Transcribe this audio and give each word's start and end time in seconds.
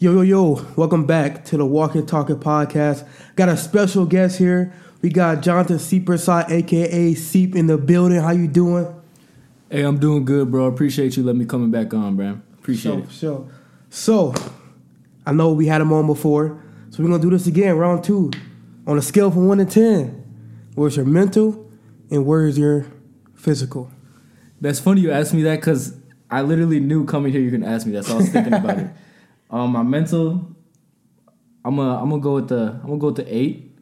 Yo, 0.00 0.12
yo, 0.12 0.20
yo, 0.20 0.66
welcome 0.76 1.06
back 1.06 1.44
to 1.44 1.56
the 1.56 1.66
Walk 1.66 1.96
It 1.96 2.06
Talk 2.06 2.30
It 2.30 2.38
Podcast. 2.38 3.06
Got 3.34 3.48
a 3.48 3.56
special 3.56 4.06
guest 4.06 4.38
here. 4.38 4.72
We 5.02 5.10
got 5.10 5.42
Jonathan 5.42 5.76
Seepersaud, 5.78 6.50
aka 6.50 7.14
Seep, 7.14 7.56
in 7.56 7.66
the 7.66 7.76
building. 7.76 8.20
How 8.20 8.30
you 8.30 8.46
doing? 8.46 8.86
Hey, 9.70 9.82
I'm 9.82 9.98
doing 9.98 10.24
good, 10.24 10.50
bro. 10.52 10.66
Appreciate 10.66 11.16
you 11.16 11.24
letting 11.24 11.40
me 11.40 11.46
coming 11.46 11.70
back 11.72 11.92
on, 11.94 12.14
bro. 12.16 12.40
Appreciate 12.60 12.92
Sure, 12.92 13.00
it. 13.02 13.10
sure. 13.10 13.48
So, 13.90 14.34
I 15.26 15.32
know 15.32 15.52
we 15.52 15.66
had 15.66 15.80
him 15.80 15.92
on 15.92 16.06
before, 16.06 16.62
so 16.90 17.02
we're 17.02 17.08
gonna 17.10 17.22
do 17.22 17.30
this 17.30 17.46
again, 17.48 17.76
round 17.76 18.04
two. 18.04 18.30
On 18.86 18.96
a 18.96 19.02
scale 19.02 19.30
from 19.32 19.48
one 19.48 19.58
to 19.58 19.64
ten, 19.64 20.24
where's 20.74 20.96
your 20.96 21.06
mental 21.06 21.68
and 22.10 22.24
where's 22.24 22.56
your 22.56 22.86
physical? 23.34 23.90
That's 24.60 24.78
funny 24.78 25.00
you 25.00 25.10
asked 25.10 25.34
me 25.34 25.42
that 25.42 25.56
because 25.56 25.94
I 26.30 26.42
literally 26.42 26.78
knew 26.80 27.04
coming 27.04 27.32
here 27.32 27.40
you're 27.40 27.50
gonna 27.50 27.66
ask 27.72 27.84
me 27.86 27.92
that, 27.94 28.04
so 28.04 28.14
I 28.14 28.18
was 28.18 28.28
thinking 28.30 28.54
about 28.54 28.78
it. 28.78 28.86
Um, 29.50 29.72
my 29.72 29.82
mental, 29.82 30.54
I'm 31.64 31.76
gonna 31.76 32.02
I'm 32.02 32.10
gonna 32.10 32.22
go 32.22 32.34
with 32.34 32.48
the 32.48 32.78
I'm 32.82 32.86
gonna 32.86 32.98
go 32.98 33.06
with 33.08 33.16
the 33.16 33.34
eight, 33.34 33.76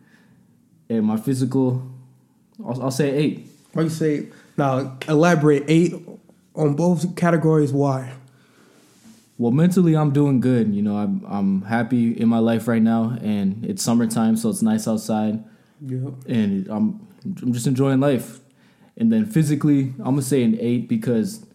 and 0.88 1.04
my 1.04 1.16
physical, 1.16 1.82
I'll, 2.64 2.84
I'll 2.84 2.90
say 2.90 3.10
eight. 3.10 3.48
Why 3.72 3.82
you 3.82 3.88
say 3.88 4.28
now? 4.56 4.96
Elaborate 5.08 5.64
eight 5.68 5.94
on 6.54 6.74
both 6.74 7.16
categories. 7.16 7.72
Why? 7.72 8.12
Well, 9.38 9.52
mentally 9.52 9.96
I'm 9.96 10.12
doing 10.12 10.40
good. 10.40 10.74
You 10.74 10.82
know, 10.82 10.96
I'm 10.96 11.24
I'm 11.28 11.62
happy 11.62 12.12
in 12.12 12.28
my 12.28 12.38
life 12.38 12.68
right 12.68 12.82
now, 12.82 13.16
and 13.22 13.64
it's 13.64 13.82
summertime, 13.82 14.36
so 14.36 14.50
it's 14.50 14.62
nice 14.62 14.88
outside. 14.88 15.44
Yep. 15.80 16.14
and 16.26 16.68
I'm 16.68 17.06
I'm 17.42 17.52
just 17.52 17.66
enjoying 17.66 18.00
life. 18.00 18.40
And 18.96 19.12
then 19.12 19.26
physically, 19.26 19.92
I'm 19.98 20.12
gonna 20.14 20.22
say 20.22 20.42
an 20.42 20.56
eight 20.60 20.88
because 20.88 21.45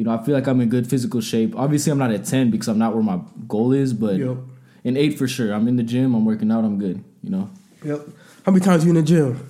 you 0.00 0.04
know 0.04 0.14
I 0.14 0.24
feel 0.24 0.34
like 0.34 0.46
I'm 0.46 0.62
in 0.62 0.70
good 0.70 0.88
physical 0.88 1.20
shape. 1.20 1.54
Obviously, 1.54 1.92
I'm 1.92 1.98
not 1.98 2.10
at 2.10 2.24
ten 2.24 2.50
because 2.50 2.68
I'm 2.68 2.78
not 2.78 2.94
where 2.94 3.02
my 3.02 3.20
goal 3.46 3.72
is, 3.72 3.92
but 3.92 4.16
Yep. 4.16 4.38
an 4.86 4.96
eight 4.96 5.18
for 5.18 5.28
sure. 5.28 5.52
I'm 5.52 5.68
in 5.68 5.76
the 5.76 5.82
gym. 5.82 6.14
I'm 6.14 6.24
working 6.24 6.50
out. 6.50 6.64
I'm 6.64 6.78
good. 6.78 7.04
You 7.22 7.28
know. 7.28 7.50
Yep. 7.84 8.00
How 8.46 8.52
many 8.52 8.64
times 8.64 8.82
you 8.84 8.88
in 8.92 8.96
the 8.96 9.02
gym? 9.02 9.46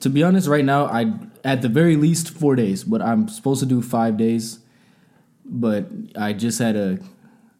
To 0.00 0.08
be 0.08 0.22
honest, 0.22 0.46
right 0.46 0.64
now 0.64 0.84
I 0.86 1.12
at 1.42 1.62
the 1.62 1.68
very 1.68 1.96
least 1.96 2.30
four 2.30 2.54
days, 2.54 2.84
but 2.84 3.02
I'm 3.02 3.26
supposed 3.28 3.58
to 3.58 3.66
do 3.66 3.82
five 3.82 4.16
days. 4.16 4.60
But 5.44 5.88
I 6.14 6.32
just 6.32 6.60
had 6.60 6.76
a 6.76 7.00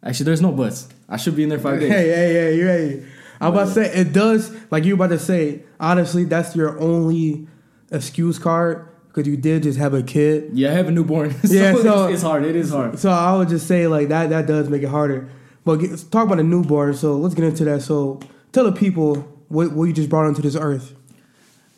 actually. 0.00 0.27
There's 0.27 0.41
no 0.41 0.52
buts. 0.52 0.88
I 1.08 1.16
should 1.16 1.34
be 1.34 1.42
in 1.42 1.48
there 1.48 1.58
five 1.58 1.80
days. 1.80 1.91
hey, 1.91 2.06
hey, 2.08 2.32
hey, 2.34 2.56
you 2.56 2.66
hey. 2.69 3.04
I'm 3.41 3.52
about 3.52 3.66
to 3.66 3.72
say 3.75 3.92
it 3.92 4.12
does. 4.12 4.54
Like 4.70 4.84
you 4.84 4.94
about 4.94 5.08
to 5.08 5.19
say, 5.19 5.64
honestly, 5.80 6.22
that's 6.22 6.54
your 6.54 6.78
only 6.78 7.48
excuse 7.91 8.38
card 8.38 8.86
because 9.12 9.27
you 9.27 9.36
did 9.36 9.64
just 9.64 9.78
have 9.78 9.92
a 9.92 10.03
kid. 10.03 10.50
Yeah, 10.53 10.70
I 10.70 10.75
have 10.75 10.89
a 10.89 10.91
newborn. 10.92 11.30
so, 11.44 11.53
Yeah, 11.53 11.75
so- 11.75 12.05
it's, 12.06 12.14
it's 12.14 12.22
hard. 12.22 12.44
It 12.44 12.55
is 12.56 12.70
hard. 12.70 12.98
So 12.98 13.11
I 13.11 13.36
would 13.36 13.48
just 13.48 13.66
say 13.66 13.86
like 13.86 14.08
that. 14.08 14.30
That 14.30 14.47
does 14.47 14.69
make 14.69 14.83
it 14.83 14.89
harder. 14.89 15.28
But 15.64 15.77
get, 15.77 15.91
talk 16.11 16.27
about 16.27 16.39
a 16.39 16.44
newborn. 16.44 16.94
So 16.94 17.16
let's 17.16 17.34
get 17.34 17.44
into 17.44 17.64
that. 17.64 17.83
So 17.83 18.20
tell 18.53 18.64
the 18.64 18.72
people 18.72 19.16
what, 19.48 19.72
what 19.72 19.84
you 19.84 19.92
just 19.92 20.08
brought 20.08 20.27
onto 20.27 20.42
this 20.42 20.56
earth. 20.56 20.94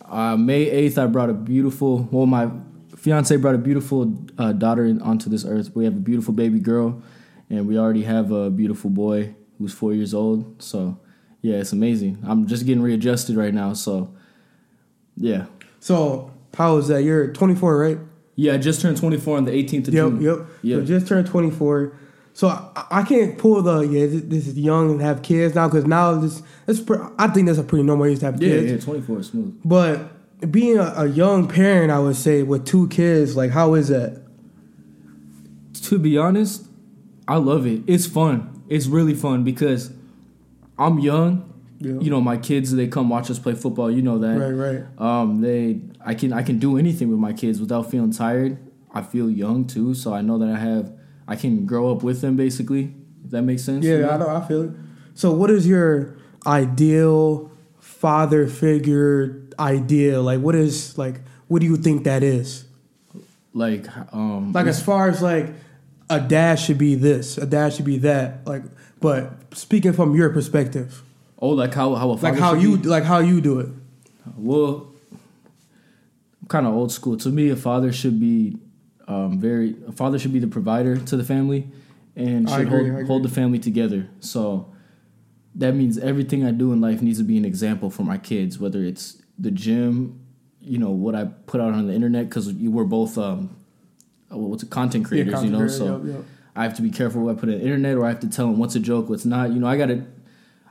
Uh, 0.05 0.37
May 0.37 0.67
8th, 0.89 0.99
I 0.99 1.07
brought 1.07 1.31
a 1.31 1.35
beautiful, 1.35 2.07
well, 2.13 2.27
my 2.27 2.51
fiance 2.97 3.35
brought 3.37 3.55
a 3.55 3.59
beautiful 3.59 4.15
uh, 4.37 4.53
daughter 4.53 4.95
onto 5.03 5.31
this 5.31 5.45
earth. 5.47 5.75
We 5.75 5.85
have 5.85 5.95
a 5.97 6.01
beautiful 6.01 6.35
baby 6.35 6.61
girl, 6.61 7.03
and 7.49 7.67
we 7.67 7.79
already 7.79 8.03
have 8.03 8.31
a 8.31 8.51
beautiful 8.51 8.91
boy 8.91 9.35
who's 9.59 9.73
four 9.73 9.95
years 9.95 10.13
old. 10.13 10.63
So, 10.63 10.99
yeah, 11.41 11.57
it's 11.57 11.73
amazing. 11.73 12.19
I'm 12.27 12.47
just 12.47 12.67
getting 12.67 12.83
readjusted 12.83 13.37
right 13.37 13.55
now. 13.55 13.73
So, 13.73 14.15
yeah. 15.17 15.47
So 15.81 16.32
how 16.57 16.77
is 16.77 16.89
that? 16.89 17.03
You're 17.03 17.33
24, 17.33 17.79
right? 17.79 17.99
Yeah, 18.37 18.55
I 18.55 18.59
just 18.59 18.81
turned 18.81 18.97
24 18.97 19.37
on 19.39 19.45
the 19.45 19.53
18th 19.53 19.89
of 19.89 19.95
Yep, 19.95 20.09
June. 20.09 20.21
yep. 20.23 20.39
Yeah. 20.63 20.77
So 20.77 20.85
just 20.85 21.07
turned 21.07 21.27
24. 21.27 21.93
So 22.35 22.49
I, 22.49 22.87
I 22.91 23.03
can't 23.03 23.37
pull 23.37 23.61
the 23.63 23.81
yeah. 23.81 24.07
This, 24.07 24.23
this 24.25 24.47
is 24.47 24.59
young 24.59 24.91
and 24.93 25.01
have 25.03 25.23
kids 25.23 25.55
now 25.55 25.69
because 25.69 25.85
now 25.85 26.15
this 26.15 26.43
this 26.65 26.83
I 27.19 27.29
think 27.29 27.47
that's 27.47 27.59
a 27.59 27.63
pretty 27.63 27.83
normal 27.85 28.07
age 28.07 28.21
to 28.21 28.27
have 28.27 28.43
yeah, 28.43 28.49
kids. 28.61 28.73
yeah, 28.73 28.79
24 28.93 29.19
is 29.19 29.27
smooth. 29.27 29.61
But 29.65 30.51
being 30.51 30.79
a, 30.79 30.95
a 30.97 31.07
young 31.07 31.47
parent, 31.47 31.91
I 31.93 31.99
would 31.99 32.17
say 32.17 32.43
with 32.43 32.65
two 32.65 32.89
kids, 32.89 33.37
like 33.37 33.51
how 33.51 33.75
is 33.75 33.89
that? 33.89 34.23
To 35.85 35.99
be 35.99 36.17
honest, 36.17 36.65
I 37.29 37.37
love 37.37 37.67
it. 37.67 37.83
It's 37.87 38.07
fun. 38.07 38.63
It's 38.69 38.87
really 38.87 39.15
fun 39.15 39.45
because 39.45 39.93
I'm 40.79 40.99
young. 41.01 41.52
Yeah. 41.85 42.01
You 42.01 42.11
know, 42.11 42.21
my 42.21 42.37
kids 42.37 42.75
they 42.75 42.87
come 42.87 43.09
watch 43.09 43.31
us 43.31 43.39
play 43.39 43.55
football. 43.55 43.91
You 43.91 44.03
know 44.03 44.19
that. 44.19 44.39
Right, 44.39 44.51
right. 44.51 44.83
Um, 44.99 45.41
they 45.41 45.81
I 46.05 46.15
can 46.15 46.33
I 46.33 46.43
can 46.43 46.59
do 46.59 46.79
anything 46.79 47.09
with 47.09 47.19
my 47.19 47.33
kids 47.33 47.61
without 47.61 47.91
feeling 47.91 48.13
tired. 48.13 48.59
I 48.95 49.03
feel 49.03 49.31
young 49.31 49.67
too, 49.67 49.95
so 49.95 50.13
I 50.13 50.21
know 50.21 50.39
that 50.39 50.49
I 50.49 50.59
have 50.59 50.93
I 51.27 51.37
can 51.37 51.67
grow 51.67 51.91
up 51.91 52.03
with 52.03 52.21
them 52.21 52.37
basically. 52.37 52.95
If 53.25 53.31
that 53.31 53.43
makes 53.43 53.63
sense. 53.65 53.85
Yeah, 53.85 53.95
you 53.95 54.03
know? 54.03 54.11
I 54.11 54.17
know. 54.19 54.29
I 54.29 54.47
feel 54.47 54.63
it. 54.65 54.71
So, 55.15 55.33
what 55.33 55.51
is 55.51 55.67
your 55.67 56.17
ideal 56.47 57.51
father 57.81 58.47
figure 58.47 59.43
idea? 59.59 60.21
Like, 60.21 60.41
what 60.41 60.55
is 60.55 60.97
like? 60.99 61.21
What 61.49 61.61
do 61.61 61.67
you 61.67 61.77
think 61.77 62.05
that 62.05 62.23
is? 62.23 62.65
Like 63.55 63.87
um 64.13 64.53
Like, 64.53 64.67
as 64.67 64.83
far 64.83 65.09
as 65.09 65.21
like 65.23 65.51
a 66.09 66.21
dad 66.21 66.57
should 66.57 66.79
be 66.79 66.95
this, 66.95 67.39
a 67.39 67.47
dad 67.47 67.73
should 67.73 67.85
be 67.85 67.99
that. 67.99 68.47
Like, 68.47 68.63
but 69.01 69.55
speaking 69.55 69.93
from 69.93 70.15
your 70.15 70.31
perspective, 70.31 71.03
oh 71.43 71.51
like 71.51 71.75
how 71.75 71.95
how 71.95 72.09
a 72.09 72.13
like 72.13 72.21
father 72.21 72.41
how 72.41 72.55
should 72.55 72.63
you 72.63 72.79
be? 72.79 72.89
like 72.89 73.05
how 73.05 73.19
you 73.19 73.43
do 73.43 73.61
it. 73.61 73.69
well 74.37 74.89
I'm 76.41 76.49
kind 76.49 76.67
of 76.67 76.75
old 76.75 76.91
school. 76.91 77.17
To 77.19 77.29
me, 77.29 77.51
a 77.51 77.57
father 77.57 77.93
should 77.93 78.19
be 78.19 78.57
um, 79.07 79.39
very 79.39 79.77
a 79.87 79.93
father 79.93 80.19
should 80.19 80.33
be 80.33 80.39
the 80.39 80.47
provider 80.47 80.97
to 80.97 81.17
the 81.17 81.25
family 81.25 81.69
and 82.17 82.49
should 82.49 82.63
agree, 82.63 82.89
hold 82.89 83.07
hold 83.07 83.23
the 83.23 83.29
family 83.29 83.59
together. 83.59 84.09
So 84.21 84.73
that 85.55 85.75
means 85.75 85.99
everything 85.99 86.45
I 86.45 86.51
do 86.51 86.73
in 86.73 86.81
life 86.81 87.03
needs 87.03 87.19
to 87.19 87.25
be 87.25 87.37
an 87.37 87.45
example 87.45 87.91
for 87.91 88.05
my 88.05 88.19
kids, 88.19 88.59
whether 88.59 88.83
it's 88.83 89.23
the 89.39 89.51
gym, 89.51 90.25
you 90.61 90.79
know, 90.79 90.91
what 90.91 91.15
I 91.15 91.25
put 91.25 91.61
out 91.61 91.75
on 91.75 91.87
the 91.87 91.95
internet 91.95 92.29
because 92.29 92.53
you 92.53 92.71
were 92.71 92.85
both 92.85 93.19
um, 93.19 93.57
uh, 94.33 94.39
what's 94.39 94.63
it, 94.63 94.71
content 94.71 95.05
creators, 95.05 95.43
you 95.45 95.51
know. 95.51 95.59
content 95.59 95.73
So 95.73 96.03
yep, 96.05 96.17
yep. 96.17 96.25
I 96.55 96.63
have 96.65 96.75
to 96.75 96.83
be 96.83 96.91
careful 96.91 97.23
what 97.23 97.37
I 97.37 97.41
put 97.41 97.49
on 97.49 97.57
the 97.57 97.63
internet, 97.63 97.97
or 97.97 98.05
I 98.05 98.09
have 98.09 98.21
to 98.21 98.29
tell 98.29 98.47
them 98.47 98.59
what's 98.59 98.75
a 98.75 98.81
joke, 98.81 99.09
what's 99.09 99.25
not. 99.25 99.51
You 99.51 99.61
know, 99.61 99.67
I 99.67 99.77
gotta, 99.77 100.05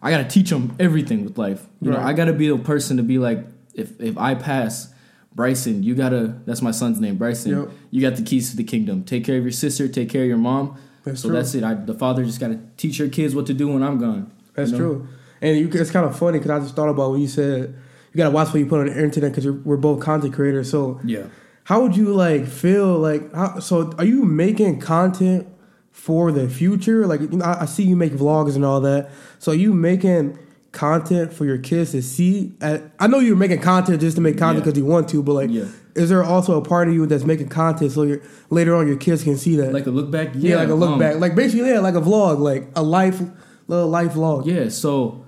I 0.01 0.11
gotta 0.11 0.25
teach 0.25 0.49
them 0.49 0.75
everything 0.79 1.23
with 1.23 1.37
life. 1.37 1.65
You 1.81 1.91
know, 1.91 1.99
I 1.99 2.13
gotta 2.13 2.33
be 2.33 2.47
the 2.47 2.57
person 2.57 2.97
to 2.97 3.03
be 3.03 3.17
like, 3.17 3.45
if 3.73 3.99
if 4.01 4.17
I 4.17 4.35
pass, 4.35 4.93
Bryson, 5.33 5.83
you 5.83 5.95
gotta. 5.95 6.35
That's 6.45 6.61
my 6.61 6.71
son's 6.71 6.99
name, 6.99 7.17
Bryson. 7.17 7.51
Yep. 7.57 7.69
You 7.91 8.01
got 8.01 8.15
the 8.17 8.23
keys 8.23 8.49
to 8.51 8.57
the 8.57 8.63
kingdom. 8.63 9.03
Take 9.03 9.23
care 9.25 9.37
of 9.37 9.43
your 9.43 9.51
sister. 9.51 9.87
Take 9.87 10.09
care 10.09 10.23
of 10.23 10.27
your 10.27 10.37
mom. 10.37 10.77
That's 11.03 11.21
so 11.21 11.29
true. 11.29 11.37
that's 11.37 11.53
it. 11.55 11.63
I, 11.63 11.73
the 11.73 11.93
father 11.93 12.23
just 12.25 12.39
gotta 12.39 12.59
teach 12.77 12.99
your 12.99 13.09
kids 13.09 13.35
what 13.35 13.45
to 13.47 13.53
do 13.53 13.67
when 13.67 13.83
I'm 13.83 13.97
gone. 13.99 14.31
That's 14.55 14.71
you 14.71 14.77
know? 14.77 14.83
true. 14.83 15.07
And 15.41 15.57
you, 15.57 15.69
it's 15.81 15.91
kind 15.91 16.05
of 16.05 16.17
funny 16.17 16.37
because 16.37 16.51
I 16.51 16.59
just 16.59 16.75
thought 16.75 16.89
about 16.89 17.11
when 17.11 17.21
you 17.21 17.27
said 17.27 17.75
you 18.13 18.17
got 18.17 18.25
to 18.25 18.31
watch 18.31 18.49
what 18.49 18.59
you 18.59 18.65
put 18.65 18.81
on 18.81 18.87
the 18.87 19.01
internet 19.01 19.31
because 19.31 19.49
we're 19.49 19.77
both 19.77 20.01
content 20.01 20.33
creators. 20.33 20.69
So 20.69 20.99
Yeah. 21.03 21.23
how 21.63 21.81
would 21.81 21.95
you 21.95 22.13
like 22.13 22.45
feel 22.45 22.99
like? 22.99 23.33
How, 23.33 23.59
so 23.59 23.91
are 23.97 24.05
you 24.05 24.23
making 24.23 24.79
content 24.81 25.47
for 25.91 26.31
the 26.31 26.49
future? 26.49 27.05
Like 27.05 27.21
you 27.21 27.27
know, 27.29 27.45
I, 27.45 27.61
I 27.61 27.65
see 27.65 27.83
you 27.83 27.95
make 27.95 28.13
vlogs 28.13 28.55
and 28.55 28.65
all 28.65 28.81
that. 28.81 29.09
So 29.39 29.51
are 29.51 29.55
you 29.55 29.73
making 29.73 30.39
content 30.71 31.33
for 31.33 31.45
your 31.45 31.57
kids 31.57 31.91
to 31.91 32.01
see? 32.01 32.53
At, 32.61 32.83
I 32.99 33.07
know 33.07 33.19
you're 33.19 33.35
making 33.35 33.61
content 33.61 34.01
just 34.01 34.15
to 34.15 34.21
make 34.21 34.37
content 34.37 34.59
Yeah. 34.65 34.71
because 34.71 34.77
you 34.79 34.85
want 34.85 35.09
to, 35.09 35.21
but 35.21 35.33
like, 35.33 35.49
Yeah. 35.49 35.65
is 35.95 36.09
there 36.09 36.23
also 36.23 36.57
a 36.59 36.63
part 36.63 36.87
of 36.87 36.93
you 36.93 37.05
that's 37.05 37.25
making 37.25 37.49
content 37.49 37.91
so 37.91 38.03
you're, 38.03 38.21
later 38.49 38.75
on 38.75 38.87
your 38.87 38.97
kids 38.97 39.23
can 39.23 39.37
see 39.37 39.57
that? 39.57 39.73
Like 39.73 39.85
a 39.87 39.91
look 39.91 40.09
back. 40.11 40.29
yeah, 40.35 40.55
like 40.55 40.69
a 40.69 40.73
look 40.75 40.91
um, 40.91 40.99
back, 40.99 41.17
like 41.19 41.35
basically 41.35 41.69
yeah, 41.69 41.79
like 41.79 41.95
a 41.95 42.01
vlog, 42.01 42.39
like 42.39 42.69
a 42.75 42.81
life, 42.83 43.21
little 43.67 43.89
life 43.89 44.13
vlog. 44.13 44.45
Yeah, 44.45 44.69
so 44.69 45.25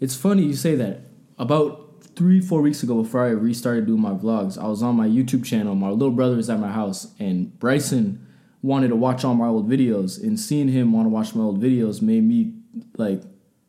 it's 0.00 0.16
funny 0.16 0.44
you 0.44 0.54
say 0.54 0.74
that. 0.76 1.00
About 1.38 2.02
three, 2.16 2.40
four 2.40 2.60
weeks 2.62 2.82
ago, 2.82 3.02
before 3.02 3.24
I 3.24 3.28
restarted 3.28 3.86
doing 3.86 4.00
my 4.00 4.10
vlogs, 4.12 4.56
I 4.58 4.66
was 4.66 4.82
on 4.82 4.96
my 4.96 5.06
YouTube 5.06 5.44
channel. 5.44 5.74
My 5.74 5.90
little 5.90 6.10
brother 6.10 6.36
was 6.36 6.48
at 6.50 6.58
my 6.58 6.72
house, 6.72 7.12
and 7.20 7.56
Bryson 7.60 8.26
wanted 8.62 8.88
to 8.88 8.96
watch 8.96 9.24
all 9.24 9.34
my 9.34 9.46
old 9.46 9.68
videos. 9.68 10.22
And 10.22 10.38
seeing 10.38 10.68
him 10.68 10.92
want 10.92 11.06
to 11.06 11.10
watch 11.10 11.34
my 11.34 11.42
old 11.42 11.62
videos 11.62 12.02
made 12.02 12.24
me 12.24 12.54
like 12.96 13.22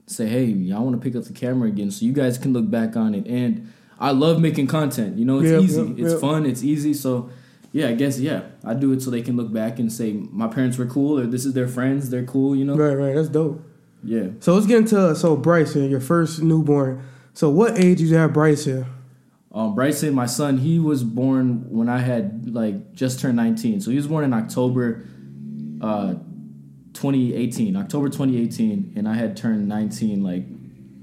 say, 0.07 0.27
"Hey, 0.27 0.71
I 0.71 0.79
want 0.79 0.95
to 0.95 1.01
pick 1.01 1.15
up 1.15 1.25
the 1.25 1.33
camera 1.33 1.67
again, 1.67 1.91
so 1.91 2.05
you 2.05 2.13
guys 2.13 2.37
can 2.37 2.53
look 2.53 2.69
back 2.69 2.95
on 2.95 3.13
it." 3.15 3.25
And 3.27 3.71
I 3.99 4.11
love 4.11 4.39
making 4.39 4.67
content. 4.67 5.17
You 5.17 5.25
know, 5.25 5.39
it's 5.39 5.51
Yep, 5.51 5.61
easy, 5.61 5.81
yep, 5.81 5.99
it's 5.99 6.11
yep. 6.13 6.21
fun, 6.21 6.45
it's 6.45 6.63
easy. 6.63 6.93
So. 6.93 7.29
Yeah, 7.71 7.89
I 7.89 7.93
guess 7.93 8.19
yeah. 8.19 8.45
I 8.65 8.73
do 8.73 8.91
it 8.93 9.01
so 9.03 9.11
they 9.11 9.21
can 9.21 9.37
look 9.37 9.53
back 9.53 9.77
and 9.77 9.93
say 9.93 10.13
my 10.13 10.47
parents 10.47 10.79
were 10.79 10.87
cool, 10.87 11.19
or 11.19 11.27
this 11.27 11.45
is 11.45 11.53
their 11.53 11.67
friends, 11.67 12.09
they're 12.09 12.25
cool. 12.25 12.55
You 12.55 12.65
know. 12.65 12.75
Right, 12.75 12.95
right. 12.95 13.13
That's 13.13 13.29
dope. 13.29 13.61
Yeah. 14.03 14.29
So 14.39 14.55
let's 14.55 14.65
get 14.65 14.79
into 14.79 14.99
uh, 14.99 15.13
so 15.13 15.35
Bryson, 15.35 15.87
your 15.87 15.99
first 15.99 16.41
newborn. 16.41 17.03
So 17.35 17.47
what 17.51 17.77
age 17.77 17.99
did 17.99 18.07
you 18.07 18.15
have 18.15 18.33
Bryson? 18.33 18.87
Um, 19.51 19.73
Bryson, 19.73 20.13
my 20.13 20.27
son, 20.27 20.59
he 20.59 20.79
was 20.79 21.03
born 21.03 21.69
when 21.69 21.89
I 21.89 21.99
had 21.99 22.53
like 22.53 22.93
just 22.93 23.19
turned 23.19 23.35
19. 23.35 23.81
So 23.81 23.89
he 23.89 23.97
was 23.97 24.07
born 24.07 24.23
in 24.23 24.33
October 24.33 25.05
uh, 25.81 26.15
2018, 26.93 27.75
October 27.75 28.09
2018, 28.09 28.93
and 28.95 29.07
I 29.07 29.15
had 29.15 29.35
turned 29.35 29.67
19 29.67 30.23
like 30.23 30.43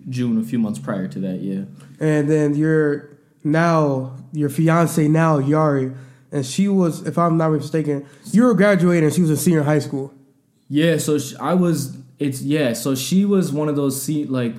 June, 0.08 0.38
a 0.38 0.44
few 0.44 0.58
months 0.58 0.78
prior 0.78 1.08
to 1.08 1.18
that. 1.20 1.40
Yeah. 1.40 1.64
And 1.98 2.30
then 2.30 2.54
your 2.54 3.18
now 3.42 4.16
your 4.32 4.48
fiance 4.48 5.08
now 5.08 5.40
Yari, 5.40 5.96
and 6.30 6.46
she 6.46 6.68
was, 6.68 7.06
if 7.06 7.18
I'm 7.18 7.36
not 7.36 7.50
mistaken, 7.50 8.06
you 8.30 8.44
were 8.44 8.54
graduating. 8.54 9.04
And 9.04 9.14
she 9.14 9.22
was 9.22 9.30
a 9.30 9.36
senior 9.36 9.60
in 9.60 9.66
high 9.66 9.78
school. 9.80 10.12
Yeah, 10.68 10.98
so 10.98 11.18
sh 11.18 11.34
I 11.40 11.54
was 11.54 11.96
It's 12.18 12.42
yeah. 12.42 12.72
So 12.74 12.94
she 12.94 13.24
was 13.24 13.52
one 13.52 13.68
of 13.68 13.76
those 13.76 14.00
seat 14.00 14.30
like 14.30 14.54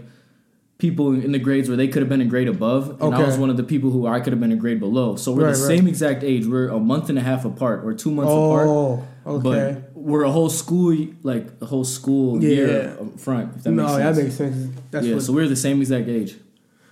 people 0.77 1.11
in 1.13 1.31
the 1.31 1.39
grades 1.39 1.67
where 1.67 1.77
they 1.77 1.87
could 1.87 2.01
have 2.03 2.09
been 2.09 2.21
a 2.21 2.25
grade 2.25 2.47
above, 2.47 3.01
and 3.01 3.15
I 3.15 3.23
was 3.23 3.37
one 3.37 3.49
of 3.49 3.57
the 3.57 3.63
people 3.63 3.89
who 3.89 4.05
I 4.05 4.19
could 4.19 4.31
have 4.33 4.39
been 4.39 4.51
a 4.51 4.55
grade 4.55 4.79
below. 4.79 5.15
So 5.15 5.31
we're 5.33 5.45
Right, 5.47 5.55
the 5.55 5.61
right. 5.67 5.77
same 5.77 5.87
exact 5.87 6.23
age. 6.23 6.45
We're 6.45 6.67
a 6.69 6.79
month 6.79 7.09
and 7.09 7.17
a 7.17 7.21
half 7.21 7.45
apart, 7.45 7.83
or 7.83 7.93
two 7.93 8.11
months 8.11 8.31
apart. 8.31 8.67
Oh, 8.67 9.03
okay. 9.25 9.77
But 9.93 9.97
we're 9.99 10.23
a 10.23 10.31
whole 10.31 10.49
school, 10.49 10.95
like 11.23 11.47
a 11.61 11.65
whole 11.65 11.83
school 11.83 12.43
year 12.43 12.67
Yeah. 12.99 13.03
up 13.05 13.19
front. 13.19 13.55
If 13.55 13.63
that 13.63 13.71
no, 13.71 13.83
makes 13.83 13.95
sense. 13.95 14.15
that 14.17 14.23
makes 14.23 14.35
sense. 14.35 14.75
That's 14.91 15.05
yeah, 15.07 15.13
what, 15.15 15.23
so 15.23 15.33
we're 15.33 15.47
the 15.47 15.55
same 15.55 15.79
exact 15.81 16.07
age. 16.07 16.35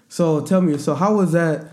So 0.09 0.41
tell 0.41 0.61
me, 0.61 0.77
so 0.77 0.95
how 0.95 1.15
was 1.17 1.31
that 1.33 1.67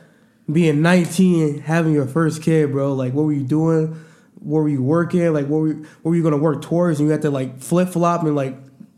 being 0.50 0.82
19, 0.82 1.60
having 1.60 1.92
your 1.94 2.06
first 2.06 2.42
kid, 2.42 2.72
bro? 2.72 2.92
Like, 2.92 3.14
what 3.14 3.24
were 3.24 3.32
you 3.32 3.44
doing? 3.44 3.96
Where 4.40 4.62
were 4.62 4.68
you 4.68 4.82
working? 4.82 5.32
Like, 5.32 5.46
what 5.46 5.60
were 5.60 5.68
you, 5.68 5.86
what 6.02 6.10
were 6.10 6.16
you 6.16 6.22
gonna 6.22 6.36
work 6.36 6.60
towards? 6.62 6.98
And 7.00 7.08
you 7.08 7.12
had 7.12 7.22
to 7.22 7.30
like 7.30 7.60
flip 7.60 7.88
flop 7.88 8.22
and 8.24 8.34
like 8.36 8.56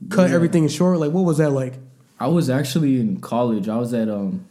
cut 0.09 0.31
Yeah. 0.31 0.35
everything 0.35 0.67
short. 0.69 0.99
Like, 0.99 1.13
what 1.13 1.25
was 1.25 1.39
that 1.39 1.51
like? 1.51 1.75
I 2.25 2.27
was 2.29 2.49
actually 2.49 2.99
in 3.01 3.21
college. 3.21 3.69
I 3.69 3.77
was 3.77 3.93
at 3.93 4.09
um, 4.09 4.47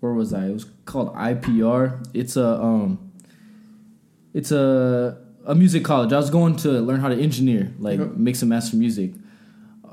where 0.00 0.12
was 0.12 0.34
I? 0.34 0.48
It 0.48 0.52
was 0.52 0.66
called 0.84 1.14
IPR. 1.14 2.06
It's 2.12 2.36
a 2.36 2.60
um, 2.62 3.12
it's 4.34 4.52
a 4.52 5.16
a 5.46 5.54
music 5.54 5.84
college. 5.84 6.12
I 6.12 6.18
was 6.18 6.28
going 6.28 6.56
to 6.56 6.68
learn 6.88 7.00
how 7.00 7.08
to 7.08 7.18
engineer, 7.18 7.72
like 7.78 7.98
Okay. 8.00 8.12
mix 8.16 8.42
and 8.42 8.50
master 8.50 8.76
music. 8.76 9.12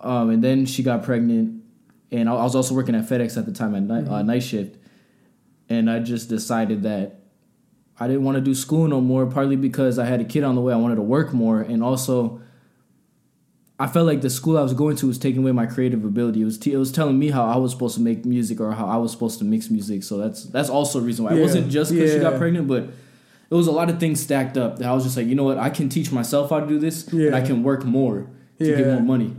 Um, 0.02 0.30
and 0.30 0.44
then 0.44 0.66
she 0.66 0.84
got 0.84 1.04
pregnant, 1.04 1.64
and 2.12 2.28
I 2.28 2.34
I 2.34 2.44
was 2.44 2.54
also 2.56 2.74
working 2.76 2.96
at 2.96 3.06
FedEx 3.08 3.38
at 3.38 3.46
the 3.46 3.54
time 3.54 3.76
at 3.76 3.84
night 3.84 4.08
uh, 4.10 4.22
night 4.24 4.44
shift, 4.44 4.76
and 5.70 5.90
I 5.90 6.00
just 6.00 6.28
decided 6.28 6.84
that 6.84 7.22
I 7.98 8.08
didn't 8.08 8.24
want 8.26 8.36
to 8.36 8.42
do 8.42 8.54
school 8.54 8.90
no 8.90 9.00
more. 9.00 9.26
Partly 9.26 9.56
because 9.56 9.98
I 10.00 10.06
had 10.06 10.20
a 10.20 10.26
kid 10.26 10.44
on 10.44 10.56
the 10.56 10.62
way, 10.62 10.74
I 10.74 10.78
wanted 10.78 10.96
to 10.96 11.02
work 11.18 11.32
more, 11.34 11.62
and 11.62 11.82
also 11.82 12.42
I 13.82 13.88
felt 13.88 14.06
like 14.06 14.22
the 14.22 14.30
school 14.30 14.60
I 14.60 14.62
was 14.62 14.76
going 14.76 14.96
to 14.98 15.08
was 15.08 15.18
taking 15.18 15.42
away 15.42 15.52
my 15.54 15.66
creative 15.66 16.06
ability. 16.06 16.42
It 16.42 16.46
was 16.46 16.58
t- 16.60 16.72
it 16.72 16.78
was 16.78 16.92
telling 16.92 17.18
me 17.18 17.32
how 17.32 17.46
I 17.46 17.58
was 17.58 17.72
supposed 17.72 17.96
to 17.96 18.02
make 18.02 18.26
music 18.26 18.62
or 18.62 18.72
how 18.74 18.86
I 18.86 18.98
was 18.98 19.12
supposed 19.12 19.40
to 19.40 19.46
mix 19.46 19.72
music. 19.72 20.04
So 20.04 20.18
that's 20.18 20.44
that's 20.46 20.70
also 20.70 21.00
a 21.00 21.02
reason 21.02 21.26
why 21.26 21.34
it 21.34 21.42
wasn't 21.42 21.72
just 21.72 21.92
because 21.92 22.12
she 22.14 22.20
got 22.20 22.38
pregnant, 22.38 22.68
but 22.68 22.84
it 22.84 23.56
was 23.56 23.66
a 23.66 23.72
lot 23.72 23.90
of 23.90 24.00
things 24.00 24.20
stacked 24.20 24.56
up. 24.56 24.78
That 24.78 24.88
I 24.88 24.94
was 24.94 25.04
just 25.04 25.18
like, 25.18 25.26
you 25.26 25.34
know 25.34 25.46
what, 25.46 25.58
I 25.58 25.72
can 25.72 25.90
teach 25.90 26.12
myself 26.12 26.52
how 26.52 26.60
to 26.60 26.68
do 26.68 26.78
this, 26.78 27.08
and 27.08 27.36
I 27.36 27.42
can 27.42 27.64
work 27.64 27.84
more 27.84 28.30
to 28.60 28.66
get 28.66 28.86
more 28.86 29.02
money. 29.02 29.36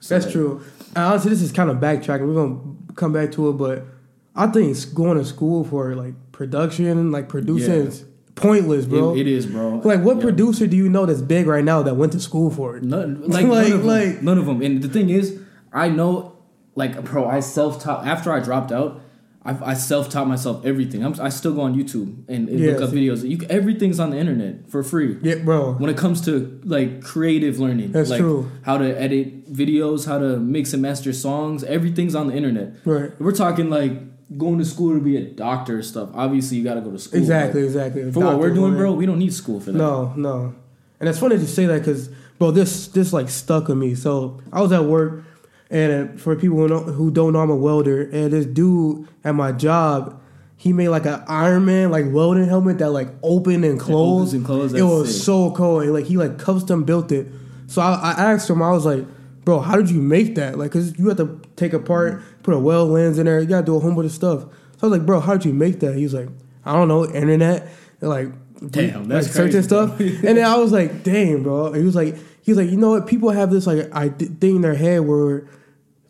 So, 0.00 0.14
That's 0.14 0.26
like, 0.26 0.32
true. 0.34 0.62
And 0.94 1.04
honestly, 1.04 1.30
this 1.30 1.40
is 1.40 1.50
kind 1.50 1.70
of 1.70 1.78
backtracking. 1.78 2.26
We're 2.28 2.34
gonna 2.34 2.60
come 2.96 3.14
back 3.14 3.32
to 3.32 3.48
it, 3.48 3.54
but 3.54 3.86
I 4.34 4.46
think 4.48 4.76
going 4.94 5.16
to 5.16 5.24
school 5.24 5.64
for 5.64 5.94
like 5.94 6.12
production, 6.32 7.12
like 7.12 7.30
producing, 7.30 7.72
Yeah. 7.72 7.88
is 7.88 8.04
pointless, 8.36 8.86
bro. 8.86 9.14
It, 9.16 9.20
it 9.22 9.26
is, 9.26 9.46
bro. 9.46 9.80
like, 9.84 10.02
what 10.02 10.16
Yeah. 10.18 10.22
producer 10.22 10.66
do 10.68 10.76
you 10.76 10.88
know 10.88 11.04
that's 11.06 11.20
big 11.22 11.46
right 11.48 11.64
now 11.64 11.82
that 11.82 11.96
went 11.96 12.12
to 12.12 12.20
school 12.20 12.50
for 12.50 12.76
it? 12.76 12.84
None, 12.84 13.22
like, 13.28 13.44
Like- 13.44 13.44
none 13.44 13.72
of 13.72 13.78
them. 13.78 13.86
like- 13.86 14.22
none 14.22 14.38
of 14.38 14.46
them. 14.46 14.62
And 14.62 14.82
the 14.82 14.88
thing 14.88 15.10
is, 15.10 15.38
I 15.72 15.88
know, 15.88 16.36
like, 16.76 17.02
bro, 17.04 17.26
I 17.26 17.40
self 17.40 17.82
taught 17.82 18.06
after 18.06 18.30
I 18.32 18.40
dropped 18.40 18.70
out. 18.72 19.00
I, 19.44 19.70
I 19.70 19.74
self 19.74 20.10
taught 20.10 20.26
myself 20.26 20.66
everything. 20.66 21.04
I'm, 21.04 21.14
I 21.20 21.28
still 21.28 21.54
go 21.54 21.60
on 21.60 21.74
YouTube 21.76 22.24
and, 22.28 22.48
and 22.48 22.58
Yeah, 22.58 22.72
look 22.72 22.82
up 22.82 22.90
see. 22.90 23.06
videos. 23.06 23.22
You, 23.28 23.46
everything's 23.48 24.00
on 24.00 24.10
the 24.10 24.18
internet 24.18 24.68
for 24.68 24.82
free. 24.82 25.18
Yeah, 25.22 25.36
bro. 25.36 25.74
When 25.74 25.88
it 25.88 25.96
comes 25.96 26.20
to 26.22 26.60
like 26.64 27.00
creative 27.02 27.60
learning, 27.60 27.92
That's 27.92 28.10
like 28.10 28.18
true. 28.20 28.50
how 28.62 28.76
to 28.78 29.00
edit 29.00 29.50
videos, 29.52 30.04
how 30.06 30.18
to 30.18 30.38
mix 30.40 30.72
and 30.72 30.82
master 30.82 31.12
songs, 31.12 31.62
everything's 31.62 32.16
on 32.16 32.26
the 32.26 32.34
internet. 32.34 32.74
Right. 32.84 33.12
We're 33.20 33.30
talking 33.30 33.70
like 33.70 33.92
going 34.36 34.58
to 34.58 34.64
school 34.64 34.94
to 34.94 35.00
be 35.00 35.16
a 35.16 35.22
doctor 35.22 35.82
stuff. 35.82 36.10
Obviously, 36.14 36.56
you 36.56 36.64
got 36.64 36.74
to 36.74 36.80
go 36.80 36.90
to 36.90 36.98
school. 36.98 37.18
Exactly, 37.18 37.64
exactly. 37.64 38.10
For 38.12 38.20
what 38.20 38.38
we're 38.38 38.54
doing, 38.54 38.74
bro, 38.76 38.92
we 38.92 39.06
don't 39.06 39.18
need 39.18 39.32
school 39.32 39.60
for 39.60 39.72
that. 39.72 39.78
No, 39.78 40.12
no. 40.16 40.54
And 40.98 41.08
it's 41.08 41.18
funny 41.18 41.36
to 41.36 41.46
say 41.46 41.66
that 41.66 41.78
because, 41.80 42.08
bro, 42.38 42.50
this 42.50 42.88
this 42.88 43.12
like 43.12 43.28
stuck 43.28 43.68
with 43.68 43.76
me. 43.78 43.94
So 43.94 44.40
I 44.52 44.60
was 44.62 44.72
at 44.72 44.84
work, 44.84 45.24
and 45.70 46.10
uh, 46.10 46.16
for 46.16 46.34
people 46.36 46.56
who, 46.56 46.68
know, 46.68 46.80
who 46.80 47.10
don't 47.10 47.34
know, 47.34 47.40
I'm 47.40 47.50
a 47.50 47.56
welder, 47.56 48.02
and 48.02 48.32
this 48.32 48.46
dude 48.46 49.06
at 49.22 49.34
my 49.34 49.52
job, 49.52 50.20
he 50.56 50.72
made 50.72 50.88
like 50.88 51.04
an 51.06 51.22
Iron 51.28 51.66
Man 51.66 51.90
like 51.90 52.06
welding 52.08 52.48
helmet 52.48 52.78
that 52.78 52.90
like 52.90 53.08
opened 53.22 53.64
and 53.64 53.78
closed. 53.78 54.30
opens 54.30 54.34
and 54.34 54.44
closes, 54.44 54.80
It 54.80 54.84
was 54.84 55.14
sick. 55.14 55.24
so 55.24 55.50
cool. 55.52 55.80
And, 55.80 55.92
like 55.92 56.06
he 56.06 56.16
like 56.16 56.38
custom 56.38 56.84
built 56.84 57.12
it. 57.12 57.26
So 57.68 57.82
I, 57.82 58.14
I 58.16 58.32
asked 58.32 58.48
him, 58.48 58.62
I 58.62 58.70
was 58.70 58.86
like, 58.86 59.04
bro, 59.46 59.60
how 59.60 59.76
did 59.76 59.88
you 59.88 60.02
make 60.02 60.34
that? 60.34 60.58
Like, 60.58 60.72
cause 60.72 60.98
you 60.98 61.08
have 61.08 61.16
to 61.18 61.40
take 61.54 61.72
apart, 61.72 62.20
put 62.42 62.52
a 62.52 62.58
weld 62.58 62.90
lens 62.90 63.16
in 63.18 63.26
there. 63.26 63.40
You 63.40 63.46
gotta 63.46 63.64
do 63.64 63.76
a 63.76 63.80
whole 63.80 63.94
bunch 63.94 64.06
of 64.06 64.12
stuff. 64.12 64.42
So 64.42 64.48
I 64.82 64.86
was 64.86 64.98
like, 64.98 65.06
bro, 65.06 65.20
how 65.20 65.34
did 65.34 65.46
you 65.46 65.54
make 65.54 65.80
that? 65.80 65.94
He 65.94 66.02
was 66.02 66.12
like, 66.12 66.28
I 66.64 66.72
don't 66.72 66.88
know, 66.88 67.06
internet. 67.06 67.68
And, 68.00 68.10
like, 68.10 68.28
Damn, 68.70 69.06
that's 69.06 69.28
like 69.28 69.34
searching 69.34 69.52
crazy, 69.52 69.62
stuff. 69.62 70.00
and 70.00 70.36
then 70.36 70.44
I 70.44 70.56
was 70.56 70.72
like, 70.72 71.04
damn, 71.04 71.42
bro. 71.44 71.66
And 71.68 71.76
he 71.76 71.84
was 71.84 71.94
like, 71.94 72.16
he 72.42 72.50
was 72.50 72.58
like, 72.58 72.70
you 72.70 72.76
know 72.76 72.90
what? 72.90 73.06
People 73.06 73.30
have 73.30 73.50
this 73.50 73.66
like 73.66 73.88
I 73.94 74.08
thing 74.08 74.56
in 74.56 74.62
their 74.62 74.74
head 74.74 75.00
where 75.00 75.48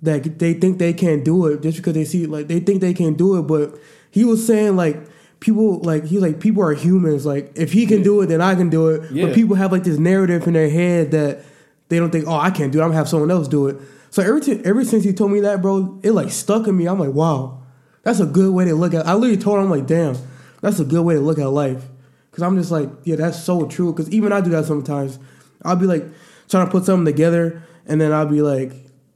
that 0.02 0.38
they 0.38 0.54
think 0.54 0.78
they 0.78 0.92
can't 0.92 1.24
do 1.24 1.46
it 1.46 1.60
just 1.60 1.76
because 1.78 1.94
they 1.94 2.04
see 2.04 2.26
like 2.26 2.48
they 2.48 2.60
think 2.60 2.80
they 2.80 2.94
can 2.94 3.14
do 3.14 3.38
it. 3.38 3.42
But 3.42 3.78
he 4.10 4.24
was 4.24 4.46
saying 4.46 4.76
like 4.76 4.96
people 5.40 5.80
like 5.80 6.04
he's 6.04 6.22
like 6.22 6.40
people 6.40 6.62
are 6.62 6.72
humans. 6.72 7.26
Like 7.26 7.52
if 7.56 7.72
he 7.72 7.84
can 7.84 8.02
do 8.02 8.20
it, 8.22 8.26
then 8.26 8.40
I 8.40 8.54
can 8.54 8.70
do 8.70 8.88
it. 8.88 9.10
Yeah. 9.10 9.26
But 9.26 9.34
people 9.34 9.56
have 9.56 9.72
like 9.72 9.84
this 9.84 9.98
narrative 9.98 10.46
in 10.46 10.54
their 10.54 10.70
head 10.70 11.10
that 11.10 11.42
they 11.88 11.98
don't 11.98 12.10
think, 12.10 12.26
oh, 12.26 12.36
I 12.36 12.50
can't 12.50 12.72
do 12.72 12.80
it. 12.80 12.82
I'm 12.82 12.88
gonna 12.88 12.98
have 12.98 13.08
someone 13.08 13.30
else 13.30 13.48
do 13.48 13.68
it. 13.68 13.76
So 14.10 14.22
every 14.22 14.40
t- 14.40 14.60
ever 14.64 14.84
since 14.84 15.04
he 15.04 15.12
told 15.12 15.32
me 15.32 15.40
that, 15.40 15.62
bro, 15.62 16.00
it 16.02 16.12
like 16.12 16.30
stuck 16.30 16.66
in 16.66 16.76
me. 16.76 16.86
I'm 16.86 16.98
like, 16.98 17.12
wow, 17.12 17.62
that's 18.02 18.20
a 18.20 18.26
good 18.26 18.52
way 18.52 18.64
to 18.64 18.74
look 18.74 18.94
at. 18.94 19.06
I 19.06 19.14
literally 19.14 19.36
told 19.36 19.58
him, 19.58 19.64
I'm 19.64 19.70
like, 19.70 19.86
damn, 19.86 20.16
that's 20.60 20.80
a 20.80 20.84
good 20.84 21.02
way 21.02 21.14
to 21.14 21.20
look 21.20 21.38
at 21.38 21.46
life. 21.46 21.84
Cause 22.32 22.42
I'm 22.42 22.56
just 22.56 22.70
like, 22.70 22.90
yeah, 23.04 23.16
that's 23.16 23.42
so 23.42 23.66
true. 23.66 23.94
Cause 23.94 24.10
even 24.10 24.30
I 24.30 24.42
do 24.42 24.50
that 24.50 24.66
sometimes. 24.66 25.18
I'll 25.64 25.76
be 25.76 25.86
like 25.86 26.04
trying 26.48 26.66
to 26.66 26.70
put 26.70 26.84
something 26.84 27.06
together, 27.06 27.62
and 27.86 28.00
then 28.00 28.12
I'll 28.12 28.26
be 28.26 28.42
like, 28.42 28.72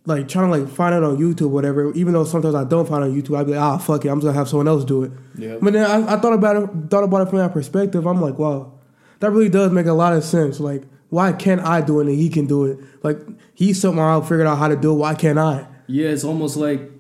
like 0.07 0.27
trying 0.29 0.51
to 0.51 0.59
like 0.59 0.69
find 0.75 0.95
it 0.95 1.05
on 1.05 1.19
YouTube, 1.19 1.51
whatever. 1.51 1.93
Even 1.93 2.15
though 2.15 2.25
sometimes 2.25 2.55
I 2.55 2.65
don't 2.65 2.89
find 2.89 3.05
it 3.05 3.09
on 3.09 3.15
YouTube, 3.15 3.37
I'll 3.37 3.45
be 3.45 3.53
like, 3.53 3.61
ah, 3.61 3.79
fuck 3.79 4.05
it, 4.05 4.09
I'm 4.09 4.19
just 4.19 4.27
gonna 4.27 4.39
have 4.39 4.49
someone 4.49 4.69
else 4.69 4.85
do 4.85 5.05
it. 5.05 5.13
Yeah. 5.37 5.59
But 5.61 5.75
then 5.75 5.85
I, 5.85 6.15
I 6.15 6.19
thought 6.19 6.33
about 6.33 6.57
it, 6.57 6.71
thought 6.91 7.05
about 7.05 7.27
it 7.27 7.31
from 7.31 7.39
that 7.39 7.53
perspective. 7.53 8.07
I'm 8.07 8.21
like, 8.21 8.39
wow, 8.39 8.73
that 9.21 9.31
really 9.31 9.49
does 9.49 9.71
make 9.71 9.87
a 9.87 9.93
lot 9.93 10.15
of 10.15 10.25
sense. 10.25 10.59
Like, 10.59 10.85
why 11.11 11.33
can't 11.33 11.61
I 11.61 11.81
do 11.81 12.01
it 12.01 12.07
and 12.07 12.17
he 12.17 12.29
can 12.29 12.47
do 12.47 12.65
it? 12.65 12.79
Like, 13.03 13.19
he 13.55 13.73
somehow 13.73 14.21
figured 14.21 14.47
out 14.47 14.57
how 14.59 14.69
to 14.69 14.77
do 14.77 14.93
it. 14.93 14.97
Why 14.97 15.15
can't 15.15 15.39
I? 15.39 15.67
Yeah, 15.87 16.09
it's 16.09 16.25
almost 16.25 16.57
like 16.57 16.91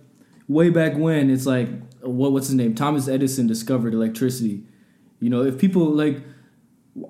way 0.49 0.69
back 0.69 0.97
when 0.97 1.31
it's 1.31 1.47
like 1.47 1.69
what 2.03 2.33
what's 2.33 2.49
his 2.49 2.57
name? 2.57 2.75
Thomas 2.75 3.09
Edison 3.09 3.47
discovered 3.47 3.95
electricity. 3.95 4.65
You 5.21 5.31
know, 5.31 5.43
if 5.45 5.59
people 5.59 5.85
like 5.85 6.21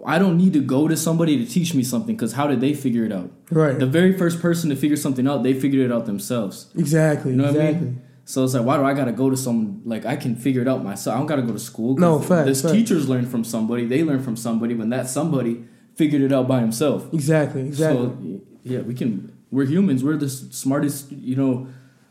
I 0.04 0.18
don't 0.18 0.36
need 0.36 0.52
to 0.52 0.60
go 0.60 0.88
to 0.88 0.96
somebody 0.96 1.42
to 1.42 1.50
teach 1.50 1.74
me 1.74 1.82
something 1.82 2.16
cuz 2.16 2.32
how 2.34 2.46
did 2.46 2.60
they 2.60 2.74
figure 2.74 3.04
it 3.04 3.12
out? 3.12 3.30
Right. 3.50 3.78
The 3.78 3.86
very 3.86 4.12
first 4.16 4.40
person 4.40 4.68
to 4.70 4.76
figure 4.76 4.96
something 4.96 5.26
out, 5.26 5.42
they 5.42 5.54
figured 5.54 5.84
it 5.86 5.92
out 5.92 6.06
themselves. 6.06 6.70
Exactly. 6.76 7.30
You 7.32 7.38
know 7.38 7.44
what 7.44 7.56
exactly. 7.56 7.76
I 7.76 7.80
mean? 7.80 8.02
So 8.26 8.44
it's 8.44 8.54
like, 8.54 8.64
why 8.64 8.76
do 8.76 8.84
I 8.84 8.94
gotta 8.94 9.12
go 9.12 9.30
to 9.30 9.36
some? 9.36 9.80
Like, 9.84 10.04
I 10.06 10.14
can 10.16 10.36
figure 10.36 10.62
it 10.62 10.68
out 10.68 10.84
myself. 10.84 11.16
I 11.16 11.18
don't 11.18 11.26
gotta 11.26 11.42
go 11.42 11.52
to 11.52 11.58
school. 11.58 11.96
No, 11.96 12.18
facts, 12.20 12.46
This 12.46 12.62
facts. 12.62 12.74
teachers 12.74 13.08
learn 13.08 13.26
from 13.26 13.42
somebody. 13.42 13.86
They 13.86 14.04
learn 14.04 14.22
from 14.22 14.36
somebody. 14.36 14.74
When 14.74 14.90
that 14.90 15.08
somebody 15.08 15.64
figured 16.00 16.22
it 16.22 16.32
out 16.36 16.46
by 16.48 16.60
himself. 16.66 17.00
Exactly. 17.12 17.62
Exactly. 17.72 18.06
So 18.08 18.40
yeah, 18.72 18.80
we 18.88 18.94
can. 19.00 19.10
We're 19.50 19.66
humans. 19.74 20.02
We're 20.04 20.16
the 20.16 20.32
s- 20.36 20.44
smartest, 20.64 21.10
you 21.12 21.36
know, 21.40 21.52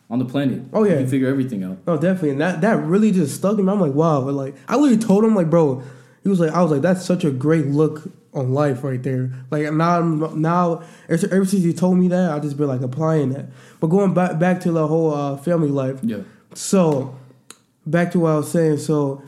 on 0.09 0.17
the 0.19 0.25
planet. 0.33 0.59
Oh, 0.73 0.83
yeah. 0.83 0.95
we 0.95 1.01
can 1.03 1.09
figure 1.15 1.29
everything 1.29 1.63
out. 1.63 1.77
Oh, 1.87 1.95
definitely, 1.97 2.31
and 2.35 2.41
that 2.41 2.61
that 2.61 2.77
really 2.93 3.11
just 3.11 3.35
stuck 3.35 3.57
in 3.59 3.65
me. 3.65 3.71
I'm 3.71 3.79
like, 3.87 3.93
wow, 4.03 4.21
but 4.25 4.33
like 4.43 4.53
I 4.67 4.75
literally 4.75 5.01
told 5.09 5.23
him, 5.25 5.35
like, 5.35 5.49
bro, 5.49 5.81
he 6.23 6.29
was 6.29 6.39
like, 6.39 6.51
I 6.51 6.61
was 6.61 6.71
like, 6.71 6.81
that's 6.81 7.03
such 7.05 7.23
a 7.23 7.31
great 7.31 7.67
look 7.67 7.95
on 8.33 8.53
life 8.53 8.83
right 8.83 9.01
there. 9.01 9.31
Like 9.51 9.71
now, 9.73 10.01
now 10.01 10.83
ever 11.07 11.25
ever 11.35 11.45
since 11.45 11.63
he 11.63 11.73
told 11.73 11.97
me 11.97 12.07
that, 12.09 12.31
I 12.31 12.39
just 12.39 12.57
been 12.57 12.67
like 12.67 12.81
applying 12.81 13.29
that. 13.35 13.45
But 13.79 13.87
going 13.87 14.13
back 14.13 14.37
back 14.37 14.59
to 14.65 14.71
the 14.71 14.85
whole 14.87 15.13
uh, 15.13 15.37
family 15.37 15.69
life, 15.81 15.99
Yeah. 16.03 16.21
so 16.53 17.15
back 17.85 18.11
to 18.13 18.19
what 18.19 18.31
I 18.31 18.37
was 18.37 18.51
saying. 18.51 18.77
So 18.79 19.21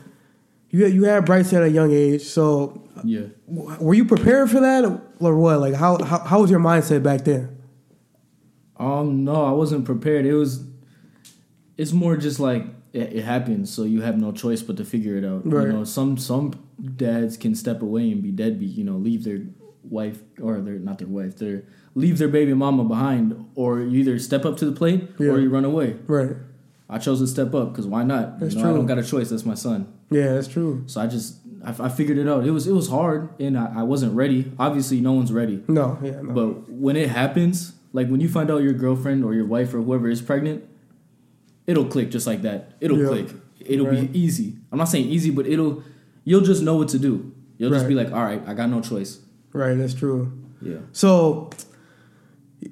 you 0.72 0.86
you 0.86 1.04
had 1.04 1.24
Bryce 1.24 1.52
at 1.52 1.62
a 1.62 1.70
young 1.70 1.92
age. 1.92 2.22
So 2.22 2.82
Yeah. 3.04 3.26
were 3.46 3.94
you 3.94 4.04
prepared 4.04 4.50
for 4.50 4.58
that 4.60 4.84
or 5.20 5.36
what? 5.36 5.60
Like 5.60 5.74
how 5.74 6.02
how, 6.02 6.18
how 6.18 6.40
was 6.40 6.50
your 6.50 6.60
mindset 6.60 7.02
back 7.04 7.22
then? 7.24 7.56
Um. 8.76 9.22
No, 9.24 9.44
I 9.44 9.52
wasn't 9.52 9.84
prepared. 9.84 10.26
It 10.26 10.34
was. 10.34 10.64
It's 11.76 11.92
more 11.92 12.16
just 12.16 12.40
like 12.40 12.64
it, 12.92 13.12
it 13.18 13.24
happens, 13.24 13.72
so 13.72 13.84
you 13.84 14.02
have 14.02 14.18
no 14.18 14.32
choice 14.32 14.62
but 14.62 14.76
to 14.78 14.84
figure 14.84 15.16
it 15.16 15.24
out. 15.24 15.42
Right. 15.50 15.66
You 15.66 15.72
know, 15.72 15.84
some 15.84 16.16
some 16.16 16.52
dads 16.96 17.36
can 17.36 17.54
step 17.54 17.82
away 17.82 18.10
and 18.10 18.22
be 18.22 18.30
deadbeat. 18.32 18.76
You 18.76 18.84
know, 18.84 18.96
leave 18.96 19.24
their 19.24 19.40
wife 19.84 20.20
or 20.40 20.60
their 20.60 20.78
not 20.78 20.98
their 20.98 21.08
wife, 21.08 21.36
their 21.38 21.64
leave 21.94 22.18
their 22.18 22.28
baby 22.28 22.54
mama 22.54 22.84
behind, 22.84 23.46
or 23.54 23.80
you 23.80 24.00
either 24.00 24.18
step 24.18 24.44
up 24.44 24.56
to 24.58 24.64
the 24.64 24.72
plate 24.72 25.08
Yeah. 25.18 25.30
or 25.32 25.38
you 25.40 25.50
run 25.50 25.64
away. 25.64 25.96
Right. 26.06 26.36
I 26.92 26.98
chose 26.98 27.20
to 27.20 27.26
step 27.26 27.54
up 27.54 27.72
because 27.72 27.86
why 27.86 28.02
not? 28.04 28.38
That's 28.38 28.54
you 28.54 28.62
know, 28.62 28.70
I 28.70 28.72
don't 28.74 28.86
got 28.86 28.98
a 28.98 29.02
choice. 29.02 29.30
That's 29.30 29.46
my 29.46 29.54
son. 29.54 29.92
Yeah, 30.10 30.34
that's 30.34 30.46
true. 30.48 30.84
So 30.86 31.00
I 31.00 31.06
just 31.06 31.38
I, 31.64 31.74
I 31.86 31.88
figured 31.88 32.18
it 32.18 32.28
out. 32.28 32.46
It 32.46 32.50
was 32.50 32.66
it 32.66 32.72
was 32.72 32.88
hard 32.88 33.30
and 33.40 33.58
I, 33.58 33.80
I 33.80 33.82
wasn't 33.82 34.14
ready. 34.14 34.52
Obviously, 34.58 35.00
no 35.00 35.12
one's 35.12 35.32
ready. 35.32 35.62
No, 35.68 35.98
yeah, 36.02 36.20
no. 36.20 36.32
But 36.32 36.70
when 36.70 36.96
it 36.96 37.08
happens, 37.08 37.74
like 37.92 38.08
when 38.08 38.20
you 38.20 38.28
find 38.28 38.50
out 38.50 38.58
your 38.62 38.74
girlfriend 38.74 39.24
or 39.24 39.32
your 39.34 39.46
wife 39.46 39.72
or 39.74 39.80
whoever 39.80 40.08
is 40.08 40.20
pregnant, 40.20 40.64
it'll 41.66 41.86
click 41.86 42.10
just 42.10 42.26
like 42.26 42.42
that. 42.42 42.72
It'll 42.80 42.98
Yeah. 42.98 43.08
click. 43.08 43.28
It'll 43.60 43.86
Right. 43.86 44.12
be 44.12 44.18
easy. 44.18 44.56
I'm 44.70 44.78
not 44.78 44.88
saying 44.88 45.08
easy, 45.08 45.30
but 45.30 45.46
it'll 45.46 45.82
you'll 46.24 46.40
just 46.42 46.62
know 46.62 46.76
what 46.76 46.88
to 46.90 46.98
do. 46.98 47.32
You'll 47.58 47.70
just 47.70 47.86
be 47.88 47.94
like, 47.94 48.12
all 48.12 48.22
right, 48.24 48.42
I 48.46 48.54
got 48.54 48.68
no 48.70 48.80
choice. 48.80 49.20
right, 49.52 49.74
that's 49.74 49.94
true. 49.94 50.32
Yeah. 50.60 50.78
So 50.92 51.50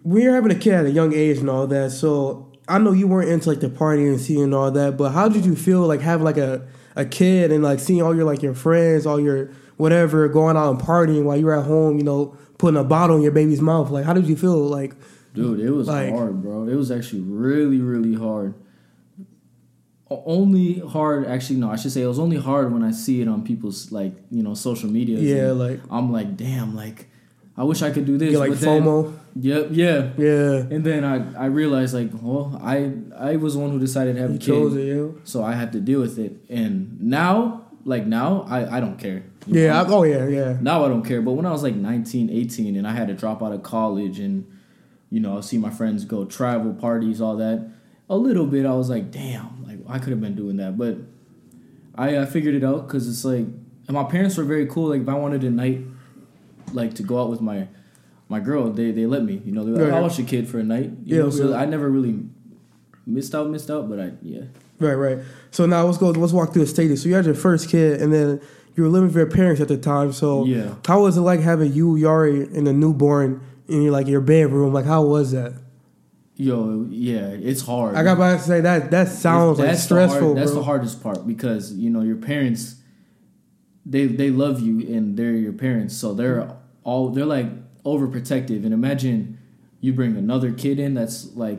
when 0.03 0.23
you're 0.23 0.35
having 0.35 0.50
a 0.53 0.55
kid 0.57 0.75
at 0.75 0.85
a 0.87 0.91
young 0.91 1.12
age 1.15 1.39
and 1.39 1.49
all 1.50 1.67
that, 1.69 1.91
so 1.91 2.50
I 2.71 2.79
know 2.79 2.93
you 2.93 3.09
weren't 3.09 3.29
into 3.29 3.49
like 3.49 3.61
the 3.61 3.69
party 3.69 4.07
and 4.07 4.21
seeing 4.21 4.55
all 4.55 4.71
that, 4.71 4.97
but 4.97 5.11
how 5.11 5.29
did 5.29 5.45
you 5.45 5.57
feel 5.57 5.81
like 5.87 6.00
having 6.00 6.25
like 6.25 6.37
a, 6.39 6.67
a 6.97 7.05
kid 7.05 7.50
and 7.50 7.62
like 7.65 7.81
seeing 7.81 8.00
all 8.03 8.15
your 8.15 8.25
like 8.25 8.43
your 8.43 8.55
friends, 8.55 9.07
all 9.07 9.19
your 9.21 9.50
whatever 9.77 10.29
going 10.29 10.57
out 10.57 10.71
and 10.71 10.81
partying 10.81 11.25
while 11.25 11.37
you're 11.37 11.59
at 11.59 11.65
home, 11.67 11.99
you 11.99 12.05
know, 12.05 12.37
putting 12.59 12.79
a 12.79 12.85
bottle 12.85 13.17
in 13.17 13.23
your 13.23 13.33
baby's 13.33 13.61
mouth? 13.61 13.91
Like, 13.91 14.05
how 14.05 14.12
did 14.12 14.27
you 14.29 14.37
feel? 14.37 14.59
Like, 14.59 14.95
Dude, 15.35 15.61
it 15.61 15.71
was 15.71 15.89
Like- 15.89 16.11
hard, 16.12 16.43
bro. 16.43 16.67
It 16.69 16.75
was 16.75 16.91
actually 16.91 17.21
really, 17.23 17.81
really 17.81 18.15
hard. 18.15 18.55
Only 20.11 20.81
hard, 20.81 21.25
actually, 21.27 21.61
no, 21.61 21.71
I 21.71 21.77
should 21.77 21.93
say 21.93 22.03
it 22.03 22.07
was 22.09 22.19
only 22.19 22.37
hard 22.37 22.73
when 22.73 22.83
I 22.83 22.91
see 22.91 23.21
it 23.23 23.29
on 23.29 23.45
people's 23.45 23.93
like 23.93 24.12
you 24.31 24.43
know 24.43 24.55
social 24.55 24.91
media. 24.91 25.19
Yeah, 25.21 25.53
like- 25.53 25.81
I'm 25.89 26.11
like, 26.11 26.37
damn, 26.37 26.75
like 26.75 27.09
I 27.57 27.62
wish 27.62 27.81
I 27.83 27.91
could 27.93 28.07
do 28.07 28.19
this. 28.19 28.33
you 28.33 28.39
like 28.39 28.50
but 28.50 28.61
then- 28.61 28.83
FOMO? 28.83 29.12
Yep, 29.37 29.69
yeah. 29.71 30.11
Yeah, 30.19 30.67
And 30.71 30.85
then 30.85 31.05
I, 31.05 31.45
I 31.45 31.47
realized 31.47 31.95
like, 31.95 32.11
well, 32.21 32.59
I 32.63 32.93
I 33.17 33.37
was 33.37 33.55
the 33.55 33.61
one 33.61 33.71
who 33.71 33.79
decided 33.79 34.17
to 34.17 34.23
have 34.23 34.31
you 34.31 34.37
a 34.37 34.39
kid, 34.39 34.47
chose 34.47 34.77
it. 34.77 34.87
Yeah, 34.87 35.21
so 35.25 35.43
I 35.45 35.53
have 35.53 35.71
to 35.73 35.81
deal 35.81 36.01
with 36.01 36.19
it. 36.19 36.33
And 36.49 37.01
now, 37.01 37.67
like 37.85 38.07
now, 38.07 38.45
I 38.49 38.79
I 38.79 38.81
don't 38.81 38.99
care. 38.99 39.25
You 39.47 39.63
yeah. 39.63 39.81
I, 39.81 39.87
oh 39.87 40.03
yeah, 40.03 40.27
yeah. 40.27 40.57
now 40.61 40.85
I 40.85 40.89
don't 40.89 41.05
care. 41.05 41.23
But 41.23 41.33
when 41.33 41.47
I 41.47 41.51
was 41.53 41.63
like 41.63 41.75
19, 41.75 42.31
18, 42.31 42.77
and 42.77 42.87
I 42.87 42.93
had 42.93 43.09
to 43.09 43.15
drop 43.15 43.43
out 43.43 43.53
of 43.53 43.63
college 43.63 44.19
and, 44.19 44.47
you 45.11 45.21
know, 45.21 45.35
I'll 45.35 45.43
see 45.43 45.59
my 45.59 45.71
friends 45.71 46.05
go 46.05 46.25
travel, 46.25 46.75
parties, 46.75 47.21
all 47.21 47.37
that, 47.37 47.71
a 48.09 48.17
little 48.17 48.47
bit, 48.47 48.67
I 48.67 48.75
was 48.75 48.91
like, 48.91 49.11
damn, 49.11 49.65
like 49.67 49.79
I 49.89 49.99
could 49.99 50.11
have 50.11 50.21
been 50.21 50.35
doing 50.35 50.57
that. 50.57 50.77
But 50.77 50.99
I, 51.95 52.19
I 52.19 52.27
figured 52.27 52.55
it 52.55 52.65
out 52.65 52.87
because 52.87 53.09
it's 53.09 53.25
like, 53.25 53.47
and 53.87 53.95
my 53.95 54.05
parents 54.05 54.37
were 54.37 54.45
very 54.45 54.67
cool. 54.67 54.89
Like 54.89 55.03
if 55.03 55.09
I 55.09 55.15
wanted 55.15 55.43
a 55.45 55.51
night, 55.51 55.81
like 56.73 56.95
to 56.95 57.03
go 57.03 57.21
out 57.21 57.31
with 57.31 57.41
my 57.41 57.69
my 58.31 58.41
girl, 58.41 58.71
they, 58.73 58.93
they 58.93 59.05
let 59.07 59.23
me. 59.25 59.43
You 59.45 59.53
know, 59.53 59.65
they're 59.65 59.75
like, 59.75 59.83
Right. 59.85 59.93
Oh, 59.93 59.97
I'll 59.97 60.03
watch 60.05 60.19
a 60.19 60.23
kid 60.23 60.49
for 60.49 60.59
a 60.59 60.63
night. 60.63 60.91
You 61.05 61.17
Yeah, 61.17 61.23
know, 61.25 61.31
so. 61.31 61.55
I 61.55 61.67
never 61.67 61.91
really 61.91 62.21
missed 63.05 63.35
out, 63.35 63.51
missed 63.51 63.71
out, 63.71 63.89
but 63.91 63.99
I, 64.01 64.13
yeah. 64.23 64.43
Right, 64.79 64.95
right. 64.95 65.19
So 65.51 65.67
now 65.67 65.85
let's 65.85 65.99
go. 65.99 66.11
Let's 66.11 66.33
walk 66.33 66.53
through 66.55 66.63
the 66.63 66.69
stages. 66.71 67.03
So 67.03 67.09
you 67.11 67.15
had 67.17 67.27
your 67.27 67.35
first 67.35 67.69
kid, 67.69 68.01
and 68.01 68.11
then 68.13 68.41
you 68.77 68.83
were 68.85 68.89
living 68.89 69.09
with 69.09 69.17
your 69.17 69.27
parents 69.27 69.61
at 69.61 69.69
the 69.69 69.77
time. 69.77 70.13
So 70.13 70.45
Yeah. 70.47 70.77
how 70.87 71.03
was 71.03 71.17
it 71.19 71.21
like 71.23 71.41
having 71.41 71.73
you, 71.75 71.95
Yari, 71.97 72.57
and 72.57 72.67
a 72.67 72.73
newborn 72.73 73.43
in 73.69 73.83
your 73.83 73.93
like 73.93 74.07
your 74.07 74.23
bedroom? 74.23 74.73
Like 74.73 74.87
how 74.87 75.03
was 75.05 75.33
that? 75.33 75.53
Yo, 76.37 76.87
yeah, 76.89 77.27
it's 77.29 77.61
hard. 77.61 77.95
I 77.97 78.03
got 78.03 78.15
about 78.15 78.39
to 78.39 78.43
say 78.45 78.63
that 78.63 78.91
that 78.93 79.09
sounds 79.09 79.59
like 79.59 79.67
That's 79.69 79.81
the 79.81 79.85
stressful, 79.87 80.21
hard- 80.29 80.37
That's 80.39 80.55
the 80.55 80.63
hardest 80.63 81.03
part 81.03 81.27
because 81.27 81.73
you 81.75 81.91
know 81.91 82.01
your 82.01 82.17
parents, 82.17 82.77
they 83.85 84.07
they 84.07 84.31
love 84.31 84.61
you 84.61 84.81
and 84.97 85.17
they're 85.19 85.33
your 85.33 85.53
parents, 85.53 85.95
so 85.97 86.15
they're 86.15 86.57
all 86.85 87.11
they're 87.11 87.27
like 87.27 87.49
overprotective. 87.85 88.65
And 88.65 88.73
imagine 88.75 89.39
you 89.81 89.93
bring 89.93 90.17
another 90.17 90.53
kid 90.53 90.79
in 90.79 90.95
that's 90.95 91.35
like, 91.35 91.59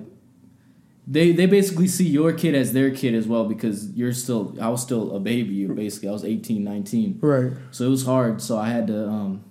they 1.07 1.31
they 1.31 1.47
basically 1.47 1.87
see 1.87 2.07
your 2.07 2.31
kid 2.31 2.53
as 2.53 2.73
their 2.73 2.91
kid 2.91 3.15
as 3.15 3.27
well 3.27 3.45
because 3.45 3.89
you're 3.93 4.13
still 4.13 4.55
I 4.61 4.69
was 4.69 4.83
still 4.83 5.15
a 5.15 5.19
baby 5.19 5.53
you 5.55 5.67
basically 5.69 6.09
I 6.09 6.11
was 6.11 6.23
18, 6.23 6.63
19. 6.63 7.17
Right. 7.21 7.53
So 7.71 7.85
it 7.85 7.89
was 7.89 8.05
hard. 8.05 8.39
So 8.41 8.57
I 8.57 8.69
had 8.69 8.87
to. 8.87 9.07
Um, 9.07 9.43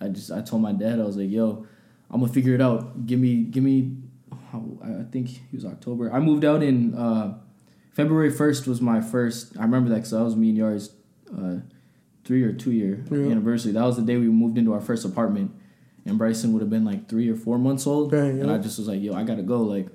I 0.00 0.08
just 0.08 0.30
I 0.32 0.40
told 0.40 0.62
my 0.62 0.72
dad 0.72 0.98
I 0.98 1.04
was 1.04 1.16
like, 1.16 1.28
"Yo, 1.30 1.66
I'm 2.10 2.20
gonna 2.20 2.32
figure 2.32 2.54
it 2.54 2.62
out. 2.62 3.06
Give 3.06 3.20
me, 3.20 3.42
give 3.44 3.62
me. 3.62 3.96
I 4.32 5.02
think 5.12 5.30
it 5.36 5.54
was 5.54 5.66
October. 5.66 6.10
I 6.12 6.20
moved 6.20 6.44
out 6.44 6.62
in 6.62 6.94
uh, 6.94 7.34
February 7.92 8.30
first 8.30 8.66
was 8.66 8.80
my 8.80 9.00
first. 9.02 9.58
I 9.58 9.62
remember 9.62 9.90
that 9.90 9.96
because 9.96 10.12
that 10.12 10.24
was 10.24 10.36
me 10.36 10.48
and 10.50 10.58
Yari's 10.58 10.90
uh, 11.36 11.56
three 12.24 12.42
or 12.44 12.52
two 12.54 12.72
year 12.72 13.04
Yeah. 13.10 13.30
anniversary. 13.30 13.72
That 13.72 13.84
was 13.84 13.96
the 13.96 14.02
day 14.02 14.16
we 14.16 14.28
moved 14.28 14.56
into 14.56 14.72
our 14.72 14.80
first 14.80 15.04
apartment, 15.04 15.50
and 16.08 16.18
Bryson 16.18 16.52
would 16.52 16.60
have 16.62 16.70
been 16.70 16.84
like 16.84 17.08
three 17.08 17.28
or 17.30 17.36
four 17.36 17.58
months 17.58 17.86
old. 17.86 18.10
Dang, 18.10 18.40
and 18.40 18.48
yeah. 18.48 18.54
I 18.54 18.58
just 18.58 18.78
was 18.78 18.88
like, 18.88 19.00
"Yo, 19.00 19.14
I 19.14 19.22
gotta 19.24 19.42
go. 19.42 19.60
Like, 19.62 19.88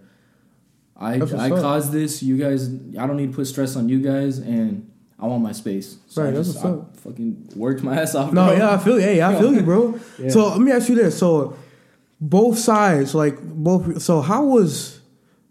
I 0.96 1.16
I 1.16 1.50
caused 1.50 1.92
this. 1.92 2.22
You 2.24 2.38
guys, 2.38 2.70
I 2.98 3.08
don't 3.08 3.18
need 3.18 3.32
to 3.32 3.36
put 3.36 3.48
stress 3.48 3.76
on 3.76 3.90
you 3.90 4.00
guys, 4.02 4.38
and 4.38 4.90
I 5.20 5.26
want 5.28 5.42
my 5.44 5.52
space. 5.52 5.98
So 6.08 6.22
Right, 6.24 6.30
I 6.30 6.32
that's 6.32 6.54
just 6.54 6.64
what's 6.64 6.78
I 6.78 6.80
up. 6.80 6.98
fucking 6.98 7.50
worked 7.56 7.84
my 7.84 8.00
ass 8.02 8.16
off. 8.16 8.32
No, 8.34 8.46
bro. 8.48 8.56
yeah, 8.58 8.74
I 8.74 8.78
feel 8.78 8.96
you. 8.96 9.02
Hey, 9.02 9.22
I 9.22 9.38
feel 9.40 9.54
you, 9.54 9.64
bro. 9.64 10.00
Yeah. 10.20 10.30
So 10.30 10.50
let 10.50 10.62
me 10.62 10.72
ask 10.72 10.88
you 10.90 10.96
this: 10.96 11.18
so 11.18 11.58
both 12.22 12.58
sides, 12.58 13.16
like 13.16 13.42
both. 13.42 14.02
So 14.02 14.22
how 14.22 14.44
was 14.46 15.00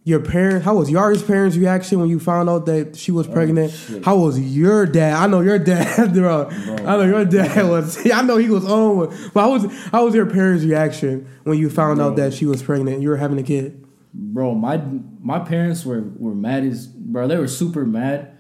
your 0.05 0.21
parents? 0.21 0.65
How 0.65 0.75
was 0.75 0.91
Yari's 0.91 1.23
parents' 1.23 1.57
reaction 1.57 2.01
when 2.01 2.09
you 2.09 2.19
found 2.19 2.49
out 2.51 2.67
that 2.67 2.97
she 2.97 3.13
was 3.13 3.29
oh, 3.29 3.33
pregnant? 3.33 3.73
Oh, 3.73 3.77
shit. 3.77 4.05
how 4.05 4.17
was 4.17 4.39
your 4.41 4.85
dad? 4.87 5.15
I 5.15 5.27
know 5.29 5.41
your 5.41 5.59
dad, 5.59 6.13
bro. 6.15 6.49
I 6.51 6.97
know 6.97 7.03
your 7.03 7.25
dad 7.25 7.69
was. 7.69 7.99
I 8.11 8.23
know 8.23 8.37
he 8.37 8.49
was 8.51 8.65
on. 8.65 9.09
But 9.33 9.41
how 9.41 9.53
was 9.53 9.65
how 9.93 10.05
was 10.05 10.15
your 10.15 10.27
parents' 10.27 10.65
reaction 10.65 11.29
when 11.45 11.59
you 11.59 11.71
found 11.71 12.01
out 12.01 12.17
that 12.17 12.35
she 12.35 12.47
was 12.47 12.63
pregnant? 12.63 12.95
and 12.95 13.03
You 13.03 13.11
were 13.11 13.17
having 13.17 13.39
a 13.39 13.43
kid. 13.45 13.85
bro. 14.13 14.55
My 14.55 14.83
my 15.21 15.39
parents 15.39 15.85
were 15.85 16.03
were 16.17 16.35
mad 16.35 16.65
as 16.65 16.87
bro. 16.87 17.29
They 17.29 17.37
were 17.37 17.49
super 17.49 17.85
mad, 17.87 18.37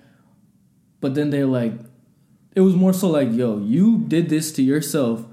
but 1.01 1.15
then 1.15 1.31
they 1.31 1.45
like, 1.45 1.75
it 2.57 2.61
was 2.63 2.75
more 2.75 2.93
so 2.93 3.09
like, 3.09 3.31
yo, 3.33 3.59
you 3.59 3.99
did 4.09 4.29
this 4.29 4.51
to 4.53 4.63
yourself. 4.63 5.25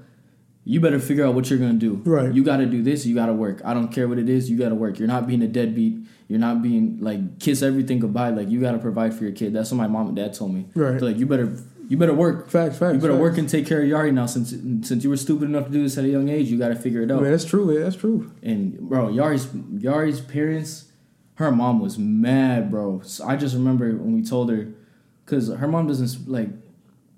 You 0.66 0.80
better 0.80 1.00
figure 1.00 1.26
out 1.26 1.34
what 1.34 1.50
you're 1.50 1.60
gonna 1.60 1.74
do. 1.74 2.02
Right. 2.06 2.34
You 2.34 2.44
got 2.44 2.58
to 2.58 2.66
do 2.66 2.84
this. 2.84 3.06
You 3.06 3.16
got 3.16 3.28
to 3.28 3.34
work. 3.34 3.62
I 3.66 3.74
don't 3.74 3.88
care 3.90 4.08
what 4.08 4.20
it 4.20 4.30
is. 4.30 4.50
You 4.50 4.58
got 4.58 4.70
to 4.70 4.76
work. 4.76 5.00
You're 5.00 5.08
not 5.08 5.26
being 5.26 5.42
a 5.42 5.48
deadbeat. 5.48 5.98
You're 6.28 6.40
not 6.40 6.62
being 6.62 7.00
like 7.00 7.40
kiss 7.40 7.64
everything 7.64 8.00
goodbye. 8.00 8.30
Like 8.30 8.50
you 8.50 8.62
got 8.62 8.74
to 8.74 8.78
provide 8.78 9.14
for 9.14 9.24
your 9.24 9.34
kid. 9.34 9.54
That's 9.54 9.72
what 9.72 9.78
my 9.78 9.88
mom 9.88 10.08
and 10.08 10.16
dad 10.16 10.34
told 10.34 10.54
me. 10.54 10.68
Right. 10.76 10.92
They're 10.92 11.10
like 11.10 11.18
you 11.18 11.26
better 11.26 11.58
you 11.90 11.98
better 11.98 12.14
work. 12.14 12.50
Facts, 12.50 12.78
facts. 12.78 12.94
You 12.94 13.00
better 13.00 13.14
facts. 13.14 13.22
work 13.22 13.38
and 13.40 13.50
take 13.50 13.66
care 13.66 13.82
of 13.82 13.88
Yari 13.88 14.14
now. 14.14 14.28
Since 14.28 14.52
since 14.88 15.04
you 15.04 15.10
were 15.10 15.18
stupid 15.18 15.46
enough 15.46 15.66
to 15.66 15.72
do 15.72 15.82
this 15.82 15.98
at 15.98 16.04
a 16.04 16.08
young 16.08 16.30
age, 16.30 16.48
you 16.48 16.60
got 16.60 16.68
to 16.68 16.76
figure 16.76 17.02
it 17.02 17.12
out. 17.12 17.24
Man, 17.24 17.32
that's 17.32 17.46
true. 17.46 17.74
Yeah, 17.76 17.86
that's 17.86 17.96
true. 17.96 18.32
And 18.44 18.80
bro, 18.80 19.08
Yari's 19.08 19.48
Yari's 19.48 20.22
parents, 20.22 20.92
her 21.36 21.52
mom 21.52 21.80
was 21.80 21.98
mad, 21.98 22.70
bro. 22.70 23.02
So 23.04 23.26
I 23.26 23.38
just 23.38 23.56
remember 23.56 23.90
when 23.90 24.14
we 24.14 24.24
told 24.24 24.52
her, 24.52 24.68
cause 25.26 25.48
her 25.48 25.68
mom 25.68 25.88
doesn't 25.88 26.30
like, 26.30 26.50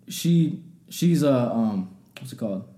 she 0.07 0.63
she's 0.87 1.21
a 1.21 1.51
um 1.51 1.93
what's 2.17 2.31
it 2.31 2.37
called? 2.37 2.70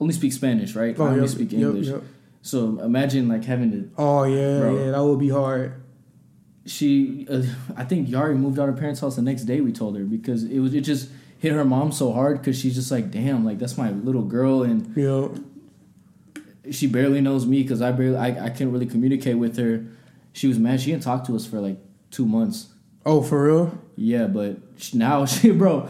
Only 0.00 0.14
speak 0.14 0.32
Spanish, 0.32 0.74
right? 0.74 0.94
Oh, 0.98 1.04
I 1.04 1.08
only 1.08 1.20
yep, 1.22 1.28
speak 1.30 1.52
English. 1.52 1.88
yep. 1.88 2.02
So 2.42 2.78
imagine 2.80 3.28
like 3.28 3.44
having 3.44 3.70
to. 3.72 3.90
Oh 3.98 4.24
yeah, 4.24 4.60
Bro. 4.60 4.78
yeah, 4.84 4.90
that 4.92 5.02
would 5.04 5.18
be 5.18 5.28
hard. 5.28 5.82
She, 6.66 7.26
uh, 7.30 7.42
I 7.76 7.84
think 7.84 8.08
Yari 8.08 8.36
moved 8.36 8.58
out 8.58 8.68
of 8.68 8.74
her 8.74 8.80
parents' 8.80 9.00
house 9.00 9.16
the 9.16 9.22
next 9.22 9.42
day. 9.44 9.60
We 9.60 9.72
told 9.72 9.96
her 9.96 10.04
because 10.04 10.44
it 10.44 10.58
was 10.60 10.74
it 10.74 10.82
just 10.82 11.08
hit 11.38 11.52
her 11.52 11.64
mom 11.64 11.92
so 11.92 12.12
hard 12.12 12.38
because 12.38 12.58
she's 12.58 12.74
just 12.74 12.90
like, 12.90 13.10
damn, 13.10 13.44
like 13.44 13.58
that's 13.58 13.78
my 13.78 13.90
little 13.90 14.22
girl 14.22 14.62
and 14.62 14.94
You 14.96 15.02
know, 15.04 15.34
she 16.70 16.86
barely 16.86 17.20
knows 17.20 17.46
me 17.46 17.62
because 17.62 17.80
I 17.80 17.92
barely 17.92 18.16
I, 18.16 18.46
I 18.46 18.50
couldn't 18.50 18.72
really 18.72 18.86
communicate 18.86 19.38
with 19.38 19.56
her. 19.56 19.84
She 20.32 20.46
was 20.46 20.58
mad. 20.58 20.80
She 20.80 20.90
didn't 20.90 21.02
talk 21.04 21.24
to 21.26 21.36
us 21.36 21.46
for 21.46 21.58
like 21.60 21.78
two 22.10 22.26
months. 22.26 22.68
oh 23.06 23.22
for 23.22 23.44
real. 23.46 23.78
Yeah, 23.96 24.26
but 24.26 24.58
now 24.94 25.24
she 25.26 25.50
bro, 25.50 25.88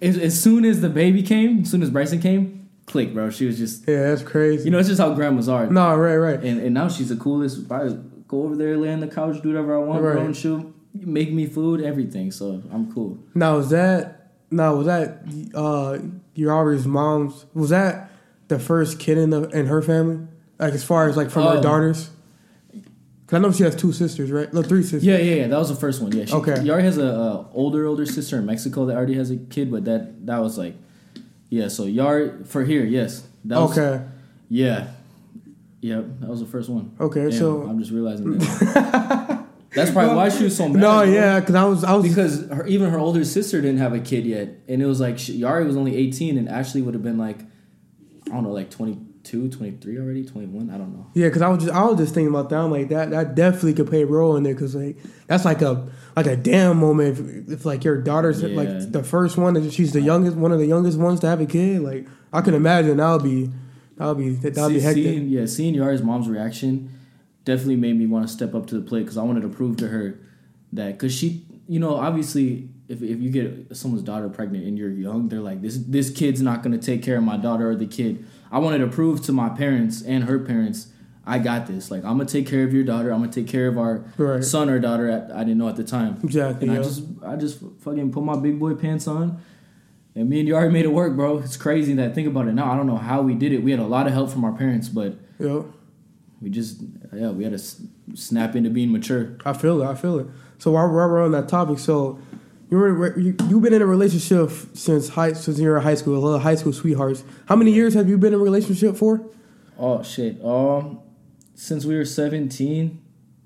as, 0.00 0.18
as 0.18 0.40
soon 0.40 0.64
as 0.64 0.80
the 0.80 0.88
baby 0.88 1.22
came, 1.22 1.60
as 1.60 1.70
soon 1.70 1.82
as 1.82 1.90
Bryson 1.90 2.20
came, 2.20 2.55
click, 2.86 3.12
bro. 3.14 3.30
She 3.30 3.46
was 3.46 3.58
just 3.58 3.86
Yeah, 3.88 4.08
that's 4.10 4.22
crazy. 4.22 4.64
you 4.64 4.70
know 4.70 4.78
it's 4.78 4.88
just 4.88 5.00
how 5.00 5.12
grandmas 5.14 5.48
are. 5.48 5.66
no, 5.66 5.94
right, 5.96 6.16
right. 6.16 6.40
And 6.42 6.60
and 6.60 6.72
now 6.74 6.88
she's 6.88 7.08
the 7.10 7.16
coolest. 7.16 7.70
I 7.70 7.88
go 8.28 8.42
over 8.44 8.56
there, 8.56 8.76
lay 8.76 8.92
on 8.92 9.00
the 9.00 9.08
couch, 9.08 9.40
do 9.42 9.48
whatever 9.48 9.74
I 9.76 9.78
want, 9.78 10.02
Right. 10.02 10.12
bro, 10.14 10.24
and 10.24 10.36
she'll 10.36 10.72
make 10.94 11.32
me 11.32 11.46
food, 11.46 11.80
everything. 11.82 12.30
So 12.32 12.62
I'm 12.72 12.92
cool. 12.92 13.18
Now 13.34 13.56
was 13.58 13.70
that 13.70 14.30
now 14.50 14.74
was 14.76 14.86
that 14.86 15.22
uh 15.54 15.98
Yari's 16.36 16.86
mom's 16.86 17.46
was 17.54 17.70
that 17.70 18.10
the 18.48 18.58
first 18.58 18.98
kid 18.98 19.18
in 19.18 19.30
the 19.30 19.42
in 19.50 19.66
her 19.66 19.82
family? 19.82 20.20
Like 20.58 20.72
as 20.74 20.84
far 20.84 21.08
as 21.08 21.16
like 21.16 21.30
from 21.30 21.42
her 21.44 21.56
Um, 21.56 21.62
daughters? 21.62 22.10
Cause 23.26 23.38
I 23.38 23.40
know 23.40 23.50
she 23.50 23.64
has 23.64 23.74
two 23.74 23.92
sisters, 23.92 24.30
right? 24.30 24.52
No, 24.54 24.62
three 24.62 24.82
sisters. 24.82 25.04
Yeah, 25.04 25.16
yeah, 25.18 25.34
yeah. 25.34 25.48
That 25.48 25.58
was 25.58 25.68
the 25.68 25.74
first 25.74 26.00
one. 26.00 26.12
Yeah. 26.12 26.26
She, 26.26 26.32
Okay. 26.34 26.52
Yari 26.54 26.82
has 26.82 26.96
a, 26.96 27.08
uh 27.12 27.44
older 27.52 27.84
older 27.86 28.06
sister 28.06 28.38
in 28.38 28.46
Mexico 28.46 28.86
that 28.86 28.96
already 28.96 29.14
has 29.14 29.32
a 29.32 29.36
kid, 29.36 29.68
but 29.70 29.84
that 29.84 30.24
that 30.26 30.38
was 30.38 30.56
like, 30.56 30.76
yeah. 31.48 31.68
So 31.68 31.84
Yari 31.84 32.46
for 32.46 32.64
here, 32.64 32.84
yes. 32.84 33.26
That 33.44 33.60
was, 33.60 33.78
Okay. 33.78 34.04
Yeah. 34.48 34.88
Yep. 35.80 36.04
That 36.20 36.28
was 36.28 36.40
the 36.40 36.46
first 36.46 36.68
one. 36.68 36.96
Okay, 36.98 37.22
Damn, 37.30 37.32
so 37.32 37.62
I'm 37.62 37.78
just 37.78 37.92
realizing 37.92 38.38
that. 38.38 39.44
That's 39.74 39.90
probably 39.90 40.16
why 40.16 40.30
she 40.30 40.44
was 40.44 40.56
so 40.56 40.68
mad. 40.68 40.80
no, 40.80 41.02
bro. 41.02 41.12
yeah, 41.12 41.38
because 41.38 41.54
I 41.54 41.64
was 41.64 41.84
I 41.84 41.92
was 41.94 42.08
Because 42.08 42.48
her, 42.48 42.66
even 42.66 42.90
her 42.90 42.98
older 42.98 43.24
sister 43.24 43.60
didn't 43.60 43.78
have 43.78 43.92
a 43.92 44.00
kid 44.00 44.24
yet, 44.24 44.48
and 44.68 44.80
it 44.80 44.86
was 44.86 45.00
like 45.00 45.18
she, 45.18 45.40
Yari 45.40 45.66
was 45.66 45.76
only 45.76 45.94
18, 45.96 46.38
and 46.38 46.48
Ashley 46.48 46.80
would 46.80 46.94
have 46.94 47.02
been 47.02 47.18
like, 47.18 47.40
I 48.26 48.30
don't 48.30 48.42
know, 48.42 48.52
like 48.52 48.70
22, 49.30 49.56
23 49.56 49.98
already, 49.98 50.24
21. 50.24 50.70
I 50.70 50.78
don't 50.78 50.92
know. 50.94 51.06
yeah, 51.14 51.26
because 51.26 51.42
I 51.42 51.48
was 51.48 51.62
just 51.64 51.74
I 51.74 51.84
was 51.84 51.98
just 51.98 52.14
thinking 52.14 52.28
about 52.34 52.48
that. 52.50 52.56
I'm 52.58 52.70
like 52.70 52.88
that 52.90 53.10
that 53.10 53.34
definitely 53.34 53.74
could 53.74 53.88
play 53.88 54.02
a 54.02 54.06
role 54.06 54.36
in 54.36 54.42
there 54.42 54.54
because 54.54 54.74
like 54.74 54.96
that's 55.26 55.44
like 55.44 55.62
a 55.62 55.88
like 56.14 56.26
a 56.26 56.36
damn 56.36 56.78
moment 56.78 57.18
if, 57.18 57.48
if 57.60 57.64
like 57.64 57.84
your 57.84 58.00
daughter's 58.00 58.42
Yeah. 58.42 58.56
like 58.56 58.92
the 58.92 59.02
first 59.02 59.36
one 59.36 59.56
and 59.56 59.72
she's 59.72 59.92
the 59.92 60.00
youngest 60.00 60.36
one 60.36 60.52
of 60.52 60.58
the 60.58 60.66
youngest 60.66 60.98
ones 60.98 61.20
to 61.20 61.26
have 61.26 61.40
a 61.40 61.46
kid. 61.46 61.80
Like 61.82 62.06
I 62.32 62.40
can 62.40 62.54
imagine 62.54 62.96
that'll 62.98 63.18
be 63.20 63.50
that'll 63.96 64.14
be 64.14 64.30
that 64.36 64.56
would 64.56 64.72
be 64.74 64.80
hectic. 64.80 65.04
Seeing, 65.04 65.28
yeah, 65.28 65.46
seeing 65.46 65.74
Yari's 65.74 66.02
mom's 66.02 66.28
reaction 66.28 66.90
definitely 67.44 67.76
made 67.76 67.96
me 67.98 68.06
want 68.06 68.26
to 68.26 68.32
step 68.32 68.54
up 68.54 68.66
to 68.66 68.74
the 68.78 68.86
plate 68.86 69.02
because 69.02 69.16
I 69.16 69.22
wanted 69.22 69.42
to 69.42 69.48
prove 69.48 69.76
to 69.78 69.88
her 69.88 70.18
that 70.72 70.92
because 70.98 71.14
she, 71.14 71.46
you 71.68 71.78
know, 71.78 71.94
obviously 71.94 72.68
if, 72.88 73.02
if 73.02 73.20
you 73.20 73.30
get 73.30 73.76
someone's 73.76 74.02
daughter 74.04 74.28
pregnant 74.28 74.64
and 74.64 74.76
you're 74.78 74.90
young, 74.90 75.28
they're 75.28 75.40
like 75.40 75.60
this 75.62 75.76
this 75.78 76.10
kid's 76.10 76.40
not 76.42 76.62
gonna 76.62 76.78
take 76.78 77.02
care 77.02 77.16
of 77.18 77.24
my 77.24 77.36
daughter 77.36 77.70
or 77.70 77.76
the 77.76 77.86
kid. 77.86 78.24
I 78.50 78.58
wanted 78.58 78.78
to 78.78 78.88
prove 78.88 79.22
to 79.22 79.32
my 79.32 79.48
parents 79.48 80.02
and 80.02 80.24
her 80.24 80.38
parents 80.38 80.88
I 81.26 81.38
got 81.40 81.66
this. 81.66 81.90
Like 81.90 82.04
I'm 82.04 82.16
gonna 82.18 82.26
take 82.26 82.46
care 82.46 82.62
of 82.62 82.72
your 82.72 82.84
daughter. 82.84 83.12
I'm 83.12 83.20
gonna 83.20 83.32
take 83.32 83.48
care 83.48 83.66
of 83.66 83.76
our 83.78 84.04
Right. 84.16 84.44
son 84.44 84.70
or 84.70 84.78
daughter. 84.78 85.10
At, 85.10 85.32
I 85.32 85.40
didn't 85.40 85.58
know 85.58 85.68
at 85.68 85.76
the 85.76 85.84
time. 85.84 86.18
Exactly. 86.22 86.68
And. 86.68 86.78
I 86.78 86.82
just 86.82 87.02
I 87.24 87.36
just 87.36 87.60
fucking 87.80 88.12
put 88.12 88.22
my 88.22 88.36
big 88.36 88.60
boy 88.60 88.74
pants 88.74 89.08
on. 89.08 89.40
And 90.14 90.30
me 90.30 90.40
and 90.40 90.48
Yari 90.48 90.72
made 90.72 90.84
it 90.86 90.92
work, 90.92 91.14
bro. 91.16 91.38
It's 91.38 91.56
crazy 91.56 91.92
that 91.94 92.14
think 92.14 92.28
about 92.28 92.46
it 92.48 92.54
now. 92.54 92.72
I 92.72 92.76
don't 92.76 92.86
know 92.86 92.96
how 92.96 93.20
we 93.22 93.34
did 93.34 93.52
it. 93.52 93.62
We 93.62 93.72
had 93.72 93.80
a 93.80 93.86
lot 93.86 94.06
of 94.06 94.12
help 94.12 94.30
from 94.30 94.44
our 94.44 94.52
parents, 94.52 94.88
but 94.88 95.16
yeah. 95.38 95.62
we 96.40 96.48
just 96.48 96.80
yeah, 97.12 97.30
we 97.30 97.42
had 97.42 97.52
to 97.52 97.64
snap 98.14 98.54
into 98.54 98.70
being 98.70 98.92
mature. 98.92 99.36
I 99.44 99.52
feel 99.52 99.82
it. 99.82 99.86
I 99.86 99.94
feel 99.96 100.20
it. 100.20 100.28
So 100.58 100.70
while 100.70 100.86
while 100.86 101.08
we're 101.08 101.24
on 101.24 101.32
that 101.32 101.48
topic, 101.48 101.80
so 101.80 102.20
you 102.70 102.76
were 102.78 103.18
you, 103.18 103.36
you've 103.48 103.62
been 103.62 103.72
in 103.74 103.82
a 103.82 103.86
relationship 103.86 104.50
since 104.74 105.08
high 105.10 105.32
since 105.34 105.58
you 105.58 105.68
were 105.68 105.76
in 105.78 105.82
high 105.82 105.94
school, 105.94 106.16
a 106.16 106.22
little 106.22 106.38
high 106.40 106.54
school 106.56 106.72
sweethearts. 106.72 107.22
How 107.48 107.56
many 107.56 107.72
years 107.72 107.94
have 107.94 108.08
you 108.08 108.18
been 108.18 108.32
in 108.34 108.40
a 108.40 108.42
relationship 108.42 108.96
for? 108.96 109.20
Oh 109.78 110.02
shit. 110.02 110.42
Um 110.44 111.00
since 111.54 111.84
we 111.84 111.96
were 111.96 112.04
17. 112.04 113.00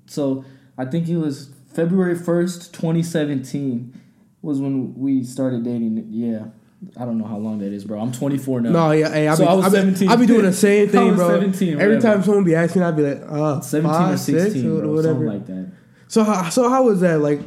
So 0.07 0.43
I 0.77 0.85
think 0.85 1.07
it 1.07 1.17
was 1.17 1.49
February 1.73 2.15
1st, 2.15 2.71
2017 2.73 3.93
was 4.41 4.59
when 4.59 4.93
we 4.97 5.23
started 5.23 5.63
dating. 5.63 6.07
Yeah. 6.09 6.45
I 6.97 7.05
don't 7.05 7.19
know 7.19 7.25
how 7.25 7.37
long 7.37 7.59
that 7.59 7.71
is, 7.71 7.85
bro. 7.85 7.99
I'm 8.01 8.11
24 8.11 8.61
now. 8.61 8.69
No, 8.71 8.91
yeah, 8.91 9.09
hey, 9.13 9.27
I 9.27 9.35
So 9.35 9.43
be, 9.43 9.49
I 9.49 9.53
was 9.53 9.65
I 9.65 9.69
be, 9.69 9.75
17. 9.75 10.09
I 10.09 10.15
be 10.15 10.25
doing 10.25 10.41
the 10.45 10.51
same 10.53 10.89
thing, 10.95 11.13
bro. 11.15 11.29
17, 11.29 11.73
Every 11.79 11.95
whatever. 11.97 12.01
time 12.15 12.23
someone 12.23 12.43
be 12.43 12.55
asking, 12.55 12.81
I'd 12.81 12.95
be 12.97 13.03
like, 13.03 13.21
uh, 13.29 13.61
17 13.61 13.91
five, 13.91 14.13
or 14.15 14.17
16, 14.17 14.51
six, 14.51 14.63
bro, 14.63 14.71
or 14.79 14.87
whatever. 14.95 15.03
something 15.13 15.27
like 15.27 15.45
that. 15.45 15.71
So 16.07 16.23
how 16.23 16.49
so 16.49 16.69
how 16.69 16.83
was 16.83 17.01
that 17.01 17.19
like? 17.19 17.39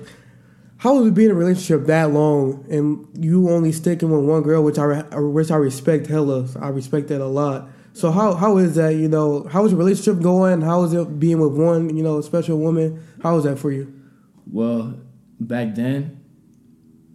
How 0.84 0.96
was 0.98 1.06
it 1.06 1.14
being 1.14 1.30
in 1.30 1.34
a 1.34 1.38
relationship 1.38 1.86
that 1.86 2.10
long 2.10 2.66
and 2.68 3.08
you 3.18 3.48
only 3.48 3.72
sticking 3.72 4.10
with 4.10 4.22
one 4.22 4.42
girl, 4.42 4.62
which 4.62 4.78
I 4.78 4.84
re- 4.84 5.04
which 5.12 5.50
I 5.50 5.56
respect 5.56 6.08
hella. 6.08 6.46
I 6.60 6.68
respect 6.68 7.08
that 7.08 7.22
a 7.22 7.26
lot. 7.26 7.70
So 7.94 8.10
how 8.10 8.34
how 8.34 8.58
is 8.58 8.74
that? 8.74 8.90
You 8.90 9.08
know, 9.08 9.44
how 9.50 9.64
is 9.64 9.72
your 9.72 9.78
relationship 9.78 10.22
going? 10.22 10.60
How 10.60 10.82
is 10.82 10.92
it 10.92 11.18
being 11.18 11.40
with 11.40 11.54
one 11.54 11.96
you 11.96 12.02
know 12.02 12.20
special 12.20 12.58
woman? 12.58 13.02
How 13.22 13.34
was 13.34 13.44
that 13.44 13.58
for 13.58 13.72
you? 13.72 13.98
Well, 14.46 15.00
back 15.40 15.74
then, 15.74 16.22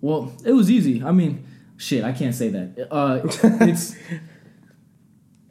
well, 0.02 0.34
it 0.44 0.54
was 0.54 0.72
easy. 0.72 1.04
I 1.04 1.12
mean, 1.12 1.46
shit, 1.78 2.04
I 2.04 2.12
can't 2.12 2.34
say 2.34 2.50
that. 2.50 2.88
Uh, 2.90 3.22
it's 3.68 3.96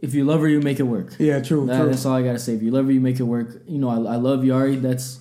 if 0.02 0.12
you 0.12 0.24
love 0.24 0.40
her, 0.40 0.48
you 0.48 0.60
make 0.60 0.80
it 0.80 0.88
work. 0.96 1.14
Yeah, 1.20 1.40
true, 1.40 1.66
That- 1.66 1.78
true. 1.78 1.90
That's 1.90 2.04
all 2.04 2.16
I 2.16 2.22
gotta 2.24 2.40
say. 2.40 2.54
If 2.54 2.64
you 2.64 2.72
love 2.72 2.86
her, 2.86 2.90
you 2.90 3.00
make 3.00 3.20
it 3.20 3.24
work. 3.24 3.62
You 3.68 3.78
know, 3.78 3.90
I, 3.90 4.14
I 4.14 4.16
love 4.16 4.40
Yari. 4.40 4.82
That's 4.82 5.20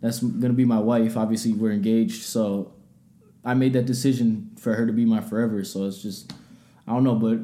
that's 0.00 0.20
gonna 0.20 0.54
be 0.54 0.64
my 0.64 0.78
wife. 0.78 1.16
Obviously, 1.16 1.52
we're 1.52 1.72
engaged, 1.72 2.22
so 2.22 2.72
I 3.44 3.54
made 3.54 3.72
that 3.74 3.86
decision 3.86 4.50
for 4.58 4.74
her 4.74 4.86
to 4.86 4.92
be 4.92 5.04
my 5.04 5.20
forever. 5.20 5.64
So 5.64 5.84
it's 5.86 6.02
just, 6.02 6.32
I 6.86 6.92
don't 6.92 7.04
know, 7.04 7.14
but 7.14 7.38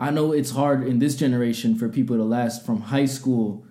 I 0.00 0.10
know 0.10 0.32
it's 0.32 0.50
hard 0.50 0.84
in 0.86 0.98
this 0.98 1.14
generation 1.16 1.76
for 1.76 1.88
people 1.88 2.16
to 2.16 2.24
last 2.24 2.64
from 2.66 2.80
high 2.82 3.04
school, 3.06 3.64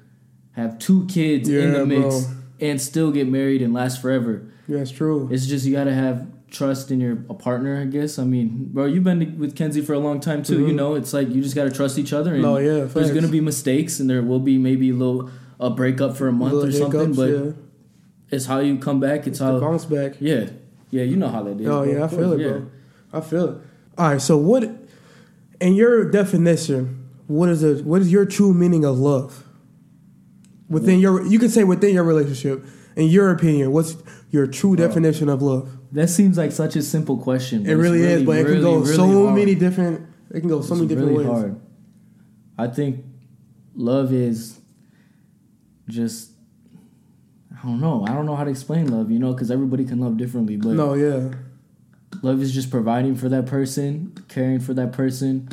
have 0.53 0.79
two 0.79 1.05
kids 1.07 1.49
in 1.49 1.73
the 1.73 1.85
mix, 1.85 2.25
bro. 2.25 2.35
and 2.59 2.81
still 2.81 3.11
get 3.11 3.27
married 3.27 3.61
and 3.61 3.73
last 3.73 4.01
forever. 4.01 4.43
Yeah, 4.67 4.79
it's 4.79 4.91
true. 4.91 5.27
It's 5.31 5.45
just 5.47 5.65
you 5.65 5.73
gotta 5.73 5.93
have 5.93 6.27
trust 6.49 6.91
in 6.91 6.99
your 6.99 7.13
a 7.29 7.33
partner, 7.33 7.79
I 7.81 7.85
guess. 7.85 8.19
I 8.19 8.25
mean, 8.25 8.67
bro, 8.71 8.85
you've 8.85 9.05
been 9.05 9.39
with 9.39 9.55
Kenzie 9.55 9.81
for 9.81 9.93
a 9.93 9.99
long 9.99 10.19
time 10.19 10.43
too. 10.43 10.59
You 10.59 10.73
Mhm. 10.73 10.75
know, 10.75 10.95
it's 10.95 11.13
like 11.13 11.29
you 11.33 11.41
just 11.41 11.55
gotta 11.55 11.71
trust 11.71 11.97
each 11.97 12.11
other. 12.13 12.33
And 12.33 12.41
No, 12.41 12.57
yeah, 12.57 12.83
there's 12.85 13.11
gonna 13.11 13.29
be 13.29 13.39
mistakes, 13.41 13.99
and 14.01 14.09
there 14.09 14.21
will 14.21 14.39
be 14.39 14.57
maybe 14.57 14.89
a 14.89 14.93
little 14.93 15.29
a 15.59 15.69
breakup 15.69 16.17
for 16.17 16.27
a 16.27 16.31
month 16.33 16.55
or 16.55 16.71
something. 16.71 16.99
hiccups, 16.99 17.17
But 17.17 17.29
yeah. 17.29 17.51
It's 18.31 18.45
how 18.45 18.59
you 18.59 18.77
come 18.77 18.99
back. 18.99 19.27
It's 19.27 19.39
the 19.39 19.45
how 19.45 19.59
bounce 19.59 19.85
back. 19.85 20.13
yeah, 20.19 20.49
yeah. 20.89 21.03
You 21.03 21.17
know 21.17 21.29
how 21.29 21.43
that 21.43 21.59
is. 21.59 21.67
Oh 21.67 21.83
bro. 21.83 21.93
yeah, 21.93 22.05
I 22.05 22.07
feel 22.07 22.33
it, 22.33 22.39
yeah. 22.39 22.47
bro. 22.49 22.71
I 23.13 23.21
feel 23.21 23.49
it. 23.49 23.57
All 23.97 24.09
right, 24.09 24.21
so 24.21 24.37
what, 24.37 24.63
in 25.59 25.73
your 25.73 26.09
definition, 26.09 27.09
what 27.27 27.49
is 27.49 27.61
it? 27.61 27.85
What 27.85 28.01
is 28.01 28.11
your 28.11 28.25
true 28.25 28.53
meaning 28.53 28.85
of 28.85 28.97
love? 28.97 29.43
Within 30.69 30.99
your, 30.99 31.25
you 31.27 31.37
can 31.37 31.49
say 31.49 31.65
within 31.65 31.93
your 31.93 32.05
relationship. 32.05 32.63
In 32.95 33.07
your 33.07 33.31
opinion, 33.31 33.71
what's 33.71 33.95
your 34.31 34.47
true 34.47 34.75
Bro. 34.75 34.87
definition 34.87 35.29
of 35.29 35.41
love? 35.41 35.77
That 35.91 36.09
seems 36.09 36.37
like 36.37 36.51
such 36.51 36.75
a 36.75 36.81
simple 36.81 37.17
question. 37.17 37.65
It 37.65 37.73
really, 37.73 38.01
is, 38.01 38.23
but 38.23 38.37
it 38.37 38.45
can 38.45 38.61
go 38.61 38.83
so 38.85 39.25
hard. 39.25 39.35
many 39.35 39.55
different. 39.55 40.07
It 40.29 40.39
can 40.39 40.49
go 40.49 40.61
so 40.61 40.73
It's 40.73 40.81
many 40.81 40.87
different 40.87 41.11
really 41.11 41.25
ways. 41.25 41.41
hard. 41.41 41.61
I 42.57 42.67
think 42.67 43.03
love 43.75 44.13
is 44.13 44.59
just 45.87 46.30
I 47.63 47.67
don't 47.67 47.79
know. 47.79 48.05
I 48.07 48.13
don't 48.13 48.25
know 48.25 48.35
how 48.35 48.43
to 48.43 48.49
explain 48.49 48.87
love, 48.87 49.11
you 49.11 49.19
know, 49.19 49.33
because 49.33 49.51
everybody 49.51 49.85
can 49.85 49.99
love 49.99 50.17
differently. 50.17 50.57
But 50.57 50.69
No, 50.69 50.93
yeah, 50.93 51.31
love 52.21 52.41
is 52.41 52.53
just 52.53 52.71
providing 52.71 53.15
for 53.15 53.29
that 53.29 53.45
person, 53.45 54.13
caring 54.27 54.59
for 54.59 54.73
that 54.73 54.91
person, 54.93 55.47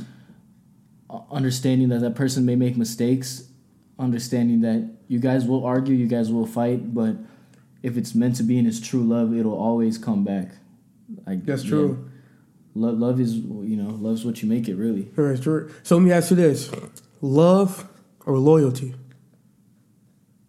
understanding 1.31 1.89
that 1.91 2.01
that 2.01 2.15
person 2.15 2.47
may 2.47 2.57
make 2.57 2.77
mistakes, 2.77 3.49
understanding 3.99 4.61
that 4.63 4.91
you 5.09 5.19
guys 5.19 5.45
will 5.45 5.65
argue, 5.65 5.95
you 5.95 6.07
guys 6.07 6.33
will 6.33 6.47
fight, 6.47 6.95
but 6.95 7.17
if 7.83 7.97
it's 7.97 8.15
meant 8.15 8.37
to 8.37 8.43
be 8.43 8.59
and 8.59 8.67
it's 8.67 8.81
true 8.81 9.03
love, 9.03 9.35
it'll 9.35 9.59
always 9.59 9.99
come 9.99 10.25
back. 10.25 10.53
Like 11.27 11.45
that's 11.45 11.65
yeah. 11.65 11.71
true. 11.71 12.11
Love, 12.75 12.99
love 12.99 13.21
is 13.21 13.35
you 13.35 13.77
know, 13.77 13.91
love's 13.91 14.25
what 14.25 14.43
you 14.43 14.49
make 14.49 14.69
it. 14.69 14.77
Really. 14.77 15.11
That's 15.17 15.41
true. 15.41 15.71
So 15.83 15.97
let 15.97 16.05
me 16.05 16.13
ask 16.13 16.31
you 16.31 16.37
this: 16.37 16.71
love 17.21 17.89
or 18.27 18.39
loyalty? 18.39 18.95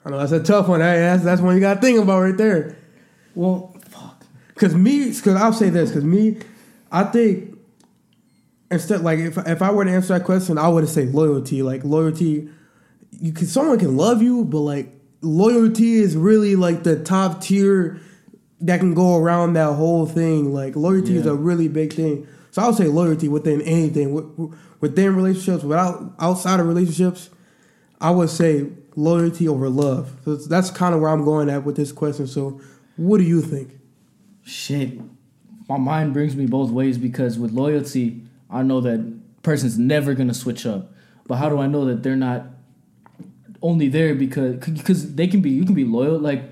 I 0.09 0.11
know 0.11 0.19
that's 0.25 0.31
a 0.31 0.41
tough 0.41 0.67
one. 0.67 0.79
That's 0.79 1.23
that's 1.23 1.39
one 1.39 1.53
you 1.53 1.61
got 1.61 1.75
to 1.75 1.81
think 1.81 1.99
about 1.99 2.21
right 2.21 2.35
there. 2.35 2.75
Well, 3.35 3.75
fuck. 3.89 4.25
Cause 4.55 4.73
me, 4.73 5.05
cause 5.13 5.35
I'll 5.35 5.53
say 5.53 5.69
this, 5.69 5.91
cause 5.91 6.03
me, 6.03 6.37
I 6.91 7.03
think 7.03 7.59
instead, 8.71 9.01
like 9.01 9.19
if 9.19 9.37
if 9.37 9.61
I 9.61 9.71
were 9.71 9.85
to 9.85 9.91
answer 9.91 10.17
that 10.17 10.25
question, 10.25 10.57
I 10.57 10.67
would 10.67 10.83
have 10.83 10.89
say 10.89 11.05
loyalty. 11.05 11.61
Like 11.61 11.83
loyalty, 11.83 12.49
you 13.11 13.31
can 13.33 13.45
someone 13.45 13.77
can 13.77 13.97
love 13.97 14.23
you, 14.23 14.45
but 14.45 14.61
like 14.61 14.91
loyalty 15.21 15.97
is 15.97 16.17
really 16.17 16.55
like 16.55 16.81
the 16.81 16.97
top 17.03 17.41
tier 17.41 18.01
that 18.61 18.79
can 18.79 18.95
go 18.95 19.15
around 19.15 19.53
that 19.53 19.73
whole 19.73 20.07
thing. 20.07 20.55
Like 20.55 20.75
loyalty 20.75 21.17
is 21.17 21.27
a 21.27 21.35
really 21.35 21.67
big 21.67 21.93
thing. 21.93 22.27
So 22.49 22.63
I 22.63 22.67
would 22.67 22.77
say 22.77 22.87
loyalty 22.87 23.27
within 23.27 23.61
anything, 23.61 24.55
within 24.79 25.15
relationships, 25.15 25.63
without 25.63 26.15
outside 26.19 26.59
of 26.59 26.65
relationships. 26.65 27.29
I 28.01 28.09
would 28.11 28.29
say 28.29 28.69
loyalty 28.99 29.47
over 29.47 29.69
love. 29.69 30.12
So 30.25 30.35
that's 30.35 30.69
kind 30.71 30.93
of 30.93 31.01
where 31.01 31.09
I'm 31.09 31.23
going 31.23 31.49
at 31.49 31.63
with 31.63 31.75
this 31.75 31.91
question. 31.91 32.27
So, 32.27 32.59
what 32.97 33.17
do 33.19 33.23
you 33.23 33.41
think? 33.41 33.79
Shit. 34.43 34.99
My 35.67 35.77
mind 35.77 36.13
brings 36.13 36.35
me 36.35 36.45
both 36.47 36.71
ways 36.71 36.97
because 36.97 37.38
with 37.38 37.51
loyalty, 37.51 38.23
I 38.49 38.63
know 38.63 38.81
that 38.81 39.19
person's 39.43 39.77
never 39.77 40.13
gonna 40.13 40.33
switch 40.33 40.65
up. 40.65 40.91
But 41.27 41.35
how 41.35 41.49
do 41.49 41.59
I 41.59 41.67
know 41.67 41.85
that 41.85 42.01
they're 42.03 42.15
not 42.15 42.45
only 43.62 43.88
there 43.89 44.15
because 44.15 44.55
because 44.57 45.15
they 45.15 45.27
can 45.27 45.41
be 45.41 45.49
you 45.49 45.65
can 45.65 45.75
be 45.75 45.83
loyal 45.83 46.17
like 46.17 46.43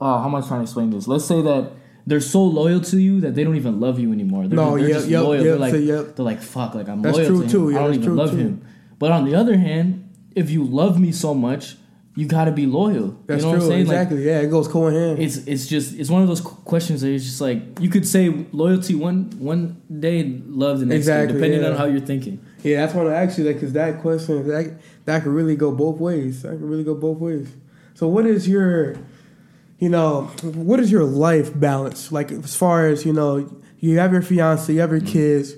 uh, 0.00 0.18
how 0.20 0.26
am 0.26 0.34
I 0.34 0.40
trying 0.40 0.60
to 0.60 0.62
explain 0.62 0.90
this? 0.90 1.06
Let's 1.06 1.24
say 1.24 1.40
that 1.42 1.72
they're 2.06 2.20
so 2.20 2.42
loyal 2.42 2.80
to 2.82 2.98
you 2.98 3.20
that 3.20 3.34
they 3.34 3.44
don't 3.44 3.56
even 3.56 3.80
love 3.80 3.98
you 3.98 4.12
anymore. 4.12 4.46
They're, 4.48 4.56
No, 4.56 4.76
they're 4.76 4.88
yeah, 4.88 4.94
just 4.94 5.08
yep, 5.08 5.22
loyal. 5.22 5.34
yep, 5.36 5.44
they're 5.44 5.56
like 5.58 5.72
so, 5.72 5.78
yep. 5.78 6.16
they're 6.16 6.24
like 6.24 6.40
fuck 6.42 6.74
like 6.74 6.88
I'm 6.88 7.02
That's 7.02 7.16
loyal 7.16 7.28
to 7.28 7.42
him. 7.42 7.48
too, 7.48 7.70
yeah, 7.70 7.78
I 7.78 7.82
don't 7.84 7.94
even 7.94 8.16
love 8.16 8.30
too. 8.32 8.36
him. 8.36 8.66
But 8.98 9.12
on 9.12 9.24
the 9.24 9.34
other 9.34 9.56
hand, 9.56 10.02
if 10.34 10.50
you 10.50 10.64
love 10.64 10.98
me 10.98 11.12
so 11.12 11.34
much, 11.34 11.76
you 12.16 12.26
gotta 12.26 12.50
be 12.50 12.64
loyal. 12.64 13.14
That's 13.26 13.44
you 13.44 13.50
know 13.50 13.58
true. 13.58 13.68
what 13.68 13.74
I'm 13.74 13.84
saying? 13.84 13.86
Like, 13.86 13.96
exactly. 13.96 14.24
yeah, 14.24 14.40
it 14.40 14.50
goes 14.50 14.66
co 14.66 14.86
in 14.88 14.94
hand. 14.94 15.18
it's 15.18 15.36
it's 15.36 15.66
just 15.66 15.94
it's 15.94 16.08
one 16.08 16.22
of 16.22 16.28
those 16.28 16.40
questions 16.40 17.02
that 17.02 17.10
it's 17.10 17.24
just 17.24 17.42
like 17.42 17.62
you 17.78 17.90
could 17.90 18.08
say 18.08 18.30
loyalty 18.52 18.94
one 18.94 19.30
one 19.38 19.82
day, 20.00 20.24
love 20.46 20.80
the 20.80 20.86
next 20.86 20.96
Exactly, 20.96 21.26
day, 21.26 21.32
depending 21.34 21.60
yeah. 21.60 21.68
on 21.68 21.76
how 21.76 21.84
you're 21.84 22.00
thinking. 22.00 22.44
Yeah, 22.62 22.80
that's 22.80 22.94
why 22.94 23.02
I 23.02 23.22
asked 23.22 23.36
you 23.36 23.44
that 23.44 23.54
because 23.54 23.74
that 23.74 24.00
question 24.00 24.48
that 24.48 24.80
that 25.04 25.22
could 25.22 25.32
really 25.32 25.56
go 25.56 25.70
both 25.70 25.98
ways. 25.98 26.42
That 26.42 26.52
could 26.52 26.62
really 26.62 26.84
go 26.84 26.94
both 26.94 27.18
ways. 27.18 27.52
So, 27.92 28.08
what 28.08 28.24
is 28.26 28.48
your, 28.48 28.96
you 29.78 29.90
know, 29.90 30.22
what 30.42 30.80
is 30.80 30.90
your 30.90 31.04
life 31.04 31.58
balance 31.58 32.10
like 32.10 32.32
as 32.32 32.56
far 32.56 32.88
as 32.88 33.04
you 33.04 33.12
know? 33.12 33.54
You 33.78 33.98
have 33.98 34.10
your 34.12 34.22
fiance, 34.22 34.72
you 34.72 34.80
have 34.80 34.90
your 34.90 35.02
kids. 35.02 35.54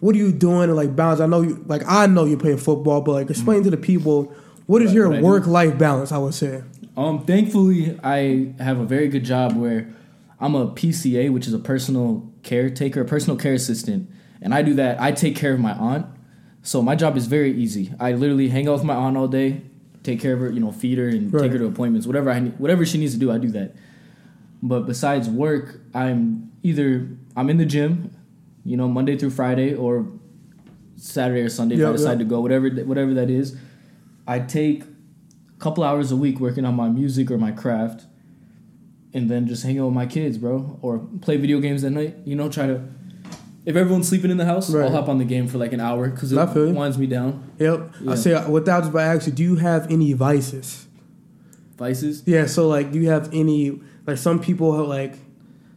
What 0.00 0.14
are 0.14 0.18
you 0.18 0.32
doing 0.32 0.68
to 0.68 0.74
like 0.74 0.94
balance? 0.94 1.20
I 1.20 1.26
know 1.26 1.40
you 1.40 1.64
like 1.66 1.82
I 1.86 2.06
know 2.06 2.26
you're 2.26 2.38
playing 2.38 2.58
football, 2.58 3.00
but 3.00 3.12
like 3.12 3.30
explain 3.30 3.62
to 3.64 3.70
the 3.70 3.78
people 3.78 4.34
what 4.66 4.82
is 4.82 4.92
your 4.92 5.08
what 5.08 5.16
I 5.16 5.20
do? 5.20 5.26
work 5.26 5.46
life 5.46 5.78
balance? 5.78 6.12
I 6.12 6.18
would 6.18 6.34
say. 6.34 6.62
Um, 6.96 7.24
thankfully, 7.24 7.98
I 8.04 8.52
have 8.58 8.78
a 8.78 8.84
very 8.84 9.08
good 9.08 9.24
job 9.24 9.56
where 9.56 9.92
I'm 10.40 10.54
a 10.54 10.68
PCA, 10.68 11.32
which 11.32 11.46
is 11.46 11.54
a 11.54 11.58
personal 11.58 12.30
caretaker, 12.42 13.00
a 13.00 13.04
personal 13.04 13.36
care 13.36 13.54
assistant, 13.54 14.08
and 14.40 14.54
I 14.54 14.62
do 14.62 14.74
that. 14.74 15.00
I 15.00 15.10
take 15.12 15.34
care 15.36 15.52
of 15.54 15.60
my 15.60 15.72
aunt, 15.72 16.06
so 16.62 16.82
my 16.82 16.94
job 16.94 17.16
is 17.16 17.26
very 17.26 17.52
easy. 17.52 17.92
I 17.98 18.12
literally 18.12 18.48
hang 18.48 18.68
out 18.68 18.74
with 18.74 18.84
my 18.84 18.94
aunt 18.94 19.16
all 19.16 19.26
day, 19.28 19.62
take 20.02 20.20
care 20.20 20.34
of 20.34 20.40
her, 20.40 20.50
you 20.50 20.60
know, 20.60 20.70
feed 20.70 20.98
her 20.98 21.08
and 21.08 21.32
Right. 21.32 21.42
take 21.42 21.52
her 21.52 21.58
to 21.58 21.66
appointments, 21.66 22.06
whatever 22.06 22.30
I 22.30 22.38
need, 22.40 22.58
whatever 22.58 22.84
she 22.86 22.98
needs 22.98 23.14
to 23.14 23.18
do, 23.18 23.32
I 23.32 23.38
do 23.38 23.48
that. 23.50 23.74
But 24.62 24.86
besides 24.86 25.28
work, 25.28 25.80
I'm 25.94 26.52
either 26.62 27.08
I'm 27.36 27.50
in 27.50 27.56
the 27.58 27.66
gym, 27.66 28.12
you 28.64 28.76
know, 28.76 28.88
Monday 28.88 29.16
through 29.18 29.30
Friday, 29.30 29.74
or 29.74 30.06
Saturday 30.96 31.40
or 31.40 31.48
Sunday 31.48 31.74
if 31.76 31.86
I 31.86 31.92
decide 31.92 32.12
yeah. 32.12 32.18
to 32.18 32.24
go, 32.24 32.40
whatever 32.40 32.70
whatever 32.70 33.14
that 33.14 33.30
is. 33.30 33.56
I 34.26 34.40
take 34.40 34.82
a 34.82 35.58
couple 35.58 35.84
hours 35.84 36.10
a 36.12 36.16
week 36.16 36.40
working 36.40 36.64
on 36.64 36.74
my 36.74 36.88
music 36.88 37.30
or 37.30 37.38
my 37.38 37.52
craft, 37.52 38.06
and 39.12 39.30
then 39.30 39.46
just 39.46 39.62
hang 39.64 39.78
out 39.78 39.86
with 39.86 39.94
my 39.94 40.06
kids, 40.06 40.38
bro, 40.38 40.78
or 40.82 40.98
play 41.20 41.36
video 41.36 41.60
games 41.60 41.84
at 41.84 41.92
night. 41.92 42.16
You 42.24 42.34
know, 42.36 42.48
try 42.48 42.66
to 42.66 42.82
If 43.66 43.76
everyone's 43.76 44.08
sleeping 44.08 44.30
in 44.30 44.36
the 44.36 44.44
house, 44.44 44.70
Right. 44.70 44.84
I'll 44.84 44.90
hop 44.92 45.08
on 45.08 45.18
the 45.18 45.24
game 45.24 45.46
for 45.48 45.56
like 45.58 45.72
an 45.72 45.80
hour 45.80 46.08
because 46.10 46.32
it 46.32 46.38
I 46.38 46.46
feel 46.52 46.68
you. 46.68 46.74
winds 46.74 46.98
me 46.98 47.06
down. 47.06 47.50
Yep. 47.58 47.94
Yeah. 48.02 48.12
I 48.12 48.14
say 48.16 48.46
without 48.48 48.92
by 48.92 49.04
asking, 49.04 49.34
do 49.34 49.42
you 49.42 49.56
have 49.56 49.90
any 49.90 50.12
vices? 50.12 50.86
Vices. 51.78 52.22
Yeah. 52.26 52.46
So 52.46 52.68
like, 52.68 52.92
do 52.92 52.98
you 53.00 53.08
have 53.08 53.30
any 53.32 53.80
like 54.06 54.18
some 54.18 54.38
people 54.38 54.76
have, 54.76 54.86
like 54.86 55.14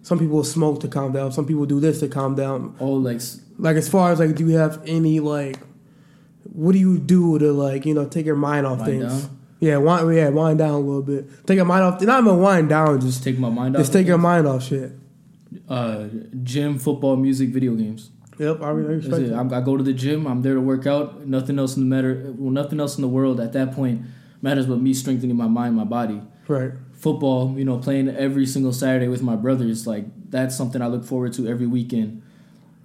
some 0.02 0.20
people 0.20 0.44
smoke 0.44 0.80
to 0.82 0.88
calm 0.88 1.12
down. 1.14 1.32
Some 1.32 1.46
people 1.46 1.66
do 1.66 1.80
this 1.80 2.00
to 2.02 2.08
calm 2.08 2.36
down. 2.36 2.76
Oh, 2.80 2.92
like 2.94 3.22
Like 3.58 3.76
as 3.78 3.88
far 3.90 4.12
as 4.12 4.20
like, 4.20 4.36
do 4.36 4.46
you 4.48 4.58
have 4.58 4.82
any 4.86 5.20
like, 5.20 5.58
what 6.58 6.72
do 6.74 6.80
you 6.80 6.98
do 6.98 7.38
to 7.38 7.52
like 7.54 7.86
you 7.86 7.93
know 7.93 8.08
take 8.08 8.26
your 8.26 8.36
mind 8.36 8.65
off 8.65 8.80
Wind 8.80 9.02
things? 9.02 9.24
down? 9.24 9.39
Yeah, 9.60 9.78
wind 9.78 10.15
yeah, 10.15 10.30
wind 10.30 10.58
down 10.58 10.72
a 10.72 10.80
little 10.80 11.04
bit. 11.04 11.46
Take 11.46 11.58
your 11.58 11.65
mind 11.65 11.84
off. 11.84 12.02
Not 12.02 12.22
even 12.22 12.39
wind 12.39 12.70
down. 12.70 13.00
Just 13.00 13.24
take 13.24 13.38
my 13.38 13.50
mind 13.50 13.76
off. 13.76 13.82
just 13.82 13.93
take 13.93 14.08
your 14.08 14.17
mind 14.17 14.48
off 14.48 14.63
shit. 14.63 14.91
uh, 15.70 16.08
gym, 16.43 16.78
football, 16.80 17.15
music, 17.15 17.50
video 17.50 17.74
games. 17.76 18.10
Yep, 18.39 18.62
I 18.62 18.70
respect 18.70 19.22
it. 19.24 19.32
it. 19.32 19.34
I 19.34 19.62
go 19.62 19.78
to 19.78 19.84
the 19.84 19.93
gym. 19.93 20.28
I'm 20.28 20.41
there 20.41 20.54
to 20.56 20.62
work 20.62 20.86
out. 20.86 21.26
Nothing 21.28 21.58
else 21.60 21.76
in 21.76 21.88
the 21.88 21.96
matter. 21.96 22.34
Well, 22.38 22.52
nothing 22.52 22.80
else 22.80 22.96
in 22.96 23.02
the 23.02 23.08
world 23.08 23.39
at 23.39 23.54
that 23.54 23.74
point 23.74 24.02
matters 24.41 24.67
but 24.67 24.80
me 24.80 24.93
strengthening 24.93 25.36
my 25.36 25.48
mind, 25.48 25.76
my 25.76 25.84
body. 25.84 26.22
Right. 26.48 26.72
Football, 26.93 27.58
you 27.58 27.65
know, 27.65 27.78
playing 27.80 28.10
every 28.10 28.46
single 28.46 28.74
Saturday 28.74 29.08
with 29.08 29.22
my 29.24 29.36
brothers. 29.36 29.88
Like 29.88 30.06
that's 30.30 30.56
something 30.56 30.82
I 30.82 30.88
look 30.88 31.04
forward 31.04 31.34
to 31.34 31.48
every 31.48 31.67
weekend. 31.67 32.22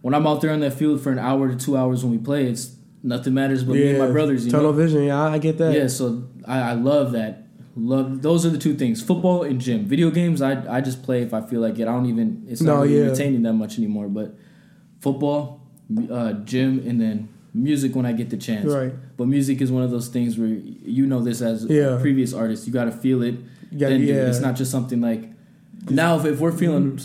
When 0.00 0.14
I'm 0.14 0.26
out 0.26 0.40
there 0.40 0.52
on 0.52 0.61
that 0.61 0.72
field 0.72 1.00
for 1.02 1.12
an 1.12 1.18
hour 1.18 1.48
to 1.48 1.56
two 1.56 1.76
hours 1.76 2.02
when 2.02 2.12
we 2.12 2.18
play, 2.18 2.46
it's 2.46 2.74
nothing 3.02 3.34
matters 3.34 3.64
but 3.64 3.74
me 3.74 3.90
and 3.90 3.98
my 3.98 4.10
brothers. 4.10 4.44
You 4.44 4.50
Tunnel 4.52 4.72
know. 4.72 4.78
vision. 4.78 5.04
Yeah, 5.04 5.22
I 5.22 5.38
get 5.38 5.58
that. 5.58 5.74
Yeah, 5.74 5.86
so 5.88 6.24
I, 6.46 6.60
I 6.60 6.72
love 6.74 7.12
that. 7.12 7.38
Love 7.74 8.20
those 8.22 8.44
are 8.44 8.50
the 8.50 8.58
two 8.58 8.74
things: 8.74 9.02
football 9.02 9.42
and 9.44 9.60
gym. 9.60 9.86
Video 9.86 10.10
games, 10.10 10.42
I 10.42 10.52
I 10.76 10.80
just 10.80 11.02
play 11.02 11.22
if 11.22 11.32
I 11.32 11.40
feel 11.40 11.60
like 11.60 11.78
it. 11.78 11.82
I 11.82 11.92
don't 11.92 12.06
even. 12.06 12.44
It's 12.48 12.60
not 12.60 12.74
No, 12.76 12.82
really 12.82 12.98
yeah. 12.98 13.04
entertaining 13.04 13.42
that 13.42 13.54
much 13.54 13.78
anymore. 13.78 14.08
But 14.08 14.34
football, 15.00 15.60
uh, 16.10 16.32
gym, 16.44 16.82
and 16.86 17.00
then 17.00 17.28
music 17.54 17.94
when 17.96 18.06
I 18.06 18.12
get 18.12 18.30
the 18.30 18.36
chance. 18.36 18.66
Right. 18.66 18.92
But 19.16 19.26
music 19.28 19.60
is 19.60 19.70
one 19.72 19.82
of 19.82 19.90
those 19.90 20.08
things 20.08 20.38
where 20.38 20.48
you 20.48 21.06
know 21.06 21.20
this 21.22 21.40
as 21.40 21.64
Yeah. 21.64 21.96
a 21.96 22.00
previous 22.00 22.32
artist. 22.34 22.66
You 22.66 22.72
got 22.72 22.84
to 22.84 22.92
feel 22.92 23.22
it. 23.22 23.36
Gotta- 23.76 23.94
then 23.94 24.02
it. 24.02 24.04
yeah. 24.04 24.14
Mm-hmm. 24.16 24.30
It's 24.30 24.40
not 24.40 24.54
just 24.56 24.70
something 24.70 25.00
like. 25.00 25.30
Now, 25.90 26.16
if, 26.18 26.24
if 26.26 26.38
we're 26.40 26.52
feeling, 26.52 27.00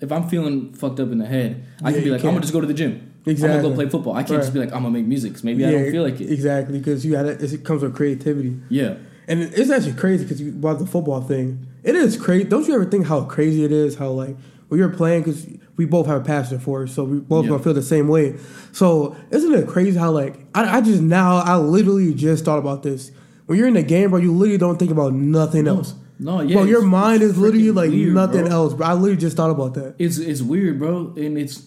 if 0.00 0.12
I'm 0.12 0.28
feeling 0.28 0.72
fucked 0.74 1.00
up 1.00 1.10
in 1.10 1.18
the 1.18 1.26
head, 1.26 1.64
I 1.82 1.88
Yeah, 1.90 1.94
can 1.96 2.04
be 2.04 2.10
like, 2.10 2.20
I'm 2.24 2.30
gonna 2.30 2.40
just 2.42 2.52
go 2.52 2.60
to 2.60 2.66
the 2.66 2.74
gym. 2.74 3.09
I'm 3.26 3.34
gonna 3.36 3.62
go 3.62 3.72
play 3.74 3.88
football. 3.88 4.14
I 4.14 4.22
can't 4.22 4.30
Right. 4.32 4.40
just 4.40 4.52
be 4.54 4.60
like, 4.60 4.72
I'm 4.72 4.82
gonna 4.82 4.90
make 4.90 5.06
music. 5.06 5.34
'cause 5.34 5.44
maybe 5.44 5.64
I 5.64 5.70
don't 5.72 5.90
feel 5.90 6.02
like 6.02 6.20
it. 6.20 6.30
Exactly, 6.32 6.78
because 6.78 7.04
you 7.04 7.16
had 7.16 7.26
it. 7.26 7.42
It 7.42 7.64
comes 7.64 7.82
with 7.82 7.94
creativity, 7.94 8.54
Yeah. 8.68 8.94
and 9.28 9.40
it's 9.42 9.70
actually 9.70 9.92
crazy 9.92 10.24
because 10.24 10.40
you 10.40 10.50
about 10.50 10.78
the 10.78 10.86
football 10.86 11.20
thing. 11.20 11.58
It 11.84 11.94
is 11.94 12.16
crazy. 12.16 12.44
Don't 12.44 12.66
you 12.66 12.74
ever 12.74 12.84
think 12.84 13.06
how 13.06 13.22
crazy 13.22 13.64
it 13.64 13.72
is? 13.72 13.96
How 13.96 14.10
like 14.10 14.36
when 14.68 14.78
you're 14.78 14.88
playing, 14.88 15.22
because 15.22 15.46
we 15.76 15.84
both 15.84 16.06
have 16.06 16.20
a 16.20 16.24
passion 16.24 16.58
for 16.58 16.84
it, 16.84 16.88
so 16.88 17.04
we 17.04 17.18
both 17.18 17.44
Yeah. 17.44 17.50
gonna 17.50 17.62
feel 17.62 17.74
the 17.74 17.82
same 17.82 18.08
way. 18.08 18.34
So 18.72 19.14
isn't 19.30 19.52
it 19.52 19.66
crazy 19.66 19.98
how 19.98 20.10
like 20.12 20.46
I, 20.54 20.78
I 20.78 20.80
just 20.80 21.02
now 21.02 21.38
I 21.38 21.56
literally 21.58 22.14
just 22.14 22.44
thought 22.44 22.58
about 22.58 22.82
this. 22.82 23.10
When 23.46 23.58
you're 23.58 23.68
in 23.68 23.74
the 23.74 23.82
game, 23.82 24.10
bro, 24.10 24.20
you 24.20 24.32
literally 24.32 24.58
don't 24.58 24.78
think 24.78 24.90
about 24.92 25.12
nothing 25.14 25.66
else. 25.66 25.94
No, 26.22 26.40
yeah. 26.42 26.54
bro, 26.56 26.64
your 26.64 26.82
mind 26.82 27.22
is 27.22 27.36
literally 27.38 27.70
like 27.70 27.90
weird, 27.90 28.14
nothing 28.14 28.42
bro. 28.44 28.52
else. 28.52 28.74
Bro, 28.74 28.86
I 28.86 28.92
literally 28.94 29.16
just 29.16 29.36
thought 29.36 29.50
about 29.50 29.74
that. 29.74 29.94
It's 29.98 30.18
it's 30.18 30.42
weird, 30.42 30.78
bro, 30.78 31.12
and 31.16 31.36
it's 31.38 31.62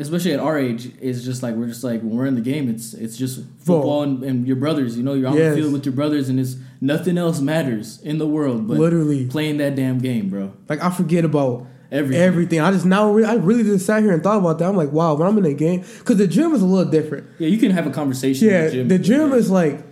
especially 0.00 0.32
at 0.32 0.40
our 0.40 0.58
age. 0.58 0.90
It's 1.00 1.22
just 1.24 1.42
like 1.42 1.54
we're 1.54 1.66
just 1.68 1.84
like 1.84 2.00
when 2.00 2.16
we're 2.16 2.26
in 2.26 2.34
the 2.34 2.40
game. 2.40 2.68
It's 2.68 2.94
it's 2.94 3.16
just 3.16 3.40
football 3.58 4.02
and, 4.02 4.22
and 4.22 4.46
your 4.46 4.56
brothers. 4.56 4.96
You 4.96 5.02
know, 5.02 5.14
you're 5.14 5.28
on 5.28 5.36
Yes. 5.36 5.54
the 5.54 5.60
field 5.62 5.72
with 5.72 5.84
your 5.84 5.94
brothers, 5.94 6.28
and 6.28 6.40
it's 6.40 6.56
nothing 6.80 7.18
else 7.18 7.40
matters 7.40 8.00
in 8.02 8.18
the 8.18 8.26
world 8.26 8.66
but 8.66 8.78
Literally. 8.78 9.26
playing 9.26 9.58
that 9.58 9.74
damn 9.76 9.98
game, 9.98 10.28
bro. 10.28 10.52
Like 10.68 10.82
I 10.82 10.90
forget 10.90 11.24
about 11.24 11.66
Everything. 11.92 12.22
everything. 12.22 12.60
I 12.60 12.70
just 12.72 12.86
now 12.86 13.10
re- 13.10 13.24
I 13.24 13.34
really 13.34 13.64
just 13.64 13.84
sat 13.86 14.02
here 14.02 14.12
and 14.12 14.22
thought 14.22 14.38
about 14.38 14.58
that. 14.60 14.68
I'm 14.68 14.76
like, 14.76 14.92
wow, 14.92 15.14
when 15.14 15.26
I'm 15.28 15.36
in 15.38 15.42
the 15.44 15.54
game, 15.54 15.84
because 15.98 16.18
the 16.18 16.26
gym 16.28 16.52
is 16.54 16.62
a 16.62 16.66
little 16.66 16.90
different. 16.90 17.26
Yeah, 17.38 17.48
you 17.48 17.58
can 17.58 17.70
have 17.72 17.86
a 17.86 17.90
conversation. 17.90 18.48
Yeah, 18.48 18.68
in 18.68 18.88
the 18.88 18.98
gym 18.98 19.32
is 19.32 19.50
like 19.50 19.82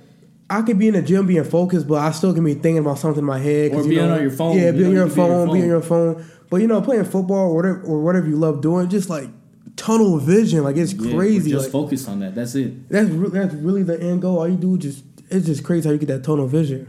I 0.50 0.62
could 0.62 0.78
be 0.78 0.88
in 0.88 0.94
the 0.94 1.02
gym 1.02 1.26
being 1.26 1.44
focused, 1.44 1.86
but 1.88 1.96
I 2.00 2.10
still 2.12 2.32
can 2.32 2.44
be 2.44 2.54
thinking 2.54 2.78
about 2.78 2.98
something 2.98 3.18
in 3.18 3.24
my 3.26 3.38
head. 3.38 3.72
Or 3.74 3.82
you 3.82 3.88
being 3.90 4.06
know, 4.06 4.14
on 4.14 4.22
your 4.22 4.30
phone, 4.30 4.56
Yeah, 4.56 4.66
you 4.66 4.72
be 4.72 4.84
on 4.86 4.92
your 4.92 5.06
be 5.06 5.08
your 5.08 5.08
phone, 5.26 5.52
be 5.52 5.60
on 5.62 5.68
your 5.68 5.82
phone. 5.82 6.24
But 6.48 6.62
you 6.62 6.66
know, 6.66 6.80
playing 6.80 7.04
football 7.04 7.50
or 7.50 7.54
whatever, 7.56 7.82
or 7.82 8.00
whatever 8.02 8.26
you 8.28 8.36
love 8.36 8.62
doing, 8.62 8.88
just 8.88 9.10
like 9.10 9.28
tunnel 9.78 10.18
vision, 10.18 10.62
like 10.64 10.76
it's 10.76 10.92
Yeah, 10.92 11.12
crazy. 11.12 11.50
Just 11.52 11.66
like, 11.66 11.72
focus 11.72 12.06
on 12.08 12.20
that. 12.20 12.34
That's 12.34 12.54
it. 12.54 12.88
that's 12.90 13.08
re- 13.08 13.30
that's 13.30 13.54
really 13.54 13.82
the 13.84 13.98
end 14.00 14.20
goal. 14.22 14.38
All 14.38 14.48
you 14.48 14.56
do 14.56 14.74
is 14.76 14.82
just 14.82 15.04
it's 15.30 15.46
just 15.46 15.64
crazy 15.64 15.88
how 15.88 15.92
you 15.92 15.98
get 15.98 16.08
that 16.08 16.24
tunnel 16.24 16.46
vision. 16.46 16.86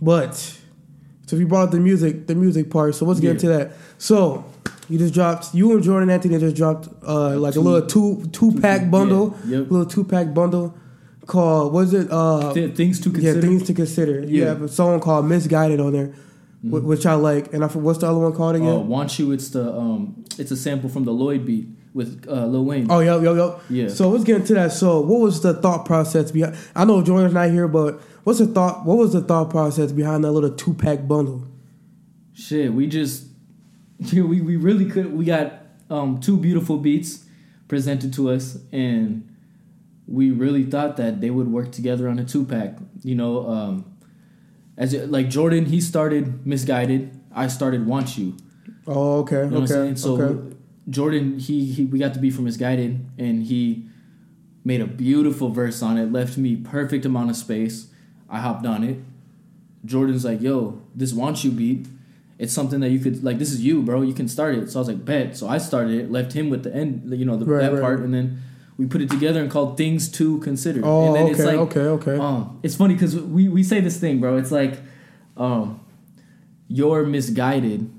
But 0.00 0.34
so 1.26 1.36
if 1.36 1.40
you 1.40 1.46
brought 1.46 1.64
up 1.64 1.70
the 1.72 1.80
music, 1.80 2.26
the 2.26 2.34
music 2.34 2.70
part, 2.70 2.94
so 2.94 3.04
let's 3.04 3.20
get 3.20 3.26
Yeah. 3.28 3.32
into 3.32 3.48
that. 3.48 3.72
So 3.98 4.44
you 4.88 4.98
just 4.98 5.12
dropped 5.14 5.54
you 5.54 5.72
and 5.72 5.82
Jordan 5.82 6.10
Anthony 6.10 6.38
just 6.38 6.56
dropped 6.56 6.88
uh 7.06 7.38
like 7.38 7.54
Two- 7.54 7.60
a 7.60 7.62
little 7.62 7.86
two 7.88 8.26
two 8.32 8.52
pack 8.60 8.90
bundle, 8.90 9.36
yeah, 9.46 9.58
yep. 9.58 9.70
little 9.70 9.86
two 9.86 10.04
pack 10.04 10.32
bundle 10.32 10.74
called 11.26 11.72
was 11.74 11.92
it 11.92 12.08
uh 12.10 12.52
Th- 12.54 12.74
things 12.74 13.00
to 13.00 13.10
consider? 13.10 13.34
yeah 13.34 13.40
things 13.40 13.62
to 13.64 13.74
consider. 13.74 14.20
You 14.20 14.42
Yeah. 14.42 14.48
have 14.48 14.62
a 14.62 14.68
song 14.68 15.00
called 15.00 15.26
Misguided 15.26 15.80
on 15.80 15.92
there, 15.92 16.12
wh- 16.62 16.84
which 16.84 17.06
I 17.06 17.14
like, 17.14 17.52
and 17.52 17.64
I 17.64 17.68
for- 17.68 17.78
what's 17.80 17.98
the 18.00 18.06
other 18.08 18.18
one 18.18 18.32
called 18.34 18.56
again? 18.56 18.68
uh, 18.68 18.78
Want 18.78 19.18
you? 19.18 19.32
It's 19.32 19.48
the 19.50 19.72
um, 19.72 20.24
it's 20.38 20.50
a 20.50 20.56
sample 20.56 20.88
from 20.88 21.04
the 21.04 21.12
Lloyd 21.12 21.44
beat 21.46 21.68
with 21.94 22.26
uh, 22.28 22.46
Lil 22.46 22.64
Wayne. 22.64 22.86
Oh, 22.90 23.00
yo, 23.00 23.20
yo, 23.20 23.34
yo. 23.34 23.60
Yeah. 23.70 23.88
So 23.88 24.10
let's 24.10 24.24
get 24.24 24.36
into 24.36 24.54
that. 24.54 24.72
So, 24.72 25.00
what 25.00 25.20
was 25.20 25.40
the 25.40 25.54
thought 25.54 25.84
process 25.86 26.30
behind? 26.30 26.56
I 26.76 26.84
know 26.84 27.02
Jordan's 27.02 27.34
not 27.34 27.50
here, 27.50 27.66
but 27.68 28.00
what's 28.24 28.38
the 28.38 28.46
thought? 28.46 28.84
What 28.84 28.98
was 28.98 29.12
the 29.14 29.20
thought 29.22 29.50
process 29.50 29.90
behind 29.92 30.22
that 30.24 30.32
little 30.32 30.50
two 30.50 30.74
pack 30.74 31.08
bundle? 31.08 31.48
Shit, 32.34 32.72
we 32.72 32.86
just 32.86 33.24
yeah, 33.98 34.22
we, 34.32 34.40
we 34.40 34.56
really 34.56 34.84
could 34.88 35.12
we 35.12 35.24
got 35.24 35.54
um 35.90 36.20
two 36.20 36.36
beautiful 36.36 36.76
beats 36.78 37.24
presented 37.66 38.12
to 38.14 38.30
us 38.30 38.58
and 38.72 39.24
we 40.06 40.30
really 40.30 40.62
thought 40.64 40.96
that 40.96 41.20
they 41.20 41.30
would 41.30 41.48
work 41.48 41.70
together 41.72 42.08
on 42.08 42.18
a 42.18 42.24
two 42.24 42.44
pack. 42.44 42.76
You 43.02 43.14
know, 43.16 43.48
um 43.48 43.87
as 44.78 44.94
it, 44.94 45.10
like 45.10 45.28
Jordan, 45.28 45.66
he 45.66 45.80
started 45.80 46.46
misguided. 46.46 47.10
I 47.34 47.48
started 47.48 47.86
want 47.86 48.16
you. 48.16 48.36
Oh, 48.86 49.20
okay, 49.20 49.36
You 49.36 49.42
know 49.42 49.46
what 49.46 49.56
I'm 49.56 49.62
okay, 49.64 49.72
saying? 49.74 49.96
So 49.96 50.16
okay. 50.22 50.56
Jordan, 50.88 51.38
he, 51.38 51.66
he 51.66 51.84
we 51.84 51.98
got 51.98 52.14
to 52.14 52.20
be 52.20 52.30
from 52.30 52.44
misguided 52.44 53.04
and 53.18 53.42
he 53.42 53.84
made 54.64 54.80
a 54.80 54.86
beautiful 54.86 55.50
verse 55.50 55.82
on 55.82 55.98
it, 55.98 56.10
left 56.10 56.38
me 56.38 56.56
perfect 56.56 57.04
amount 57.04 57.28
of 57.30 57.36
space. 57.36 57.88
I 58.30 58.40
hopped 58.40 58.64
on 58.66 58.84
it. 58.84 58.98
Jordan's 59.84 60.24
like, 60.24 60.40
yo, 60.40 60.80
this 60.94 61.12
want 61.12 61.44
you 61.44 61.50
beat. 61.50 61.86
It's 62.38 62.52
something 62.52 62.80
that 62.80 62.90
you 62.90 63.00
could 63.00 63.24
like. 63.24 63.38
This 63.38 63.50
is 63.50 63.62
you, 63.64 63.82
bro. 63.82 64.02
You 64.02 64.14
can 64.14 64.28
start 64.28 64.54
it. 64.54 64.70
So 64.70 64.78
I 64.78 64.80
was 64.80 64.88
like, 64.88 65.04
bet. 65.04 65.36
So 65.36 65.48
I 65.48 65.58
started 65.58 65.94
it. 66.00 66.10
Left 66.10 66.32
him 66.32 66.50
with 66.50 66.62
the 66.62 66.74
end, 66.74 67.10
you 67.18 67.24
know, 67.24 67.36
the, 67.36 67.44
Right, 67.44 67.62
that 67.62 67.72
right, 67.72 67.80
part, 67.82 67.96
right. 67.98 68.04
and 68.04 68.14
then 68.14 68.40
we 68.78 68.86
put 68.86 69.02
it 69.02 69.10
together 69.10 69.40
and 69.42 69.50
called 69.50 69.76
things 69.76 70.08
to 70.12 70.38
consider. 70.38 70.80
Oh, 70.84 71.08
and 71.08 71.16
then 71.16 71.22
okay, 71.24 71.32
it's 71.32 71.44
like, 71.44 71.56
okay, 71.56 71.80
okay. 71.80 72.16
um, 72.16 72.60
it's 72.62 72.76
funny 72.76 72.94
because 72.94 73.16
we 73.16 73.48
we 73.48 73.62
say 73.62 73.80
this 73.80 73.98
thing, 73.98 74.20
bro. 74.20 74.36
It's 74.38 74.52
like, 74.52 74.78
um, 75.36 75.84
you're 76.68 77.04
misguided, 77.04 77.90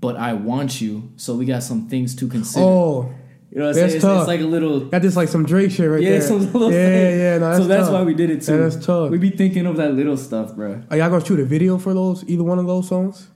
but 0.00 0.16
I 0.16 0.34
want 0.34 0.80
you. 0.80 1.10
So 1.16 1.34
we 1.34 1.46
got 1.46 1.62
some 1.62 1.88
things 1.88 2.14
to 2.16 2.28
consider. 2.28 2.64
oh, 2.64 3.14
you 3.50 3.60
know 3.60 3.68
what 3.68 3.76
I'm 3.76 3.80
that's 3.80 3.92
saying? 3.92 3.92
It's, 3.96 4.02
tough. 4.04 4.20
it's 4.20 4.28
like 4.28 4.40
a 4.40 4.44
little. 4.44 4.80
got 4.80 5.00
this 5.00 5.16
like 5.16 5.28
some 5.28 5.46
Drake 5.46 5.70
shit 5.70 5.88
right 5.88 6.02
Yeah, 6.02 6.10
there. 6.10 6.20
some 6.20 6.40
little 6.52 6.70
yeah, 6.70 6.86
thing. 6.86 7.18
yeah. 7.18 7.38
No, 7.38 7.46
that's 7.48 7.58
so 7.62 7.68
that's 7.68 7.84
tough. 7.84 7.92
why 7.94 8.02
we 8.02 8.14
did 8.14 8.28
it 8.30 8.42
too. 8.42 8.52
Yeah, 8.52 8.68
that's 8.68 8.84
tough. 8.84 9.10
We 9.10 9.16
be 9.18 9.30
thinking 9.30 9.64
of 9.64 9.76
that 9.78 9.94
little 9.94 10.18
stuff, 10.18 10.54
bro. 10.54 10.82
Are 10.90 10.96
y'all 10.98 11.08
gonna 11.08 11.24
shoot 11.24 11.40
a 11.40 11.44
video 11.46 11.78
for 11.78 11.94
those? 11.94 12.22
Either 12.28 12.44
one 12.44 12.58
of 12.58 12.66
those 12.66 12.88
songs? 12.88 13.28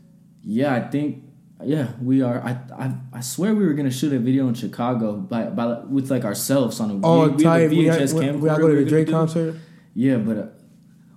Yeah, 0.45 0.75
I 0.75 0.81
think. 0.81 1.25
Yeah, 1.65 1.89
we 2.03 2.23
are. 2.23 2.41
I 2.41 2.59
I, 2.75 2.95
I 3.13 3.21
swear 3.21 3.55
we 3.55 3.67
were 3.67 3.75
gonna 3.75 3.91
shoot 3.91 4.13
a 4.13 4.19
video 4.19 4.49
in 4.49 4.55
Chicago 4.55 5.17
by 5.17 5.45
by 5.45 5.81
with 5.81 6.11
like 6.11 6.25
ourselves 6.25 6.81
on 6.81 6.91
a. 6.91 7.07
Oh, 7.07 7.29
we, 7.29 7.37
we 7.37 7.45
have 7.45 7.61
a 7.61 7.75
VHS 7.75 8.13
we, 8.15 8.25
camcorder. 8.25 8.41
we 8.41 8.49
gotta 8.49 8.63
go 8.63 8.69
to 8.69 8.85
the 8.85 8.91
Drake 8.91 9.09
concert. 9.11 9.57
Yeah, 9.95 10.17
but 10.17 10.37
uh, 10.37 10.47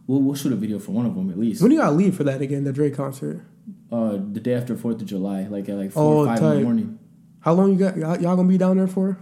we'll 0.07 0.21
we'll 0.21 0.35
shoot 0.35 0.51
a 0.51 0.55
video 0.55 0.79
for 0.79 0.91
one 0.91 1.05
of 1.05 1.15
them 1.15 1.29
at 1.29 1.39
least. 1.39 1.61
When 1.61 1.71
do 1.71 1.77
y'all 1.77 1.93
leave 1.93 2.15
for 2.15 2.23
that 2.25 2.41
again? 2.41 2.63
The 2.63 2.73
Drake 2.73 2.95
concert. 2.95 3.41
Uh, 3.91 4.13
the 4.13 4.39
day 4.39 4.55
after 4.55 4.75
Fourth 4.75 4.99
of 5.01 5.05
July, 5.05 5.43
like 5.43 5.69
at 5.69 5.75
like 5.75 5.91
four 5.91 6.03
Oh, 6.03 6.29
or 6.29 6.37
five 6.37 6.43
in 6.43 6.57
the 6.57 6.63
morning. 6.63 6.99
How 7.41 7.53
long 7.53 7.71
you 7.73 7.79
got? 7.79 7.97
Y'all, 7.97 8.19
y'all 8.19 8.35
gonna 8.35 8.47
be 8.47 8.57
down 8.57 8.77
there 8.77 8.87
for? 8.87 9.17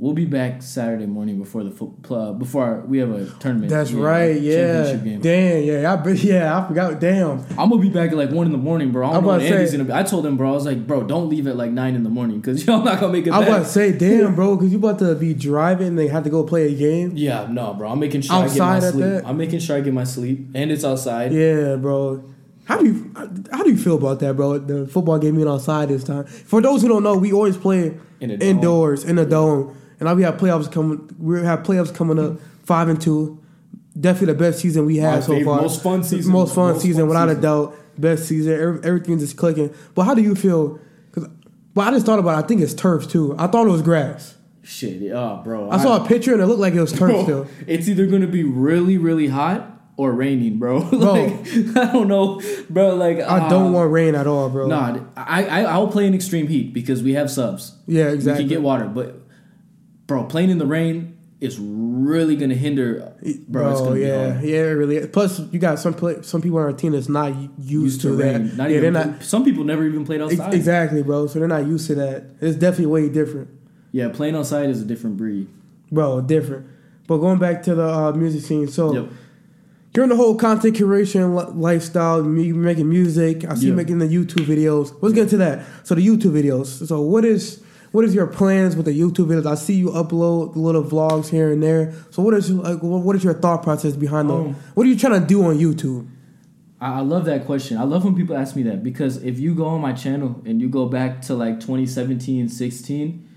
We'll 0.00 0.12
be 0.12 0.26
back 0.26 0.62
Saturday 0.62 1.06
morning 1.06 1.40
before 1.40 1.64
the 1.64 1.72
fo- 1.72 1.92
uh, 2.10 2.32
before 2.32 2.64
our, 2.64 2.80
we 2.82 2.98
have 2.98 3.10
a 3.10 3.26
tournament. 3.40 3.68
That's 3.68 3.90
right. 3.90 4.40
Yeah. 4.40 4.94
game. 4.94 5.20
Damn. 5.20 5.64
Yeah. 5.64 5.92
I. 5.92 6.08
Yeah. 6.12 6.56
I 6.56 6.68
forgot. 6.68 7.00
Damn. 7.00 7.40
I'm 7.58 7.68
gonna 7.68 7.78
be 7.78 7.88
back 7.90 8.12
at 8.12 8.16
like 8.16 8.30
one 8.30 8.46
in 8.46 8.52
the 8.52 8.58
morning, 8.58 8.92
bro. 8.92 9.04
I 9.08 9.16
I'm 9.16 9.24
know 9.24 9.30
about 9.30 9.38
to 9.40 9.46
Andy's 9.48 9.70
say- 9.72 9.76
gonna 9.76 9.88
be. 9.88 9.92
I 9.92 10.04
told 10.04 10.24
him, 10.24 10.36
bro. 10.36 10.50
I 10.50 10.52
was 10.54 10.66
like, 10.66 10.86
bro, 10.86 11.02
don't 11.02 11.28
leave 11.28 11.48
at 11.48 11.56
like 11.56 11.72
nine 11.72 11.96
in 11.96 12.04
the 12.04 12.10
morning 12.10 12.40
because 12.40 12.64
y'all 12.66 12.80
not 12.84 13.00
gonna 13.00 13.12
make 13.12 13.26
it 13.26 13.32
I 13.32 13.38
am 13.38 13.42
about 13.42 13.58
to 13.58 13.64
say, 13.64 13.90
damn, 13.90 14.36
bro, 14.36 14.54
because 14.54 14.70
you 14.70 14.78
about 14.78 15.00
to 15.00 15.16
be 15.16 15.34
driving 15.34 15.88
and 15.88 15.98
they 15.98 16.06
have 16.06 16.22
to 16.22 16.30
go 16.30 16.44
play 16.44 16.72
a 16.72 16.76
game. 16.76 17.12
Yeah, 17.16 17.48
no, 17.50 17.74
bro. 17.74 17.90
I'm 17.90 17.98
making 17.98 18.20
sure 18.20 18.36
I 18.36 18.46
get 18.46 18.58
my 18.58 18.78
sleep. 18.78 18.94
that? 19.04 19.26
I'm 19.26 19.36
making 19.36 19.58
sure 19.58 19.76
I 19.76 19.80
get 19.80 19.92
my 19.94 20.04
sleep, 20.04 20.46
and 20.54 20.70
it's 20.70 20.84
outside. 20.84 21.32
Yeah, 21.32 21.74
bro. 21.74 22.22
How 22.66 22.78
do 22.78 22.86
you 22.86 23.12
how 23.50 23.64
do 23.64 23.70
you 23.70 23.76
feel 23.76 23.96
about 23.96 24.20
that, 24.20 24.36
bro? 24.36 24.58
The 24.58 24.86
football 24.86 25.18
game 25.18 25.34
being 25.34 25.48
outside 25.48 25.88
this 25.88 26.04
time. 26.04 26.24
For 26.26 26.60
those 26.62 26.82
who 26.82 26.88
don't 26.88 27.02
know, 27.02 27.16
we 27.18 27.32
always 27.32 27.56
play 27.56 27.96
In 28.20 28.30
a 28.30 28.34
indoors 28.34 29.02
in 29.04 29.18
a 29.18 29.24
dome, 29.26 29.74
and 30.00 30.06
now 30.06 30.14
we 30.14 30.22
have 30.22 30.36
playoffs 30.36 30.70
coming. 30.70 31.08
We 31.18 31.42
have 31.42 31.60
playoffs 31.62 31.94
coming 31.94 32.18
up, 32.18 32.38
five 32.64 32.88
and 32.88 33.00
two. 33.00 33.42
Definitely 33.98 34.34
the 34.34 34.38
best 34.38 34.60
season 34.60 34.86
we 34.86 35.00
My 35.00 35.10
had 35.10 35.24
so 35.24 35.32
favorite- 35.32 35.44
far. 35.44 35.60
most 35.62 35.82
fun 35.82 36.04
season. 36.04 36.32
Most 36.32 36.54
fun 36.54 36.72
Most 36.74 36.82
season, 36.82 37.02
fun 37.02 37.08
without 37.08 37.28
a 37.30 37.34
doubt. 37.34 37.74
Best 37.98 38.26
season. 38.28 38.52
Every, 38.52 38.84
everything's 38.84 39.22
just 39.22 39.36
clicking. 39.36 39.74
But 39.94 40.04
how 40.04 40.14
do 40.14 40.22
you 40.22 40.34
feel? 40.36 40.78
Because 41.10 41.28
But 41.74 41.88
I 41.88 41.90
just 41.90 42.06
thought 42.06 42.20
about 42.20 42.38
it. 42.38 42.44
I 42.44 42.46
think 42.46 42.60
it's 42.60 42.74
turf 42.74 43.08
too. 43.10 43.34
I 43.38 43.48
thought 43.48 43.66
it 43.66 43.70
was 43.70 43.82
grass. 43.82 44.36
Shit, 44.62 45.10
oh, 45.12 45.40
bro. 45.42 45.70
I 45.70 45.78
saw 45.82 46.04
a 46.04 46.06
picture 46.06 46.32
and 46.32 46.42
it 46.42 46.46
looked 46.46 46.60
like 46.60 46.74
it 46.74 46.80
was 46.80 46.92
turf 46.92 47.10
Bro, 47.10 47.22
still. 47.24 47.46
it's 47.66 47.88
either 47.88 48.06
gonna 48.06 48.26
be 48.26 48.44
really, 48.44 48.98
really 48.98 49.26
hot 49.26 49.80
or 49.96 50.12
raining, 50.12 50.58
bro. 50.58 50.76
like 50.92 51.32
I 51.74 51.90
don't 51.90 52.06
know, 52.06 52.40
bro. 52.68 52.94
Like 52.94 53.20
I 53.20 53.48
don't 53.48 53.68
um, 53.68 53.72
want 53.72 53.90
rain 53.90 54.14
at 54.14 54.26
all, 54.26 54.50
bro. 54.50 54.68
Nah, 54.68 55.00
I, 55.16 55.44
I 55.44 55.62
I'll 55.62 55.88
play 55.88 56.06
in 56.06 56.14
extreme 56.14 56.46
heat 56.48 56.72
because 56.74 57.02
we 57.02 57.14
have 57.14 57.30
subs. 57.30 57.76
Yeah, 57.86 58.10
exactly. 58.10 58.10
We 58.10 58.14
exactly. 58.14 58.42
can 58.44 58.48
get 58.48 58.62
water, 58.62 58.84
but 58.84 59.22
bro, 60.08 60.24
playing 60.24 60.50
in 60.50 60.58
the 60.58 60.66
rain 60.66 61.14
is 61.40 61.56
really 61.60 62.34
gonna 62.34 62.54
hinder. 62.56 63.12
Bro, 63.46 63.70
it's 63.70 63.80
gonna 63.80 63.94
be 63.94 64.00
yeah, 64.00 64.32
hard. 64.32 64.44
yeah, 64.44 64.58
really. 64.62 65.06
Plus, 65.06 65.38
you 65.52 65.60
got 65.60 65.78
some 65.78 65.94
play, 65.94 66.16
some 66.22 66.42
people 66.42 66.58
on 66.58 66.64
our 66.64 66.72
team 66.72 66.90
that's 66.92 67.08
not 67.08 67.32
used, 67.58 67.70
Used 67.70 68.00
to, 68.00 68.08
to 68.08 68.16
that. 68.16 68.24
rain. 68.40 68.56
Not 68.56 68.70
yeah, 68.70 68.78
even, 68.78 68.92
they're 68.94 69.06
not 69.06 69.22
Some 69.22 69.44
people 69.44 69.62
never 69.62 69.86
even 69.86 70.04
played 70.04 70.20
outside. 70.20 70.52
exactly, 70.52 71.04
bro. 71.04 71.28
So 71.28 71.38
they're 71.38 71.46
not 71.46 71.64
used 71.68 71.86
to 71.86 71.94
that. 71.94 72.24
It's 72.40 72.56
definitely 72.56 72.86
way 72.86 73.08
different, 73.08 73.50
Yeah, 73.92 74.08
playing 74.08 74.34
outside 74.34 74.68
is 74.70 74.82
a 74.82 74.84
different 74.84 75.16
breed. 75.16 75.46
bro. 75.92 76.20
Different. 76.22 76.66
But 77.06 77.18
going 77.18 77.38
back 77.38 77.62
to 77.62 77.74
the 77.76 77.86
uh, 77.88 78.12
music 78.12 78.42
scene, 78.42 78.66
so 78.68 78.92
Yep. 78.92 79.08
you're 79.96 80.08
the 80.08 80.16
whole 80.16 80.34
content 80.34 80.76
curation 80.76 81.54
lifestyle. 81.56 82.18
You 82.18 82.54
making 82.54 82.88
music. 82.90 83.44
I 83.48 83.54
see 83.54 83.66
you 83.68 83.74
making 83.74 83.98
the 83.98 84.06
YouTube 84.08 84.44
videos. 84.44 84.92
Let's 85.00 85.14
get 85.14 85.22
into 85.22 85.36
that. 85.38 85.64
So 85.84 85.94
the 85.94 86.04
YouTube 86.06 86.32
videos. 86.32 86.84
So 86.86 87.00
what 87.00 87.24
is 87.24 87.62
what 87.92 88.04
is 88.04 88.14
your 88.14 88.26
plans 88.26 88.76
with 88.76 88.86
the 88.86 88.92
YouTube 88.98 89.26
videos? 89.28 89.46
I 89.46 89.54
see 89.54 89.74
you 89.74 89.88
upload 89.88 90.56
little 90.56 90.84
vlogs 90.84 91.28
here 91.28 91.50
and 91.52 91.62
there. 91.62 91.94
So 92.10 92.22
what 92.22 92.34
is 92.34 92.50
like 92.50 92.78
what 92.82 93.16
is 93.16 93.24
your 93.24 93.34
thought 93.34 93.62
process 93.62 93.94
behind 93.96 94.28
them? 94.30 94.36
Um, 94.48 94.56
What 94.74 94.86
are 94.86 94.90
you 94.90 94.96
trying 94.98 95.20
to 95.20 95.26
do 95.26 95.44
on 95.44 95.58
YouTube? 95.58 96.08
I, 96.80 96.98
I 96.98 97.00
love 97.00 97.24
that 97.24 97.46
question. 97.46 97.76
I 97.78 97.84
love 97.84 98.04
when 98.04 98.14
people 98.14 98.36
ask 98.36 98.54
me 98.56 98.62
that 98.64 98.82
because 98.82 99.22
if 99.22 99.38
you 99.38 99.54
go 99.54 99.66
on 99.66 99.80
my 99.80 99.92
channel 99.92 100.40
and 100.44 100.60
you 100.60 100.68
go 100.68 100.86
back 100.86 101.22
to 101.22 101.34
like 101.34 101.60
2017, 101.60 102.48
16, 102.48 103.28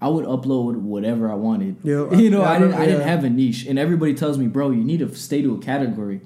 I 0.00 0.08
would 0.08 0.24
upload 0.26 0.76
whatever 0.76 1.30
I 1.30 1.34
wanted. 1.34 1.76
Yeah, 1.82 2.12
you 2.14 2.30
know, 2.30 2.42
I- 2.42 2.56
I, 2.56 2.58
didn't. 2.58 2.74
I 2.74 2.86
didn't 2.86 3.02
have 3.08 3.24
a 3.24 3.30
niche, 3.30 3.66
and 3.66 3.78
everybody 3.78 4.14
tells 4.14 4.38
me, 4.38 4.46
bro, 4.48 4.70
you 4.70 4.82
need 4.84 4.98
to 5.00 5.14
stay 5.14 5.40
to 5.42 5.54
a 5.54 5.58
category. 5.58 6.20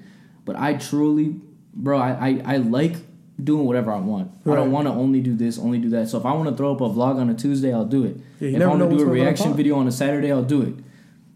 But 0.45 0.55
I 0.55 0.73
truly, 0.73 1.35
bro, 1.73 1.97
I 1.99 2.09
I, 2.29 2.41
I 2.45 2.57
like 2.57 2.95
doing 3.43 3.65
whatever 3.65 3.91
I 3.91 3.99
want. 3.99 4.31
I 4.45 4.55
don't 4.55 4.71
want 4.71 4.87
to 4.87 4.93
only 4.93 5.21
do 5.21 5.35
this, 5.35 5.57
only 5.59 5.79
do 5.79 5.89
that. 5.91 6.09
So 6.09 6.17
if 6.19 6.25
I 6.25 6.33
want 6.33 6.49
to 6.49 6.55
throw 6.55 6.73
up 6.73 6.81
a 6.81 6.89
vlog 6.89 7.15
on 7.19 7.29
a 7.29 7.33
Tuesday, 7.33 7.73
I'll 7.73 7.85
do 7.85 8.03
it. 8.05 8.17
Yeah, 8.39 8.57
if 8.57 8.61
I 8.61 8.65
want 8.67 8.81
to 8.89 8.97
do 8.97 9.03
a 9.03 9.05
reaction 9.05 9.53
video 9.53 9.77
on 9.77 9.87
a 9.87 9.91
Saturday, 9.91 10.31
I'll 10.31 10.43
do 10.43 10.61
it. 10.63 10.73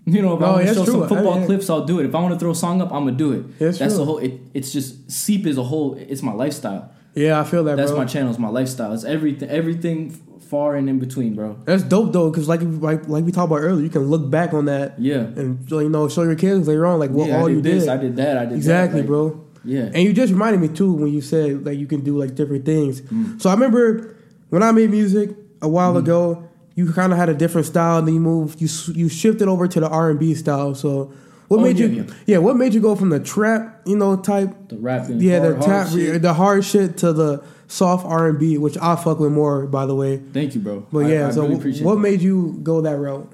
You 0.06 0.22
know, 0.22 0.34
if 0.34 0.42
No, 0.42 0.48
I 0.48 0.52
want 0.52 0.68
to 0.68 0.74
show 0.74 0.84
true. 0.84 0.94
some 0.96 1.04
I- 1.04 1.08
football 1.08 1.46
clips, 1.46 1.70
I'll 1.70 1.86
do 1.86 2.02
it. 2.02 2.06
If 2.06 2.14
I 2.14 2.20
want 2.22 2.34
to 2.34 2.40
throw 2.40 2.52
a 2.52 2.56
song 2.56 2.82
up, 2.82 2.92
I'm 2.92 3.06
gonna 3.06 3.14
do 3.16 3.32
it. 3.32 3.58
That's 3.58 3.78
That's 3.80 3.94
true. 3.94 4.00
the 4.00 4.06
whole. 4.06 4.18
It, 4.18 4.34
it's 4.54 4.74
just 4.74 5.10
Seep 5.10 5.46
is 5.48 5.58
a 5.58 5.64
whole. 5.64 5.96
It's 5.96 6.22
my 6.22 6.34
lifestyle. 6.34 6.92
Yeah, 7.16 7.40
I 7.40 7.46
feel 7.46 7.64
that, 7.64 7.78
That's 7.78 7.92
bro. 7.92 8.00
my 8.02 8.06
channel. 8.06 8.30
It's 8.32 8.38
my 8.40 8.50
lifestyle. 8.50 8.92
It's 8.94 9.06
everything. 9.06 9.50
Everything 9.50 10.10
far 10.50 10.76
and 10.76 10.90
in 10.90 11.00
between, 11.00 11.36
bro. 11.36 11.58
That's 11.64 11.84
dope 11.84 12.12
though, 12.12 12.30
because 12.30 12.50
like 12.50 12.60
like 12.64 13.08
like 13.08 13.24
we 13.24 13.32
talked 13.32 13.50
about 13.50 13.62
earlier, 13.62 13.82
you 13.82 13.90
can 13.90 14.02
look 14.04 14.30
back 14.30 14.54
on 14.54 14.66
that 14.66 15.00
Yeah. 15.00 15.20
and 15.20 15.72
you 15.72 15.88
know 15.88 16.10
show 16.10 16.24
your 16.24 16.36
kids 16.36 16.68
later 16.68 16.86
on 16.86 17.00
like 17.00 17.12
what 17.12 17.30
yeah, 17.30 17.38
all 17.38 17.46
I 17.46 17.48
did 17.48 17.56
you 17.56 17.62
this. 17.62 17.84
did. 17.84 17.90
I 17.90 17.98
did 17.98 18.16
that. 18.18 18.38
I 18.38 18.46
did 18.46 18.56
exactly, 18.58 19.02
that. 19.04 19.04
like, 19.04 19.08
bro. 19.08 19.46
Yeah. 19.66 19.90
And 19.94 20.04
you 20.04 20.14
just 20.14 20.32
reminded 20.34 20.62
me 20.62 20.68
too 20.68 20.92
when 20.94 21.14
you 21.14 21.22
said 21.22 21.66
like 21.66 21.78
you 21.78 21.88
can 21.88 22.02
do 22.02 22.18
like 22.18 22.36
different 22.36 22.66
things. 22.66 23.02
Mm. 23.02 23.42
So 23.42 23.50
I 23.50 23.54
remember 23.54 24.16
when 24.50 24.62
I 24.64 24.72
made 24.72 24.90
music 24.92 25.32
a 25.62 25.68
while 25.68 25.96
ago, 25.98 26.48
you 26.76 26.92
kind 26.92 27.12
of 27.14 27.18
had 27.20 27.30
a 27.30 27.34
different 27.34 27.68
style, 27.68 28.00
and 28.00 28.08
then 28.08 28.16
you 28.16 28.20
moved, 28.20 28.60
you 28.62 28.68
you 28.94 29.08
shifted 29.10 29.48
over 29.48 29.68
to 29.68 29.80
the 29.80 29.88
R 29.88 30.10
and 30.10 30.20
B 30.20 30.34
style. 30.36 30.74
So 30.76 31.14
what 31.48 31.60
Oh, 31.60 31.64
made 31.64 31.78
yeah, 31.78 31.86
you? 31.88 32.06
yeah. 32.26 32.38
what 32.40 32.56
made 32.58 32.74
you 32.74 32.82
go 32.82 32.96
from 32.96 33.10
the 33.10 33.20
trap, 33.20 33.82
you 33.86 33.96
know, 33.96 34.16
type, 34.18 34.70
The 34.70 34.78
rapping. 34.78 35.22
yeah, 35.22 35.40
hard, 35.40 35.62
the 35.62 35.66
hard 35.68 35.86
tap, 35.88 35.94
shit. 35.94 36.22
the 36.22 36.34
hard 36.34 36.66
shit 36.66 36.98
to 36.98 37.14
the 37.14 37.44
soft 37.68 38.06
R 38.06 38.28
and 38.28 38.40
B, 38.40 38.58
which 38.58 38.78
I 38.82 38.96
fuck 38.96 39.20
with 39.20 39.32
more, 39.32 39.66
by 39.68 39.86
the 39.86 39.94
way. 39.96 40.18
Thank 40.34 40.56
you, 40.56 40.62
bro. 40.62 40.86
But 40.92 41.06
I- 41.06 41.10
yeah, 41.14 41.28
I 41.28 41.32
so 41.32 41.44
really 41.48 41.82
what 41.84 41.96
that. 41.96 42.02
made 42.02 42.22
you 42.22 42.60
go 42.64 42.82
that 42.82 42.98
route? 42.98 43.32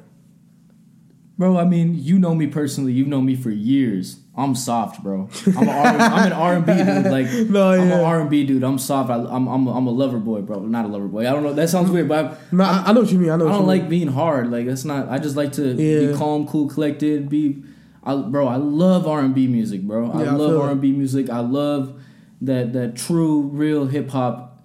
Bro, 1.40 1.58
I 1.58 1.64
mean, 1.64 1.96
you 1.98 2.20
know 2.20 2.36
me 2.36 2.48
personally. 2.48 2.92
You've 2.92 3.08
known 3.08 3.26
me 3.26 3.34
for 3.36 3.50
years. 3.50 4.18
I'm 4.36 4.56
soft, 4.56 5.02
bro. 5.02 5.30
I'm, 5.58 5.68
a 5.70 5.72
R- 5.72 5.86
I'm 5.88 6.28
an 6.28 6.34
R 6.34 6.54
and 6.56 6.66
B 6.66 6.74
dude. 6.74 7.06
Like, 7.12 7.28
No, 7.50 7.72
yeah. 7.74 7.82
I'm 7.82 7.92
an 7.94 8.00
R 8.02 8.20
and 8.22 8.30
B 8.30 8.44
dude. 8.46 8.62
I'm 8.62 8.78
soft. 8.78 9.10
I, 9.10 9.16
I'm, 9.16 9.48
I'm, 9.48 9.66
a, 9.66 9.72
I'm 9.78 9.88
a 9.88 9.90
lover 9.92 10.18
boy, 10.20 10.42
bro. 10.42 10.60
Not 10.60 10.84
a 10.84 10.90
lover 10.90 11.08
boy. 11.08 11.22
I 11.22 11.32
don't 11.32 11.44
know. 11.44 11.54
That 11.54 11.70
sounds 11.70 11.90
weird, 11.92 12.10
but 12.10 12.26
I, 12.26 12.38
No, 12.52 12.64
I, 12.66 12.84
I 12.88 12.92
know 12.92 13.00
what 13.02 13.12
you 13.12 13.20
mean. 13.20 13.30
I 13.30 13.38
know. 13.38 13.48
I 13.48 13.54
don't 13.54 13.68
like 13.68 13.84
mean. 13.84 13.90
being 13.90 14.08
hard. 14.10 14.52
Like 14.52 14.66
that's 14.68 14.84
not. 14.84 15.08
I 15.08 15.18
just 15.18 15.38
like 15.38 15.54
to 15.54 15.74
Yeah. 15.76 16.12
be 16.12 16.18
calm, 16.18 16.46
cool, 16.46 16.68
collected. 16.68 17.30
Be, 17.30 17.64
I, 18.04 18.18
bro. 18.18 18.48
I 18.50 18.58
love 18.58 19.08
R 19.08 19.22
and 19.22 19.34
B 19.34 19.48
music, 19.48 19.82
bro. 19.84 20.12
I 20.12 20.24
Yeah, 20.24 20.32
love. 20.34 20.60
R 20.62 20.72
and 20.72 20.82
B 20.82 20.92
music. 20.92 21.30
I 21.30 21.40
love 21.40 22.02
that 22.42 22.74
that 22.74 22.98
true, 22.98 23.44
real 23.44 23.86
hip 23.88 24.10
hop. 24.10 24.62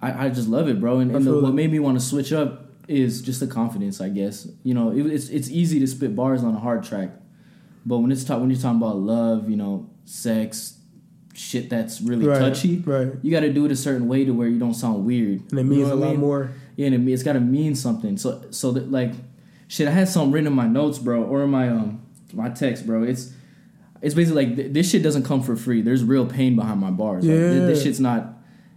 I, 0.00 0.26
I 0.26 0.28
just 0.30 0.48
love 0.48 0.68
it, 0.68 0.80
bro. 0.80 1.00
And, 1.00 1.14
and 1.14 1.26
the, 1.26 1.38
what 1.38 1.52
made 1.54 1.70
me 1.70 1.78
want 1.80 1.98
to 2.00 2.04
switch 2.04 2.32
up 2.32 2.65
is 2.88 3.20
just 3.22 3.40
the 3.40 3.46
confidence, 3.46 4.00
I 4.00 4.08
guess. 4.08 4.48
You 4.62 4.74
know, 4.74 4.90
it, 4.92 5.06
it's 5.06 5.28
it's 5.28 5.50
easy 5.50 5.80
to 5.80 5.86
spit 5.86 6.14
bars 6.14 6.42
on 6.44 6.54
a 6.54 6.58
hard 6.60 6.82
track, 6.84 7.10
but 7.84 7.98
when 7.98 8.12
it's 8.12 8.24
talk, 8.24 8.40
when 8.40 8.50
you're 8.50 8.58
talking 8.60 8.78
about 8.80 8.96
love, 8.96 9.48
you 9.50 9.56
know, 9.56 9.88
sex, 10.04 10.78
shit 11.34 11.68
that's 11.68 12.00
really 12.00 12.26
Right, 12.26 12.38
touchy, 12.38 12.78
right. 12.78 13.12
you 13.22 13.30
got 13.30 13.40
to 13.40 13.52
do 13.52 13.64
it 13.66 13.72
a 13.72 13.76
certain 13.76 14.08
way 14.08 14.24
to 14.24 14.30
where 14.32 14.48
you 14.48 14.58
don't 14.58 14.74
sound 14.74 15.04
weird. 15.04 15.40
And 15.50 15.58
it 15.60 15.64
You 15.64 15.68
means 15.70 15.88
know 15.88 15.94
a 15.94 15.96
lot 15.96 16.10
mean? 16.12 16.20
more. 16.20 16.50
Yeah, 16.76 16.86
and 16.88 17.08
it, 17.08 17.12
it's 17.12 17.22
got 17.22 17.34
to 17.34 17.40
mean 17.40 17.74
something. 17.74 18.16
So 18.16 18.44
so 18.50 18.72
that 18.72 18.90
like, 18.90 19.12
shit, 19.68 19.88
I 19.88 19.90
had 19.90 20.08
something 20.08 20.32
written 20.32 20.46
in 20.46 20.52
my 20.52 20.66
notes, 20.68 20.98
bro, 20.98 21.22
or 21.22 21.42
in 21.44 21.50
my 21.50 21.68
um 21.68 22.02
my 22.32 22.48
text, 22.50 22.86
bro. 22.86 23.02
It's 23.02 23.32
it's 24.02 24.14
basically 24.14 24.44
like 24.46 24.56
th- 24.56 24.72
this 24.72 24.90
shit 24.90 25.02
doesn't 25.02 25.24
come 25.24 25.42
for 25.42 25.56
free. 25.56 25.80
There's 25.82 26.04
real 26.04 26.26
pain 26.26 26.54
behind 26.54 26.80
my 26.80 26.90
bars. 26.90 27.24
Like, 27.24 27.34
th- 27.36 27.62
this 27.62 27.82
shit's 27.82 27.98
not. 28.00 28.34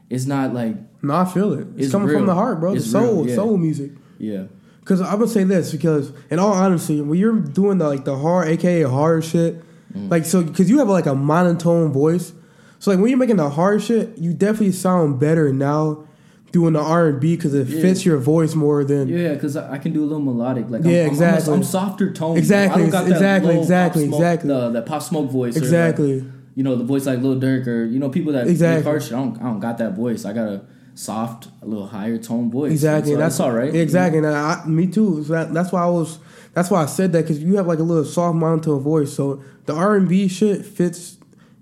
It's 0.09 0.25
not 0.25 0.53
like 0.53 0.75
No, 1.01 1.15
I 1.15 1.25
feel 1.25 1.53
it. 1.53 1.67
It's, 1.75 1.85
It's 1.85 1.91
coming 1.91 2.07
real. 2.09 2.19
from 2.19 2.27
the 2.27 2.35
heart, 2.35 2.59
bro. 2.59 2.71
The 2.71 2.77
It's 2.77 2.91
soul, 2.91 3.23
real, 3.23 3.27
yeah. 3.29 3.35
soul 3.35 3.57
music. 3.57 3.91
yeah. 4.17 4.43
Because 4.81 5.01
I'm 5.01 5.19
gonna 5.19 5.27
say 5.27 5.43
this 5.43 5.71
because, 5.71 6.11
in 6.31 6.39
all 6.39 6.51
honesty, 6.51 6.99
when 6.99 7.19
you're 7.19 7.33
doing 7.39 7.77
the 7.77 7.87
like 7.87 8.05
the 8.05 8.17
hard, 8.17 8.47
aka 8.47 8.81
hard 8.83 9.23
shit, 9.23 9.61
Mm. 9.95 10.09
like 10.09 10.25
so, 10.25 10.41
because 10.43 10.67
you 10.69 10.79
have 10.79 10.89
like 10.89 11.05
a 11.05 11.13
monotone 11.15 11.91
voice, 11.91 12.33
so 12.79 12.89
like 12.91 12.99
when 12.99 13.09
you're 13.09 13.17
making 13.19 13.35
the 13.37 13.49
hard 13.51 13.81
shit, 13.83 14.17
you 14.17 14.33
definitely 14.33 14.71
sound 14.71 15.19
better 15.19 15.53
now 15.53 16.05
doing 16.51 16.73
the 16.73 16.79
R 16.81 17.07
and 17.07 17.19
B 17.19 17.35
because 17.35 17.53
it 17.53 17.67
Yeah. 17.67 17.81
fits 17.81 18.03
your 18.05 18.17
voice 18.17 18.55
more 18.55 18.83
than 18.83 19.07
Yeah, 19.09 19.33
because 19.35 19.55
I, 19.55 19.73
I 19.73 19.77
can 19.77 19.93
do 19.93 20.01
a 20.01 20.05
little 20.07 20.21
melodic. 20.21 20.69
Like 20.71 20.83
Yeah, 20.83 20.89
I'm, 20.89 20.95
I'm- 20.97 21.05
I'm, 21.05 21.11
exactly. 21.11 21.53
I'm 21.53 21.63
softer 21.63 22.11
tone. 22.11 22.37
Exactly, 22.37 22.81
I 22.81 22.85
don't 22.85 22.91
got 22.91 23.05
that 23.05 23.11
exactly, 23.13 23.59
exactly, 23.59 24.07
smoke, 24.07 24.19
exactly. 24.19 24.47
The, 24.49 24.69
that 24.71 24.85
pop 24.87 25.03
smoke 25.03 25.29
voice. 25.31 25.55
or, 25.55 25.59
like, 25.59 25.63
exactly. 25.65 26.25
you 26.55 26.63
know, 26.63 26.75
the 26.75 26.83
voice 26.83 27.05
like 27.05 27.19
Lil 27.19 27.39
Durk 27.39 27.67
or 27.67 27.83
you 27.85 27.99
know 27.99 28.09
people 28.09 28.33
that 28.33 28.47
Exactly. 28.47 28.77
make 28.77 28.85
hard 28.85 29.03
shit. 29.03 29.13
I 29.13 29.17
don't, 29.17 29.37
I 29.39 29.43
don't 29.43 29.59
got 29.59 29.77
that 29.77 29.95
voice. 29.95 30.25
I 30.25 30.33
got 30.33 30.47
a 30.47 30.61
soft, 30.99 31.47
a 31.61 31.65
little 31.65 31.87
higher 31.87 32.17
tone 32.17 32.51
voice. 32.51 32.71
Exactly, 32.71 33.13
So 33.13 33.17
that's, 33.17 33.39
all 33.39 33.51
right. 33.51 33.73
Exactly, 33.73 34.17
and 34.17 34.27
I, 34.27 34.65
me 34.65 34.87
too. 34.87 35.23
So 35.25 35.33
that, 35.33 35.53
that's 35.53 35.71
why 35.71 35.83
I 35.83 35.89
was. 35.89 36.19
That's 36.53 36.69
why 36.71 36.81
I 36.83 36.87
said 36.87 37.13
that 37.13 37.21
because 37.21 37.41
you 37.41 37.55
have 37.57 37.67
like 37.67 37.79
a 37.79 37.83
little 37.83 38.03
soft 38.03 38.35
monotone 38.35 38.81
voice. 38.81 39.13
So 39.13 39.41
the 39.65 39.73
R 39.73 39.95
and 39.95 40.09
B 40.09 40.27
shit 40.27 40.65
fits 40.65 41.17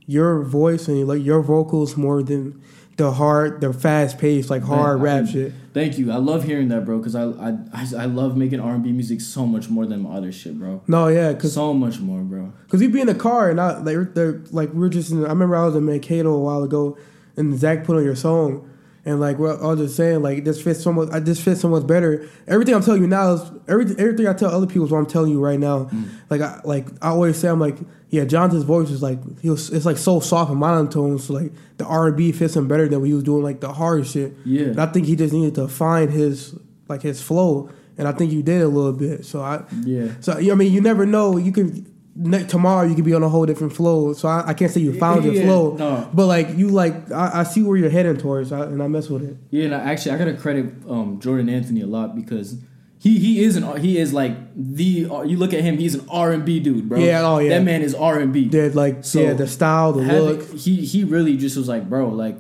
your 0.08 0.42
voice 0.44 0.88
and 0.88 1.06
like 1.08 1.24
your 1.24 1.42
vocals 1.42 1.98
more 1.98 2.24
than 2.24 2.62
the 2.96 3.12
hard, 3.12 3.62
the 3.62 3.74
fast 3.74 4.18
paced 4.18 4.50
like 4.50 4.64
hard 4.64 4.98
Man, 4.98 5.04
rap 5.04 5.18
can- 5.26 5.34
shit. 5.34 5.54
Thank 5.74 6.00
you. 6.00 6.12
I 6.12 6.16
love 6.16 6.46
hearing 6.46 6.70
that, 6.70 6.86
bro. 6.86 6.98
Because 6.98 7.14
I, 7.14 7.26
I 7.26 7.50
I 7.74 7.88
I 8.00 8.06
love 8.06 8.36
making 8.36 8.60
R 8.60 8.74
and 8.74 8.84
B 8.84 8.92
music 8.92 9.22
so 9.22 9.46
much 9.46 9.70
more 9.70 9.86
than 9.86 10.02
my 10.02 10.12
other 10.16 10.32
shit, 10.32 10.58
bro. 10.58 10.82
No, 10.88 11.10
yeah, 11.10 11.34
because 11.34 11.54
So 11.54 11.74
much 11.76 12.00
more, 12.00 12.22
bro. 12.22 12.54
Cause 12.70 12.80
we 12.80 12.88
be 12.88 13.02
in 13.02 13.08
the 13.08 13.14
car 13.14 13.52
and 13.52 13.62
I 13.62 13.78
like 13.78 14.16
they're 14.16 14.42
like 14.52 14.70
we're 14.74 14.90
just 14.90 15.12
in, 15.12 15.24
I 15.26 15.30
remember 15.30 15.56
I 15.58 15.66
was 15.66 15.76
in 15.76 15.86
Mankato 15.86 16.34
a 16.34 16.40
while 16.40 16.64
ago 16.64 16.98
and 17.36 17.56
Zach 17.60 17.84
put 17.84 17.98
on 17.98 18.04
your 18.04 18.16
song 18.16 18.68
and 19.08 19.22
like 19.22 19.38
we're, 19.38 19.54
I 19.60 19.68
was 19.68 19.80
just 19.80 19.96
saying 19.96 20.22
like 20.22 20.44
this 20.44 20.62
fits 20.62 20.84
so 20.84 20.92
much 20.92 21.10
I 21.12 21.20
this 21.20 21.42
fits 21.42 21.62
so 21.62 21.70
much 21.70 21.88
better. 21.88 22.28
Everything 22.48 22.76
I'm 22.76 22.84
telling 22.84 23.02
you 23.02 23.08
now 23.08 23.34
is 23.34 23.52
everything 23.68 23.98
everything 24.00 24.28
I 24.28 24.34
tell 24.34 24.54
other 24.54 24.68
people 24.68 24.86
is 24.86 24.92
what 24.92 25.00
I'm 25.00 25.06
telling 25.06 25.32
you 25.32 25.40
right 25.40 25.60
now. 25.60 25.86
Mm. 25.86 26.10
Like 26.30 26.42
I 26.42 26.60
like 26.66 26.88
I 27.02 27.10
always 27.10 27.38
say 27.38 27.48
I'm 27.48 27.60
like 27.60 27.78
yeah 28.10 28.26
Jonathan's 28.26 28.64
voice 28.64 28.90
is 28.90 29.02
like 29.02 29.20
he 29.40 29.50
was 29.50 29.70
it's 29.70 29.86
like 29.86 29.98
so 29.98 30.20
soft 30.20 30.52
and 30.52 30.60
monotone 30.60 31.20
so 31.20 31.34
like 31.34 31.52
the 31.78 31.86
R 31.86 32.08
and 32.08 32.18
B 32.18 32.32
fits 32.34 32.56
him 32.56 32.68
better 32.68 32.88
than 32.90 33.00
when 33.00 33.08
he 33.08 33.14
was 33.14 33.24
doing 33.24 33.44
like 33.44 33.62
the 33.62 33.72
hard 33.72 34.06
shit. 34.06 34.34
Yeah. 34.46 34.66
And 34.66 34.82
I 34.82 34.88
think 34.88 35.08
he 35.08 35.16
just 35.16 35.34
needed 35.34 35.56
to 35.56 35.70
find 35.70 36.12
his 36.12 36.54
like 36.90 37.02
his 37.02 37.22
flow 37.22 37.70
and 37.98 38.08
I 38.08 38.12
think 38.12 38.32
you 38.34 38.44
did 38.44 38.62
a 38.62 38.68
little 38.68 38.94
bit. 38.94 39.26
So 39.26 39.42
I 39.42 39.64
Yeah. 39.84 40.10
so 40.20 40.34
I 40.34 40.54
mean, 40.56 40.74
you 40.74 40.82
never 40.82 41.06
know. 41.06 41.38
You 41.38 41.52
can 41.54 41.92
ne- 42.18 42.46
tomorrow 42.46 42.88
you 42.88 42.96
could 42.96 43.06
be 43.06 43.14
on 43.14 43.24
a 43.24 43.30
whole 43.30 43.46
different 43.46 43.74
flow. 43.74 44.14
So 44.14 44.28
I, 44.28 44.50
I 44.50 44.54
can't 44.54 44.72
say 44.72 44.82
you 44.82 44.98
found 44.98 45.24
your 45.24 45.44
flow, 45.44 45.76
no. 45.76 46.10
but 46.14 46.26
like 46.26 46.58
you 46.58 46.70
like 46.70 47.12
I, 47.12 47.42
I 47.42 47.44
see 47.44 47.64
where 47.64 47.78
you're 47.78 47.90
heading 47.90 48.18
towards, 48.18 48.52
I, 48.52 48.64
and 48.64 48.82
I 48.82 48.88
mess 48.88 49.10
with 49.10 49.24
it. 49.24 49.38
Yeah, 49.52 49.66
and 49.66 49.76
I, 49.76 49.80
actually, 49.92 50.16
I 50.16 50.18
gotta 50.18 50.34
credit 50.34 50.66
um, 50.90 51.20
Jordan 51.20 51.50
Anthony 51.50 51.82
a 51.82 51.88
lot 51.88 52.16
because 52.16 52.62
he 53.00 53.20
he 53.20 53.44
is 53.44 53.56
an 53.56 53.80
he 53.80 53.98
is 53.98 54.14
like 54.14 54.36
the 54.56 55.08
you 55.26 55.38
look 55.38 55.54
at 55.54 55.62
him, 55.62 55.78
he's 55.78 55.96
an 55.96 56.08
R 56.10 56.32
and 56.32 56.44
B 56.44 56.60
dude, 56.60 56.90
bro. 56.90 57.00
Yeah, 57.00 57.22
oh, 57.24 57.40
yeah. 57.40 57.50
that 57.50 57.64
man 57.64 57.82
is 57.82 57.94
R 57.94 58.20
and 58.20 58.34
B. 58.34 58.50
Like 58.50 59.04
So, 59.06 59.22
yeah, 59.22 59.34
the 59.34 59.48
style, 59.48 59.94
the 59.94 60.02
look. 60.02 60.52
He 60.56 60.86
he 60.86 61.04
really 61.04 61.38
just 61.38 61.56
was 61.56 61.68
like, 61.68 61.88
bro, 61.88 62.10
like 62.10 62.40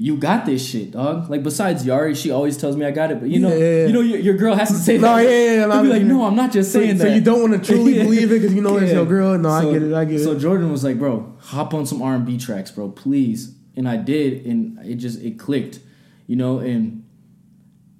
you 0.00 0.16
got 0.16 0.46
this 0.46 0.64
shit, 0.64 0.92
dog. 0.92 1.28
Like 1.28 1.42
besides 1.42 1.84
Yari, 1.84 2.14
she 2.16 2.30
always 2.30 2.56
tells 2.56 2.76
me 2.76 2.86
I 2.86 2.92
got 2.92 3.10
it, 3.10 3.18
but 3.20 3.28
you 3.30 3.40
know, 3.40 3.48
Yeah, 3.48 3.56
yeah, 3.56 3.76
yeah. 3.80 3.86
you 3.88 3.92
know, 3.92 4.00
your, 4.00 4.18
your 4.20 4.34
girl 4.36 4.54
has 4.54 4.68
to 4.68 4.76
say 4.76 4.96
No, 4.96 5.16
that. 5.16 5.22
yeah, 5.24 5.28
yeah, 5.30 5.66
yeah, 5.74 5.82
be 5.82 5.88
like, 5.88 6.02
no, 6.02 6.24
I'm 6.24 6.36
not 6.36 6.52
just 6.52 6.72
So, 6.72 6.78
saying 6.78 6.98
so 6.98 7.04
that. 7.04 7.14
you 7.16 7.20
don't 7.20 7.40
want 7.50 7.52
to 7.64 7.72
truly 7.74 7.94
believe 8.04 8.30
it 8.30 8.40
because 8.40 8.54
you 8.54 8.62
know 8.62 8.76
it's 8.78 8.92
your 8.92 9.04
girl. 9.06 9.36
No, 9.36 9.48
I 9.50 9.64
get 9.64 9.82
it. 9.82 9.92
I 9.92 10.04
get 10.04 10.20
So 10.20 10.30
it. 10.30 10.34
So 10.34 10.38
Jordan 10.38 10.70
was 10.70 10.84
like, 10.84 10.98
bro, 11.00 11.36
hop 11.40 11.74
on 11.74 11.84
some 11.84 12.00
R 12.00 12.14
and 12.14 12.24
B 12.24 12.38
tracks, 12.38 12.70
bro, 12.70 12.90
please. 12.90 13.54
And 13.76 13.88
I 13.88 13.96
did, 13.96 14.46
and 14.46 14.78
it 14.86 14.96
just 14.96 15.20
it 15.20 15.36
clicked, 15.38 15.80
you 16.28 16.36
know. 16.36 16.58
And 16.60 17.04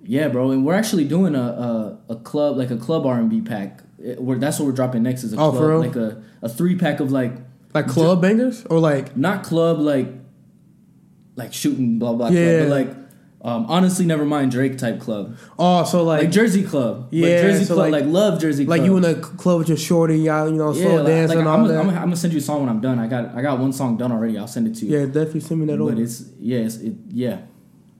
Yeah, 0.04 0.28
bro, 0.28 0.52
and 0.52 0.64
we're 0.64 0.74
actually 0.74 1.04
doing 1.04 1.34
a 1.34 1.42
a, 1.42 1.98
a 2.10 2.16
club 2.16 2.56
like 2.56 2.70
a 2.70 2.76
club 2.76 3.06
R 3.06 3.18
and 3.18 3.28
B 3.28 3.40
pack. 3.40 3.82
Eh, 4.02 4.10
it- 4.12 4.22
we're, 4.22 4.38
that's 4.38 4.58
what 4.60 4.66
we're 4.66 4.72
dropping 4.72 5.02
next 5.02 5.24
is 5.24 5.32
a 5.32 5.36
Oh, 5.36 5.50
club 5.50 5.56
for 5.62 5.68
real? 5.70 5.80
like 5.80 5.96
a, 5.96 6.22
a 6.42 6.48
three 6.48 6.76
pack 6.76 7.00
of 7.00 7.10
like 7.10 7.32
Like 7.74 7.88
club 7.88 8.22
bangers 8.22 8.64
or 8.70 8.78
like 8.78 9.16
not 9.16 9.42
club 9.42 9.80
like 9.80 10.17
like 11.38 11.52
shooting 11.52 11.98
blah 11.98 12.12
blah 12.12 12.28
Yeah. 12.28 12.58
club, 12.58 12.68
but 12.68 12.74
like 12.78 12.96
um, 13.40 13.66
honestly 13.68 14.04
never 14.04 14.24
mind 14.24 14.50
Drake 14.50 14.76
type 14.78 14.98
club 15.00 15.36
oh 15.60 15.84
so 15.84 16.02
like, 16.02 16.22
like 16.24 16.30
Jersey 16.32 16.64
club 16.64 17.08
Yeah, 17.12 17.28
like 17.28 17.40
Jersey 17.42 17.64
so 17.64 17.74
club 17.76 17.92
like- 17.92 18.02
like, 18.04 18.12
love 18.12 18.40
Jersey 18.40 18.64
club 18.66 18.78
like 18.78 18.84
you 18.86 18.96
in 18.96 19.04
a 19.04 19.14
club 19.14 19.58
with 19.60 19.68
your 19.68 19.76
shorty, 19.78 20.18
y'all 20.18 20.48
you 20.50 20.56
know 20.56 20.72
yeah 20.72 20.82
slow 20.82 21.06
dancing 21.06 21.28
like, 21.28 21.38
and 21.38 21.48
I'm, 21.48 21.60
all 21.60 21.66
gonna- 21.66 21.72
that. 21.74 21.78
I'm, 21.80 21.86
gonna- 21.86 21.98
I'm 21.98 22.04
gonna 22.06 22.16
send 22.16 22.32
you 22.32 22.40
a 22.40 22.42
song 22.42 22.60
when 22.62 22.68
I'm 22.68 22.80
done 22.80 22.98
I 22.98 23.06
got 23.06 23.34
I 23.36 23.40
got 23.42 23.60
one 23.60 23.72
song 23.72 23.96
done 23.96 24.10
already 24.10 24.36
I'll 24.36 24.48
send 24.48 24.66
it 24.66 24.74
to 24.80 24.86
you 24.86 24.98
yeah, 24.98 25.06
definitely 25.06 25.40
send 25.40 25.60
me 25.60 25.66
that 25.66 25.78
over. 25.80 25.92
but 25.92 26.00
it's 26.02 26.24
yeah 26.40 26.58
it's, 26.58 26.76
it 26.78 26.94
yeah 27.10 27.38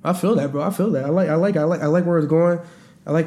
I 0.05 0.13
feel 0.13 0.35
that, 0.37 0.53
bro. 0.53 0.63
I 0.63 0.71
feel 0.71 0.91
that. 0.93 1.05
I 1.05 1.09
like, 1.09 1.29
I 1.29 1.35
like, 1.35 1.57
I 1.57 1.65
like, 1.65 1.81
I 1.83 1.87
like 1.87 2.07
where 2.07 2.19
it's 2.19 2.29
going. 2.29 2.61
I 3.05 3.11
like 3.11 3.27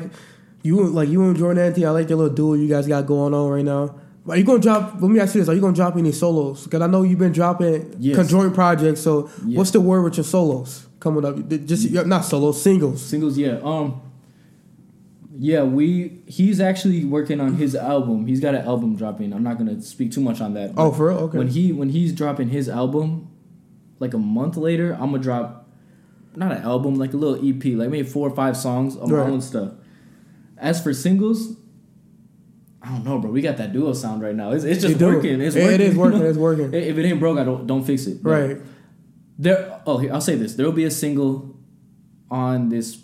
you, 0.64 0.82
like 0.88 1.10
you 1.10 1.22
and 1.26 1.36
Jordan 1.38 1.62
Anthony. 1.66 1.86
I 1.86 1.90
like 1.92 2.08
your 2.08 2.18
little 2.18 2.34
duel 2.34 2.56
you 2.56 2.70
guys 2.70 2.88
got 2.88 3.06
going 3.06 3.34
on 3.34 3.50
right 3.52 3.64
now. 3.66 4.00
Are 4.30 4.38
you 4.38 4.44
gonna 4.44 4.60
drop? 4.60 5.02
Let 5.02 5.10
me 5.12 5.20
ask 5.20 5.34
you 5.36 5.42
this: 5.42 5.50
Are 5.50 5.54
you 5.56 5.62
gonna 5.62 5.76
drop 5.76 5.98
any 5.98 6.12
solos? 6.12 6.64
Because 6.66 6.82
I 6.82 6.88
know 6.88 7.02
you've 7.04 7.18
been 7.20 7.32
dropping 7.32 7.96
Yes. 8.00 8.16
conjoint 8.16 8.54
projects. 8.54 9.02
So, 9.02 9.30
Yes. 9.46 9.58
what's 9.58 9.72
the 9.72 9.82
word 9.82 10.04
with 10.04 10.18
your 10.18 10.24
solos 10.24 10.86
coming 11.00 11.26
up? 11.26 11.36
Just 11.66 11.92
not 12.06 12.24
solos, 12.26 12.62
singles. 12.62 13.02
Singles, 13.02 13.38
yeah. 13.38 13.58
Um, 13.64 13.96
yeah, 15.38 15.64
we 15.64 16.22
he's 16.28 16.60
actually 16.60 17.04
working 17.06 17.40
on 17.40 17.56
his 17.56 17.76
album. 17.76 18.28
He's 18.28 18.40
got 18.40 18.54
an 18.54 18.64
album 18.66 18.96
dropping. 18.96 19.34
I'm 19.34 19.44
not 19.44 19.58
gonna 19.58 19.82
speak 19.82 20.12
too 20.12 20.22
much 20.22 20.40
on 20.40 20.54
that. 20.54 20.74
Oh, 20.78 20.92
for 20.92 21.08
real? 21.10 21.18
Okay. 21.20 21.38
When 21.38 21.48
he 21.48 21.72
when 21.72 21.90
he's 21.90 22.14
dropping 22.14 22.50
his 22.50 22.70
album, 22.70 23.28
like 24.00 24.14
a 24.14 24.18
month 24.20 24.56
later, 24.56 24.94
I'm 24.94 25.12
gonna 25.12 25.20
drop 25.20 25.70
not 26.36 26.52
an 26.52 26.60
album, 26.62 26.96
like 26.96 27.14
a 27.14 27.18
little 27.18 27.44
EP, 27.44 27.76
like 27.76 27.90
maybe 27.90 28.08
four 28.08 28.28
or 28.30 28.36
five 28.36 28.56
songs 28.56 28.96
of 28.96 29.10
Right. 29.12 29.26
my 29.28 29.34
own 29.34 29.42
stuff. 29.42 29.72
As 30.58 30.82
for 30.82 30.94
singles, 30.94 31.56
I 32.84 32.90
don't 32.90 33.06
know, 33.06 33.20
bro. 33.20 33.30
We 33.30 33.42
got 33.42 33.58
that 33.58 33.74
duo 33.74 33.94
sound 33.94 34.22
right 34.24 34.36
now. 34.36 34.52
It's, 34.52 34.64
it's 34.64 34.82
just 34.82 35.00
working. 35.00 35.40
It's 35.40 35.56
working. 35.56 35.72
it 35.72 35.82
is 35.82 35.94
you 35.94 36.00
working, 36.00 36.20
know? 36.20 36.26
it's 36.30 36.38
working. 36.38 36.74
If 36.74 36.98
it 36.98 37.06
ain't 37.06 37.20
broke, 37.20 37.38
I 37.38 37.44
don't 37.44 37.68
don't 37.68 37.84
fix 37.84 38.08
it. 38.08 38.24
But 38.24 38.30
right. 38.30 38.58
there. 39.38 39.82
Oh, 39.86 39.98
here 39.98 40.12
I'll 40.14 40.22
say 40.22 40.36
this: 40.36 40.56
there 40.56 40.66
will 40.66 40.74
be 40.74 40.86
a 40.86 40.92
single 40.92 41.56
on 42.32 42.70
this. 42.70 42.98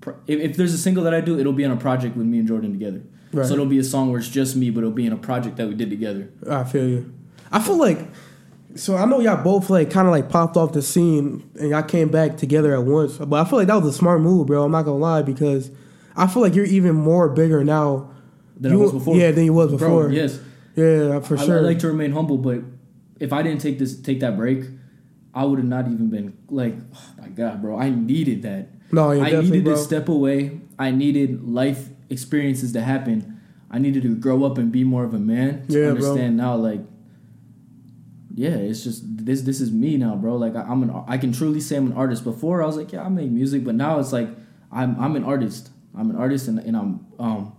pro- 0.00 0.16
If, 0.26 0.40
if 0.40 0.56
there's 0.56 0.72
a 0.72 0.78
single 0.78 1.02
that 1.04 1.14
I 1.14 1.20
do, 1.20 1.38
it'll 1.38 1.52
be 1.52 1.64
on 1.64 1.72
a 1.72 1.76
project 1.76 2.16
with 2.16 2.26
me 2.26 2.38
and 2.38 2.46
Jordan 2.46 2.72
together. 2.72 3.02
Right. 3.32 3.46
So 3.46 3.54
it'll 3.54 3.66
be 3.66 3.78
a 3.78 3.84
song 3.84 4.10
where 4.10 4.20
it's 4.20 4.28
just 4.28 4.54
me, 4.56 4.70
but 4.70 4.80
it'll 4.80 4.92
be 4.92 5.06
in 5.06 5.12
a 5.12 5.16
project 5.16 5.56
that 5.56 5.66
we 5.68 5.74
did 5.74 5.90
together. 5.90 6.30
I 6.48 6.64
feel 6.64 6.88
you. 6.88 7.12
I 7.50 7.60
feel 7.60 7.76
like. 7.78 7.98
So 8.76 8.94
I 8.96 9.06
know 9.06 9.20
y'all 9.20 9.42
both 9.42 9.70
like 9.70 9.90
kind 9.90 10.06
of 10.06 10.12
like 10.12 10.28
popped 10.28 10.56
off 10.56 10.72
the 10.72 10.82
scene 10.82 11.50
and 11.58 11.70
y'all 11.70 11.82
came 11.82 12.08
back 12.08 12.36
together 12.36 12.74
at 12.74 12.84
once. 12.84 13.16
But 13.16 13.44
I 13.44 13.48
feel 13.48 13.58
like 13.58 13.68
that 13.68 13.82
was 13.82 13.94
a 13.94 13.98
smart 13.98 14.20
move, 14.20 14.46
bro. 14.46 14.64
I'm 14.64 14.70
not 14.70 14.84
gonna 14.84 14.98
lie 14.98 15.22
because 15.22 15.70
I 16.14 16.26
feel 16.26 16.42
like 16.42 16.54
you're 16.54 16.66
even 16.66 16.94
more 16.94 17.28
bigger 17.30 17.64
now. 17.64 18.10
Than 18.58 18.72
You- 18.72 18.78
I 18.80 18.82
was 18.82 18.92
before. 18.92 19.16
Yeah, 19.16 19.30
than 19.32 19.44
you 19.44 19.52
was 19.52 19.68
Bro, 19.68 19.78
before. 19.78 20.10
yes, 20.10 20.38
Yeah, 20.76 21.20
for 21.20 21.36
I, 21.38 21.44
sure. 21.44 21.58
I 21.58 21.60
like 21.60 21.78
to 21.80 21.88
remain 21.88 22.12
humble, 22.12 22.38
but 22.38 22.60
if 23.20 23.32
I 23.32 23.42
didn't 23.42 23.60
take 23.60 23.78
this 23.78 23.98
take 24.00 24.20
that 24.20 24.36
break, 24.36 24.64
I 25.34 25.44
would 25.44 25.58
have 25.58 25.68
not 25.68 25.86
even 25.88 26.08
been 26.08 26.36
like, 26.48 26.74
oh 26.94 27.08
my 27.20 27.28
god, 27.28 27.60
bro. 27.62 27.78
I 27.78 27.90
needed 27.90 28.42
that. 28.42 28.68
no, 28.92 29.10
yeah, 29.12 29.22
I 29.22 29.24
definitely, 29.30 29.50
needed 29.50 29.64
bro. 29.64 29.74
to 29.74 29.80
step 29.80 30.08
away. 30.08 30.60
I 30.78 30.90
needed 30.90 31.42
life 31.48 31.88
experiences 32.10 32.72
to 32.72 32.80
happen. 32.82 33.38
I 33.70 33.78
needed 33.78 34.02
to 34.04 34.14
grow 34.16 34.44
up 34.44 34.58
and 34.58 34.70
be 34.72 34.84
more 34.84 35.04
of 35.04 35.12
a 35.12 35.18
man 35.18 35.66
to 35.68 35.72
Yeah, 35.72 35.90
bro. 35.90 35.90
understand 35.96 36.36
now. 36.36 36.54
Like, 36.56 36.80
yeah, 38.34 38.50
it's 38.50 38.84
just 38.84 39.02
this. 39.26 39.42
This 39.42 39.60
is 39.60 39.72
me 39.72 39.96
now, 39.96 40.14
bro. 40.16 40.36
Like 40.36 40.54
I, 40.56 40.62
I'm 40.62 40.82
an. 40.82 40.90
I 41.08 41.18
can 41.18 41.32
truly 41.32 41.60
say 41.60 41.76
I'm 41.76 41.86
an 41.86 41.96
artist. 41.96 42.22
Before 42.24 42.62
I 42.62 42.66
was 42.66 42.76
like, 42.76 42.92
yeah, 42.92 43.02
I 43.02 43.08
make 43.08 43.30
music, 43.30 43.64
but 43.64 43.74
now 43.74 43.98
it's 43.98 44.12
like 44.12 44.28
I'm. 44.70 44.98
I'm 45.00 45.16
an 45.16 45.24
artist. 45.24 45.70
I'm 45.98 46.10
an 46.10 46.16
artist, 46.16 46.48
and, 46.48 46.58
and 46.58 46.76
I'm. 46.76 47.06
Um, 47.18 47.52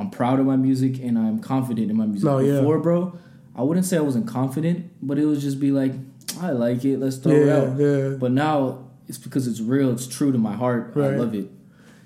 I'm 0.00 0.10
proud 0.10 0.40
of 0.40 0.46
my 0.46 0.56
music, 0.56 0.98
and 1.00 1.18
I'm 1.18 1.38
confident 1.40 1.90
in 1.90 1.96
my 1.96 2.06
music. 2.06 2.24
No, 2.24 2.38
yeah. 2.38 2.60
Before, 2.60 2.78
bro, 2.78 3.18
I 3.54 3.62
wouldn't 3.62 3.86
say 3.86 3.96
I 3.98 4.00
wasn't 4.00 4.26
confident, 4.26 4.90
but 5.02 5.18
it 5.18 5.26
was 5.26 5.42
just 5.42 5.60
be 5.60 5.70
like, 5.70 5.92
I 6.40 6.52
like 6.52 6.84
it. 6.84 6.98
Let's 6.98 7.16
throw 7.16 7.32
it 7.32 7.48
out. 7.48 7.78
yeah. 7.78 8.16
But 8.18 8.32
now 8.32 8.88
it's 9.08 9.18
because 9.18 9.46
it's 9.46 9.60
real. 9.60 9.90
It's 9.90 10.06
true 10.06 10.32
to 10.32 10.38
my 10.38 10.54
heart. 10.54 10.92
I 10.96 11.10
love 11.16 11.34
it. 11.34 11.48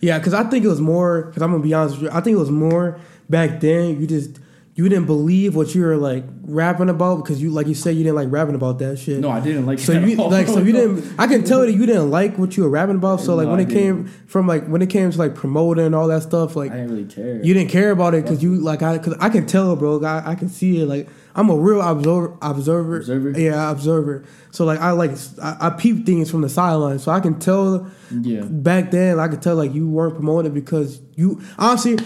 Yeah, 0.01 0.19
because 0.19 0.35
I 0.35 0.45
think 0.45 0.65
it 0.65 0.69
was 0.69 0.81
more. 0.81 1.23
Because 1.27 1.43
I'm 1.43 1.51
gonna 1.53 1.63
be 1.63 1.73
honest 1.73 1.97
with 1.97 2.11
you, 2.11 2.19
I 2.19 2.21
think 2.21 2.35
it 2.35 2.41
was 2.41 2.51
more 2.51 2.99
back 3.31 3.61
then. 3.61 4.01
You 4.01 4.07
just 4.07 4.39
you 4.77 4.89
didn't 4.89 5.07
believe 5.07 5.55
what 5.55 5.73
you 5.73 5.83
were 5.83 5.97
like 5.97 6.25
rapping 6.43 6.89
about 6.89 7.23
because 7.23 7.41
you 7.41 7.51
like 7.51 7.69
you 7.69 7.75
said 7.75 7.91
you 7.95 8.03
didn't 8.03 8.17
like 8.17 8.31
rapping 8.31 8.57
about 8.57 8.81
that 8.81 8.99
shit. 8.99 9.21
No, 9.21 9.31
I 9.31 9.39
didn't 9.39 9.67
like. 9.67 9.79
So 9.79 9.93
you 9.93 10.21
all. 10.21 10.31
like 10.31 10.49
so 10.49 10.59
you 10.59 10.73
didn't. 10.73 11.15
I 11.19 11.29
can 11.29 11.45
tell 11.45 11.61
that 11.61 11.73
you 11.73 11.87
didn't 11.87 12.11
like 12.11 12.37
what 12.39 12.57
you 12.57 12.65
were 12.65 12.69
rapping 12.69 12.97
about. 12.97 13.21
So 13.21 13.37
like 13.37 13.45
No, 13.45 13.53
when 13.53 13.61
I 13.61 13.63
it 13.63 13.71
came 13.71 14.07
from 14.27 14.49
like 14.49 14.67
when 14.67 14.83
it 14.83 14.91
came 14.91 15.13
to 15.13 15.19
like 15.19 15.37
promoting 15.37 15.87
and 15.87 15.95
all 15.95 16.09
that 16.09 16.23
stuff, 16.23 16.57
like 16.57 16.73
I 16.73 16.77
didn't 16.77 16.91
really 16.91 17.05
care. 17.05 17.41
you 17.45 17.55
didn't 17.55 17.71
care 17.71 17.93
about 17.93 18.15
it 18.15 18.25
because 18.25 18.43
you 18.43 18.57
like 18.57 18.83
I 18.83 18.99
because 18.99 19.15
I 19.21 19.29
can 19.29 19.47
tell, 19.47 19.77
bro. 19.77 20.03
I, 20.03 20.33
I 20.33 20.35
can 20.35 20.49
see 20.49 20.83
it. 20.83 20.87
Like 20.87 21.09
I'm 21.37 21.51
a 21.51 21.57
real 21.57 21.81
observer. 21.81 22.37
Observer. 22.43 22.97
Observer? 22.97 23.39
Yeah, 23.39 23.71
observer. 23.71 24.25
So 24.51 24.65
like 24.65 24.81
I 24.81 24.91
like 24.91 25.13
I, 25.41 25.57
I 25.61 25.71
peep 25.71 26.05
things 26.05 26.33
from 26.33 26.41
the 26.41 26.49
sideline, 26.49 26.99
so 26.99 27.13
I 27.13 27.21
can 27.21 27.39
tell. 27.39 27.89
Yeah. 28.11 28.43
Back 28.43 28.91
then, 28.91 29.21
I 29.21 29.29
could 29.29 29.41
tell 29.41 29.55
like 29.55 29.73
you 29.73 29.89
weren't 29.89 30.15
promoting 30.15 30.53
because 30.53 31.01
you 31.15 31.41
honestly. 31.59 31.97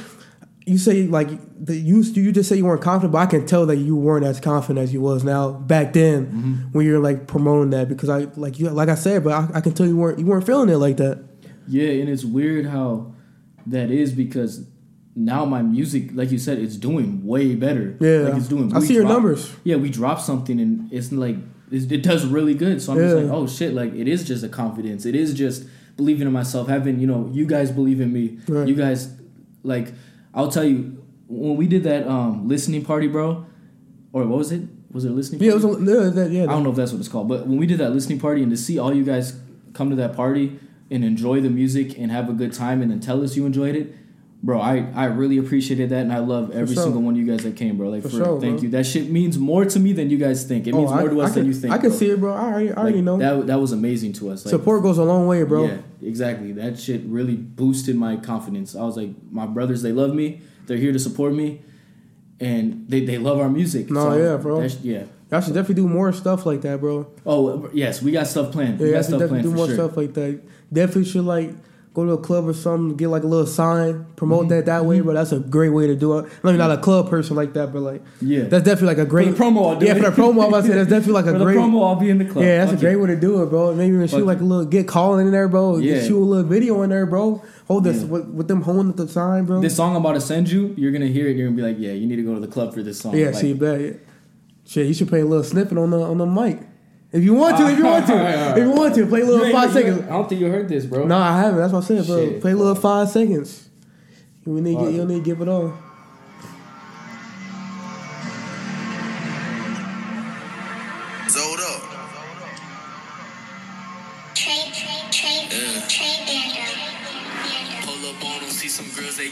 You 0.69 0.79
say 0.79 1.07
like 1.07 1.29
the 1.65 1.77
you 1.77 2.03
you 2.03 2.31
just 2.33 2.49
say 2.49 2.57
you 2.57 2.65
weren't 2.65 2.83
confident, 2.83 3.13
but 3.13 3.19
I 3.19 3.27
can 3.27 3.47
tell 3.47 3.67
that 3.67 3.77
you 3.77 3.97
weren't 3.97 4.25
as 4.25 4.39
confident 4.41 4.79
as 4.85 4.93
you 4.93 5.01
was 5.01 5.25
now 5.25 5.53
back 5.53 5.93
then 5.93 6.27
Mm-hmm. 6.27 6.53
when 6.73 6.87
you're 6.87 7.01
like 7.01 7.27
promoting 7.27 7.71
that 7.71 7.89
because 7.89 8.09
I 8.09 8.27
like 8.37 8.59
you 8.59 8.69
like 8.71 8.89
I 8.89 8.95
said, 8.95 9.25
but 9.25 9.33
I, 9.33 9.49
I 9.59 9.61
can 9.61 9.73
tell 9.73 9.87
you 9.87 9.97
weren't 9.97 10.19
you 10.19 10.27
weren't 10.27 10.47
feeling 10.47 10.69
it 10.69 10.77
like 10.77 10.97
that. 10.99 11.25
Yeah, 11.67 11.89
and 11.89 12.09
it's 12.09 12.25
weird 12.25 12.67
how 12.67 13.15
that 13.67 13.91
is 13.91 14.13
because 14.13 14.67
now 15.17 15.45
my 15.45 15.63
music, 15.63 16.11
like 16.15 16.31
you 16.31 16.39
said, 16.39 16.59
it's 16.59 16.77
doing 16.77 17.25
way 17.27 17.55
better. 17.57 17.97
Yeah. 18.01 18.29
like 18.29 18.35
it's 18.39 18.49
doing. 18.49 18.75
I 18.75 18.81
see 18.81 18.95
your 18.95 19.03
drop- 19.03 19.15
numbers. 19.15 19.53
Yeah, 19.65 19.77
we 19.77 19.91
drop 19.91 20.21
something 20.21 20.61
and 20.61 20.93
it's 20.93 21.11
like 21.13 21.37
it's, 21.71 21.91
it 21.91 22.03
does 22.03 22.25
really 22.27 22.55
good. 22.55 22.81
So 22.81 22.93
I'm 22.93 22.99
just 22.99 23.17
like, 23.17 23.25
oh 23.31 23.47
shit, 23.47 23.75
like 23.75 23.93
it 23.95 24.07
is 24.09 24.25
just 24.25 24.45
a 24.45 24.49
confidence. 24.49 25.05
It 25.07 25.15
is 25.15 25.35
just 25.35 25.65
believing 25.97 26.27
in 26.27 26.33
myself. 26.33 26.69
Having 26.69 27.01
you 27.01 27.07
know, 27.07 27.29
you 27.33 27.47
guys 27.47 27.71
believe 27.71 28.01
in 28.01 28.13
me. 28.13 28.39
Right. 28.49 28.69
You 28.69 28.75
guys 28.75 29.13
like, 29.65 29.93
I'll 30.39 30.51
tell 30.51 30.65
you 30.65 31.05
when 31.27 31.57
we 31.57 31.67
did 31.67 31.83
that 31.85 32.07
um 32.07 32.49
listening 32.49 32.85
party, 32.85 33.09
bro, 33.09 33.45
or 34.13 34.25
what 34.27 34.39
was 34.39 34.53
it? 34.53 34.63
Was 34.93 35.05
it 35.05 35.11
a 35.11 35.15
listening? 35.15 35.43
Yeah, 35.43 35.51
it 35.51 35.55
was 35.61 35.65
a, 35.65 35.69
yeah, 35.69 36.11
that, 36.11 36.31
yeah. 36.31 36.45
I 36.45 36.47
don't 36.47 36.63
know 36.63 36.71
if 36.71 36.77
that's 36.77 36.93
what 36.93 37.01
it's 37.01 37.09
called, 37.09 37.29
but 37.29 37.47
when 37.47 37.59
we 37.59 37.67
did 37.67 37.79
that 37.79 37.91
listening 37.91 38.19
party 38.21 38.43
and 38.43 38.51
to 38.51 38.57
see 38.57 38.79
all 38.79 38.95
you 38.95 39.05
guys 39.05 39.39
come 39.75 39.91
to 39.91 39.97
that 39.97 40.15
party 40.17 40.59
and 40.91 41.05
enjoy 41.05 41.41
the 41.43 41.51
music 41.51 41.99
and 41.99 42.11
have 42.11 42.31
a 42.31 42.33
good 42.33 42.53
time 42.55 42.81
and 42.81 42.91
then 42.91 43.01
tell 43.01 43.23
us 43.23 43.37
you 43.37 43.45
enjoyed 43.45 43.77
it, 43.77 43.95
bro, 44.43 44.59
I, 44.59 44.91
I 44.95 45.05
really 45.07 45.37
appreciated 45.37 45.91
that 45.91 46.01
and 46.03 46.13
I 46.13 46.21
love 46.21 46.53
every 46.53 46.75
sure. 46.75 46.85
single 46.85 47.03
one 47.03 47.15
of 47.15 47.21
you 47.21 47.27
guys 47.27 47.43
that 47.45 47.57
came, 47.57 47.77
bro. 47.77 47.91
Like 47.91 48.03
For 48.05 48.09
for, 48.09 48.17
sure, 48.17 48.41
thank 48.41 48.55
bro. 48.55 48.63
you. 48.63 48.71
That 48.71 48.87
shit 48.87 49.11
means 49.11 49.37
more 49.37 49.67
to 49.67 49.79
me 49.79 49.93
than 49.93 50.09
you 50.09 50.17
guys 50.17 50.45
think. 50.45 50.67
It 50.67 50.73
means 50.75 50.91
Oh, 50.91 50.95
I- 50.95 51.01
more 51.01 51.11
to 51.11 51.21
us 51.21 51.33
I 51.33 51.35
than 51.35 51.47
you 51.49 51.53
think. 51.53 51.75
I 51.75 51.79
can 51.79 51.91
bro. 51.91 51.99
see 51.99 52.11
it, 52.11 52.19
bro. 52.21 52.33
I 52.33 52.41
already, 52.53 52.71
I 52.73 52.75
already 52.77 52.97
Like, 53.03 53.05
know. 53.05 53.19
that 53.19 53.47
that 53.49 53.61
was 53.61 53.73
amazing 53.73 54.15
to 54.15 54.31
us. 54.31 54.47
Like, 54.47 54.51
Support 54.53 54.83
goes 54.83 54.97
a 54.97 55.05
long 55.05 55.27
way, 55.27 55.43
bro. 55.43 55.67
Yeah, 55.67 55.79
exactly. 56.03 56.53
That 56.53 56.79
shit 56.79 57.03
really 57.05 57.37
boosted 57.37 57.97
my 57.97 58.17
confidence. 58.17 58.75
I 58.77 58.83
was 58.83 58.97
like, 58.97 59.11
my 59.31 59.47
brothers, 59.47 59.83
they 59.83 59.93
love 59.93 60.15
me. 60.15 60.41
They're 60.67 60.77
here 60.77 60.93
to 60.93 60.99
support 60.99 61.33
me, 61.33 61.63
and 62.41 62.85
they, 62.89 63.05
they 63.05 63.19
love 63.19 63.39
our 63.39 63.49
music. 63.49 63.91
No, 63.91 64.17
yeah, 64.17 64.37
bro. 64.37 64.57
that's- 64.61 64.81
yeah. 64.83 65.05
Y'all 65.31 65.43
should 65.43 65.53
definitely 65.53 65.83
do 65.83 65.89
more 65.89 66.11
stuff 66.13 66.47
like 66.47 66.63
that, 66.63 66.81
bro. 66.81 67.07
Oh 67.27 67.69
yes, 67.75 68.01
we 68.01 68.13
got 68.13 68.27
stuff 68.27 68.51
planned. 68.51 68.81
Yeah, 68.81 68.87
we 68.87 68.93
got 68.93 68.99
should 69.01 69.05
stuff 69.07 69.21
definitely 69.21 69.43
planned 69.43 69.55
do 69.55 69.57
more 69.57 69.67
sure. 69.67 69.75
stuff 69.75 69.97
like 69.97 70.15
that. 70.15 70.41
Definitely 70.73 71.05
should 71.05 71.25
like 71.27 71.55
go 71.99 72.07
to 72.07 72.13
a 72.13 72.19
club 72.19 72.47
or 72.49 72.55
something, 72.55 72.97
get 72.97 73.09
like 73.09 73.25
a 73.25 73.27
little 73.27 73.47
sign, 73.47 74.07
promote 74.17 74.43
Mm-hmm. 74.47 74.49
that 74.51 74.67
that 74.67 74.85
way, 74.85 75.01
bro. 75.01 75.15
That's 75.15 75.33
a 75.33 75.41
great 75.41 75.71
way 75.71 75.87
to 75.89 75.97
do 75.97 76.19
it. 76.19 76.27
I 76.45 76.47
mean, 76.47 76.59
not 76.59 76.71
a 76.71 76.77
club 76.79 77.11
person 77.11 77.35
like 77.35 77.53
that, 77.55 77.73
but 77.73 77.81
like 77.83 78.03
Yeah. 78.21 78.45
that's 78.45 78.65
definitely 78.65 78.95
like 78.95 78.99
a 78.99 79.11
great 79.11 79.31
the 79.33 79.37
promo, 79.37 79.71
I'll 79.75 79.79
do 79.81 79.87
yeah, 79.87 79.93
it. 79.97 80.03
for 80.03 80.11
the 80.11 80.17
promo, 80.23 80.43
I'm 80.45 80.49
about 80.49 80.61
to 80.63 80.69
say 80.69 80.75
that's 80.75 80.89
definitely 80.91 81.15
like 81.15 81.27
a 81.27 81.33
For 81.33 81.39
the 81.39 81.45
great. 81.45 81.57
promo, 81.57 81.87
I'll 81.87 81.97
be 81.97 82.11
in 82.11 82.19
the 82.19 82.25
club. 82.25 82.45
Yeah, 82.45 82.65
that's 82.65 82.73
a 82.79 82.81
great 82.85 82.93
it. 82.95 82.97
way 83.01 83.09
to 83.09 83.17
do 83.17 83.43
it, 83.43 83.47
bro. 83.47 83.75
Maybe 83.75 83.95
even 83.95 84.07
shoot 84.07 84.25
like 84.25 84.41
a 84.41 84.45
little, 84.45 84.65
get 84.65 84.87
calling 84.87 85.27
in 85.27 85.33
there, 85.33 85.49
bro. 85.49 85.79
Yeah. 85.79 85.95
Get 85.95 86.07
shoot 86.07 86.19
a 86.19 86.25
little 86.25 86.45
video 86.49 86.83
in 86.83 86.91
there, 86.91 87.07
bro. 87.07 87.43
Hold 87.67 87.85
this 87.85 87.99
Yeah. 88.03 88.05
with, 88.07 88.27
with 88.29 88.49
them 88.49 88.63
holding 88.63 88.93
the 88.93 89.09
sign, 89.09 89.45
bro. 89.45 89.61
This 89.61 89.77
song 89.77 89.97
I'm 89.97 90.03
about 90.05 90.15
to 90.15 90.21
send 90.21 90.49
you, 90.51 90.73
you're 90.77 90.93
gonna 90.93 91.07
hear 91.07 91.27
it. 91.29 91.37
You're 91.37 91.49
gonna 91.49 91.57
be 91.57 91.63
like, 91.63 91.77
yeah, 91.79 91.93
you 91.93 92.07
need 92.07 92.17
to 92.17 92.23
go 92.23 92.35
to 92.35 92.41
the 92.41 92.47
club 92.49 92.73
for 92.75 92.83
this 92.83 92.99
song. 93.01 93.17
yeah, 93.17 93.27
Like, 93.27 93.35
see, 93.35 93.53
bet. 93.55 93.97
Shit, 94.67 94.87
you 94.87 94.95
should 94.95 95.09
play 95.09 95.21
a 95.21 95.25
little 95.27 95.45
snippet 95.45 95.77
on 95.79 95.91
the 95.91 96.01
on 96.01 96.19
the 96.19 96.27
mic. 96.27 96.61
If 97.11 97.25
you 97.25 97.35
want 97.35 97.57
to, 97.57 97.69
if 97.69 97.79
you 97.79 97.85
want 97.85 98.07
to, 98.07 98.51
if 98.53 98.59
you 98.59 98.71
want 98.71 98.95
to, 98.95 99.07
play 99.07 99.23
a 99.23 99.25
little 99.25 99.51
five 99.51 99.73
seconds. 99.73 100.03
I 100.03 100.09
don't 100.11 100.29
think 100.29 100.41
you 100.41 100.49
heard 100.49 100.69
this, 100.69 100.85
bro. 100.85 101.07
No, 101.07 101.17
I 101.17 101.39
haven't. 101.41 101.59
That's 101.59 101.73
what 101.73 101.85
I 101.85 101.87
said, 101.87 102.07
bro. 102.07 102.17
Shit. 102.17 102.41
Play 102.41 102.53
a 102.53 102.57
little 102.57 102.75
five 102.75 103.09
seconds. 103.09 103.69
You 104.45 104.61
need, 104.61 104.77
Alright. 104.77 104.95
you 104.95 105.05
need 105.05 105.19
to 105.19 105.25
give 105.25 105.41
it 105.41 105.49
all. 105.49 105.77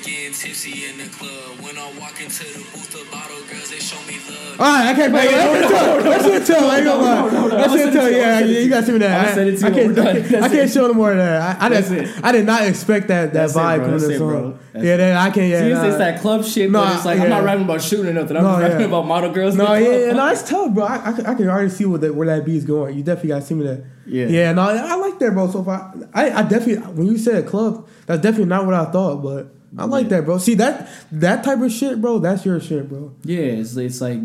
Getting 0.06 0.32
tipsy 0.32 0.86
in 0.86 0.98
the 0.98 1.08
club. 1.10 1.58
When 1.60 1.76
I 1.76 1.90
walk 1.98 2.20
into 2.22 2.44
the 2.44 2.58
booth, 2.70 2.92
the 2.94 3.04
bottle 3.10 3.36
girls, 3.50 3.70
they 3.70 3.78
show 3.80 3.98
me 4.06 4.18
love. 4.30 4.60
All 4.60 4.66
right, 4.66 4.86
I 4.86 4.94
can't. 4.94 5.12
Wait, 5.12 5.30
that's 5.30 5.70
it. 5.70 6.04
That's 6.04 6.24
it. 6.24 6.46
Tell. 6.46 6.70
I 6.70 6.76
ain't 6.76 6.84
gonna 6.86 7.02
lie. 7.02 7.48
That's 7.48 7.74
it. 7.74 7.92
Tell. 7.92 8.10
Yeah, 8.10 8.38
yeah, 8.40 8.58
you 8.60 8.68
got 8.70 8.80
to 8.80 8.86
see 8.86 8.92
me 8.92 8.98
that. 8.98 9.28
I'll 9.28 9.34
send 9.34 9.48
it 9.50 9.56
to 9.58 9.66
I 9.66 9.68
you 9.68 9.74
can't. 9.74 9.86
when 9.96 10.04
we're 10.04 10.10
I 10.10 10.28
can't, 10.28 10.44
I 10.44 10.48
can't 10.48 10.70
show 10.70 10.86
no 10.86 10.94
more 10.94 11.10
of 11.10 11.16
that. 11.18 11.60
I, 11.60 11.66
I 11.66 11.68
That's 11.68 11.88
didn't. 11.90 12.04
it. 12.18 12.24
I 12.24 12.32
did 12.32 12.46
not 12.46 12.62
expect 12.66 13.08
that 13.08 13.32
that 13.32 13.50
vibe 13.50 13.76
bro. 13.78 13.84
coming 13.86 13.90
That's 13.92 14.04
in 14.04 14.10
it, 14.10 14.18
the 14.18 14.24
bro. 14.24 14.42
song. 14.42 14.58
Yeah, 14.74 14.80
it. 14.94 14.96
then 14.98 15.16
I 15.16 15.30
can't. 15.30 15.48
Yeah, 15.48 15.80
See, 15.82 15.88
it's, 15.88 15.98
that 15.98 16.20
club 16.20 16.44
shit, 16.44 16.70
No, 16.70 16.82
but 16.84 16.94
it's 16.96 17.04
like 17.04 17.18
I'm 17.20 17.28
not 17.28 17.36
rapping 17.42 17.46
rapping 17.46 17.64
about 17.64 17.82
shooting 17.82 18.06
or 18.08 18.12
nothing. 18.12 18.36
I'm 18.36 18.44
No, 18.44 18.50
just 18.60 18.70
rapping 18.72 18.86
about 18.86 19.06
model 19.06 19.32
girls. 19.32 19.56
No, 19.56 19.74
yeah, 19.74 19.80
club. 19.86 20.00
yeah, 20.00 20.12
no, 20.12 20.26
it's 20.28 20.48
tough, 20.48 20.72
bro. 20.72 20.84
I, 20.84 21.08
I, 21.10 21.12
can- 21.34 21.48
already 21.48 21.70
see 21.70 21.84
where 21.84 21.98
that 21.98 22.14
where 22.14 22.26
that 22.28 22.44
beat's 22.44 22.64
going. 22.64 22.96
You 22.96 23.02
definitely 23.02 23.28
got 23.30 23.40
to 23.40 23.46
see 23.46 23.54
me 23.54 23.66
that. 23.66 23.84
Yeah. 24.06 24.26
yeah, 24.26 24.52
no, 24.52 24.62
I 24.62 24.94
like 24.96 25.18
that, 25.18 25.32
bro. 25.32 25.50
So 25.50 25.64
far, 25.64 25.92
I, 26.14 26.28
I, 26.30 26.38
I 26.38 26.42
definitely 26.42 26.76
when 26.92 27.06
you 27.08 27.18
said 27.18 27.46
club, 27.46 27.88
that's 28.06 28.22
definitely 28.22 28.46
not 28.46 28.64
what 28.66 28.74
I 28.74 28.84
thought, 28.92 29.22
but 29.22 29.55
I 29.78 29.84
like 29.84 30.04
Yeah. 30.04 30.08
that, 30.20 30.24
bro. 30.24 30.38
See 30.38 30.54
that 30.54 30.88
that 31.12 31.44
type 31.44 31.60
of 31.60 31.70
shit, 31.72 32.00
bro. 32.00 32.18
That's 32.18 32.44
your 32.44 32.60
shit, 32.60 32.88
bro. 32.88 33.12
Yeah, 33.24 33.38
it's 33.38 33.76
it's 33.76 34.00
like 34.00 34.18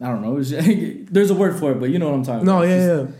I 0.00 0.06
don't 0.08 0.22
know. 0.22 0.42
Just, 0.42 0.66
there's 1.12 1.30
a 1.30 1.34
word 1.34 1.58
for 1.58 1.72
it, 1.72 1.80
but 1.80 1.90
you 1.90 1.98
know 1.98 2.08
what 2.10 2.16
I'm 2.16 2.24
talking 2.24 2.46
No, 2.46 2.58
about. 2.58 2.68
yeah, 2.68 2.74
It's- 2.74 3.08
yeah. 3.08 3.14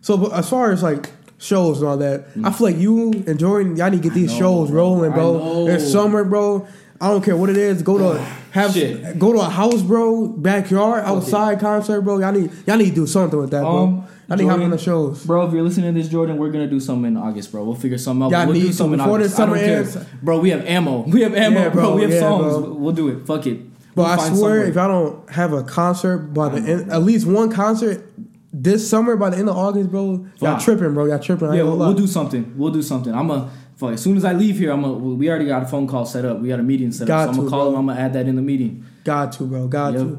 So 0.00 0.16
but 0.16 0.32
as 0.32 0.48
far 0.48 0.70
as 0.72 0.82
like 0.82 1.10
shows 1.38 1.80
and 1.80 1.88
all 1.88 1.96
that, 1.98 2.26
I 2.36 2.38
mm. 2.38 2.54
feel 2.56 2.66
like 2.68 2.76
you 2.78 3.12
and 3.26 3.38
Jordan, 3.38 3.76
y'all 3.76 3.90
need 3.90 4.02
to 4.02 4.08
get 4.08 4.14
these 4.14 4.32
know, 4.32 4.38
shows 4.38 4.70
rolling, 4.70 5.12
bro. 5.12 5.66
It's 5.68 5.90
summer, 5.90 6.24
bro. 6.24 6.66
I 7.00 7.08
don't 7.08 7.22
care 7.24 7.36
what 7.36 7.50
it 7.50 7.56
is. 7.56 7.82
Go 7.82 7.98
to 7.98 8.18
have 8.52 8.72
Shit. 8.72 9.18
go 9.18 9.32
to 9.32 9.40
a 9.40 9.48
house, 9.48 9.82
bro. 9.82 10.28
Backyard, 10.28 11.04
outside 11.04 11.60
concert, 11.60 12.02
bro. 12.02 12.20
Y'all 12.20 12.32
need 12.32 12.50
y'all 12.66 12.76
need 12.76 12.90
to 12.90 12.94
do 12.94 13.06
something 13.06 13.38
with 13.38 13.50
that, 13.50 13.62
bro. 13.62 13.76
Um, 13.84 14.06
I 14.28 14.34
need 14.36 14.42
to 14.42 14.48
hop 14.48 14.60
on 14.60 14.70
the 14.70 14.78
shows. 14.78 15.24
Bro, 15.24 15.46
if 15.46 15.52
you're 15.52 15.62
listening 15.62 15.94
to 15.94 16.00
this, 16.00 16.08
Jordan, 16.10 16.36
we're 16.36 16.50
gonna 16.50 16.66
do 16.66 16.80
something 16.80 17.12
in 17.12 17.16
August, 17.16 17.52
bro. 17.52 17.62
We'll 17.64 17.74
figure 17.76 17.98
something 17.98 18.24
out. 18.24 18.30
Y'all 18.32 18.44
we'll 18.46 18.54
need 18.54 18.62
do 18.62 18.66
to 18.68 18.72
something 18.72 18.94
in 18.94 18.98
before 19.04 19.14
August. 19.20 19.36
the 19.36 19.42
I 19.42 19.46
don't 19.46 19.56
summer 19.56 19.72
ends. 19.72 19.96
Bro, 20.22 20.40
we 20.40 20.50
have 20.50 20.64
ammo. 20.66 21.00
We 21.06 21.20
have 21.22 21.34
ammo, 21.34 21.60
Yeah, 21.60 21.68
bro. 21.68 21.82
bro. 21.82 21.94
We 21.96 22.02
have 22.02 22.10
Yeah, 22.10 22.20
songs. 22.20 22.58
bro. 22.64 22.72
We'll 22.74 22.92
do 22.94 23.08
it. 23.08 23.26
Fuck 23.26 23.46
it. 23.46 23.60
But 23.94 24.02
We'll 24.02 24.06
I 24.06 24.16
swear, 24.16 24.28
somewhere. 24.34 24.64
if 24.64 24.76
I 24.76 24.86
don't 24.88 25.30
have 25.30 25.52
a 25.52 25.62
concert 25.62 26.18
by 26.34 26.48
the 26.50 26.58
end, 26.70 26.90
at 26.92 27.02
least 27.02 27.26
one 27.26 27.50
concert 27.50 28.12
this 28.52 28.88
summer 28.88 29.16
by 29.16 29.30
the 29.30 29.36
end 29.38 29.48
of 29.48 29.56
August, 29.56 29.90
bro, 29.90 30.26
y'all 30.40 30.58
tripping, 30.58 30.92
bro. 30.94 31.04
Y'all 31.06 31.18
tripping. 31.18 31.48
I 31.48 31.56
yeah, 31.56 31.62
we'll, 31.62 31.76
we'll 31.78 31.94
do 31.94 32.06
something. 32.06 32.52
We'll 32.56 32.72
do 32.72 32.82
something. 32.82 33.14
I'm 33.14 33.30
a 33.30 33.50
fuck. 33.76 33.92
As 33.92 34.02
soon 34.02 34.16
as 34.16 34.24
I 34.24 34.32
leave 34.32 34.58
here, 34.58 34.70
I'm 34.72 34.82
a. 34.84 34.92
We 34.92 35.28
already 35.30 35.46
got 35.46 35.62
a 35.62 35.66
phone 35.66 35.86
call 35.86 36.04
set 36.04 36.24
up. 36.24 36.40
We 36.40 36.48
got 36.48 36.58
a 36.60 36.62
meeting 36.62 36.90
set 36.92 37.06
Got 37.06 37.28
up. 37.28 37.34
So 37.34 37.40
I'm 37.42 37.46
gonna 37.48 37.50
call 37.50 37.70
bro. 37.70 37.80
him. 37.80 37.88
I'm 37.90 37.94
gonna 37.96 38.00
add 38.06 38.12
that 38.14 38.26
in 38.26 38.36
the 38.36 38.42
meeting. 38.42 38.84
Got 39.04 39.32
to, 39.32 39.44
bro. 39.44 39.68
Got 39.68 39.92
Yep. 39.94 40.02
to. 40.02 40.18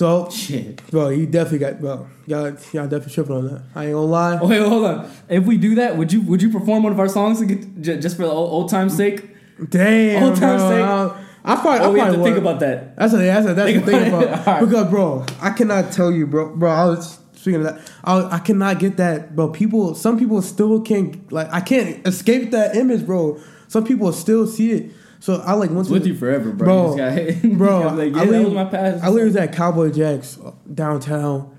So, 0.00 0.30
Shit. 0.30 0.80
bro, 0.90 1.10
you 1.10 1.26
definitely 1.26 1.58
got, 1.58 1.78
bro. 1.78 2.06
Y'all, 2.26 2.46
y'all 2.72 2.88
definitely 2.88 3.12
tripping 3.12 3.36
on 3.36 3.46
that. 3.48 3.62
I 3.74 3.84
ain't 3.84 3.92
gonna 3.92 4.06
lie. 4.06 4.38
Oh, 4.40 4.48
wait, 4.48 4.62
hold 4.66 4.86
on. 4.86 5.10
If 5.28 5.44
we 5.44 5.58
do 5.58 5.74
that, 5.74 5.98
would 5.98 6.10
you 6.10 6.22
would 6.22 6.40
you 6.40 6.48
perform 6.50 6.84
one 6.84 6.92
of 6.92 6.98
our 6.98 7.06
songs 7.06 7.38
to 7.40 7.44
get, 7.44 7.82
j- 7.82 8.00
just 8.00 8.16
for 8.16 8.22
the 8.22 8.30
old, 8.30 8.50
old 8.50 8.70
time's 8.70 8.96
sake? 8.96 9.28
Damn, 9.68 10.22
Old 10.22 10.38
bro. 10.38 10.48
time's 10.48 10.62
sake. 10.62 10.80
I, 11.44 11.52
I 11.52 11.56
probably, 11.60 11.80
Oh, 11.80 11.84
I 11.84 11.92
we 11.92 12.00
have 12.00 12.08
probably 12.08 12.16
to 12.16 12.22
think 12.24 12.34
would. 12.36 12.50
about 12.50 12.60
that. 12.60 12.96
That's 12.96 13.12
a, 13.12 13.16
that's 13.18 13.46
a, 13.46 13.52
that's 13.52 13.72
Think 13.72 13.84
the 13.84 13.90
thing 13.92 14.08
about 14.08 14.22
it. 14.22 14.30
All 14.48 14.54
right. 14.54 14.60
because, 14.66 14.88
bro, 14.88 15.26
I 15.42 15.50
cannot 15.50 15.92
tell 15.92 16.10
you, 16.10 16.26
bro, 16.26 16.56
bro. 16.56 16.70
I 16.70 16.84
was 16.86 17.18
speaking 17.34 17.56
of 17.56 17.64
that. 17.64 17.92
I, 18.02 18.36
I 18.36 18.38
cannot 18.38 18.78
get 18.78 18.96
that, 18.96 19.36
bro. 19.36 19.50
People, 19.50 19.94
some 19.94 20.18
people 20.18 20.40
still 20.40 20.80
can't 20.80 21.30
like. 21.30 21.52
I 21.52 21.60
can't 21.60 22.06
escape 22.08 22.52
that 22.52 22.74
image, 22.74 23.04
bro. 23.04 23.38
Some 23.68 23.84
people 23.84 24.10
still 24.14 24.46
see 24.46 24.72
it. 24.72 24.92
So 25.20 25.34
I 25.44 25.52
like 25.52 25.70
went 25.70 25.80
It's 25.80 25.88
to 25.88 25.92
with 25.94 26.06
you 26.06 26.14
forever, 26.16 26.50
bro. 26.50 26.96
bro, 26.96 26.96
You 26.96 27.56
bro. 27.56 27.90
you 27.90 27.96
like, 27.96 28.14
yeah, 28.14 28.36
I 28.38 28.40
was 28.42 28.52
my 28.54 28.64
past. 28.64 29.04
I 29.04 29.08
literally 29.08 29.26
was 29.26 29.36
at 29.36 29.54
Cowboy 29.54 29.90
Jacks 29.90 30.38
downtown 30.72 31.56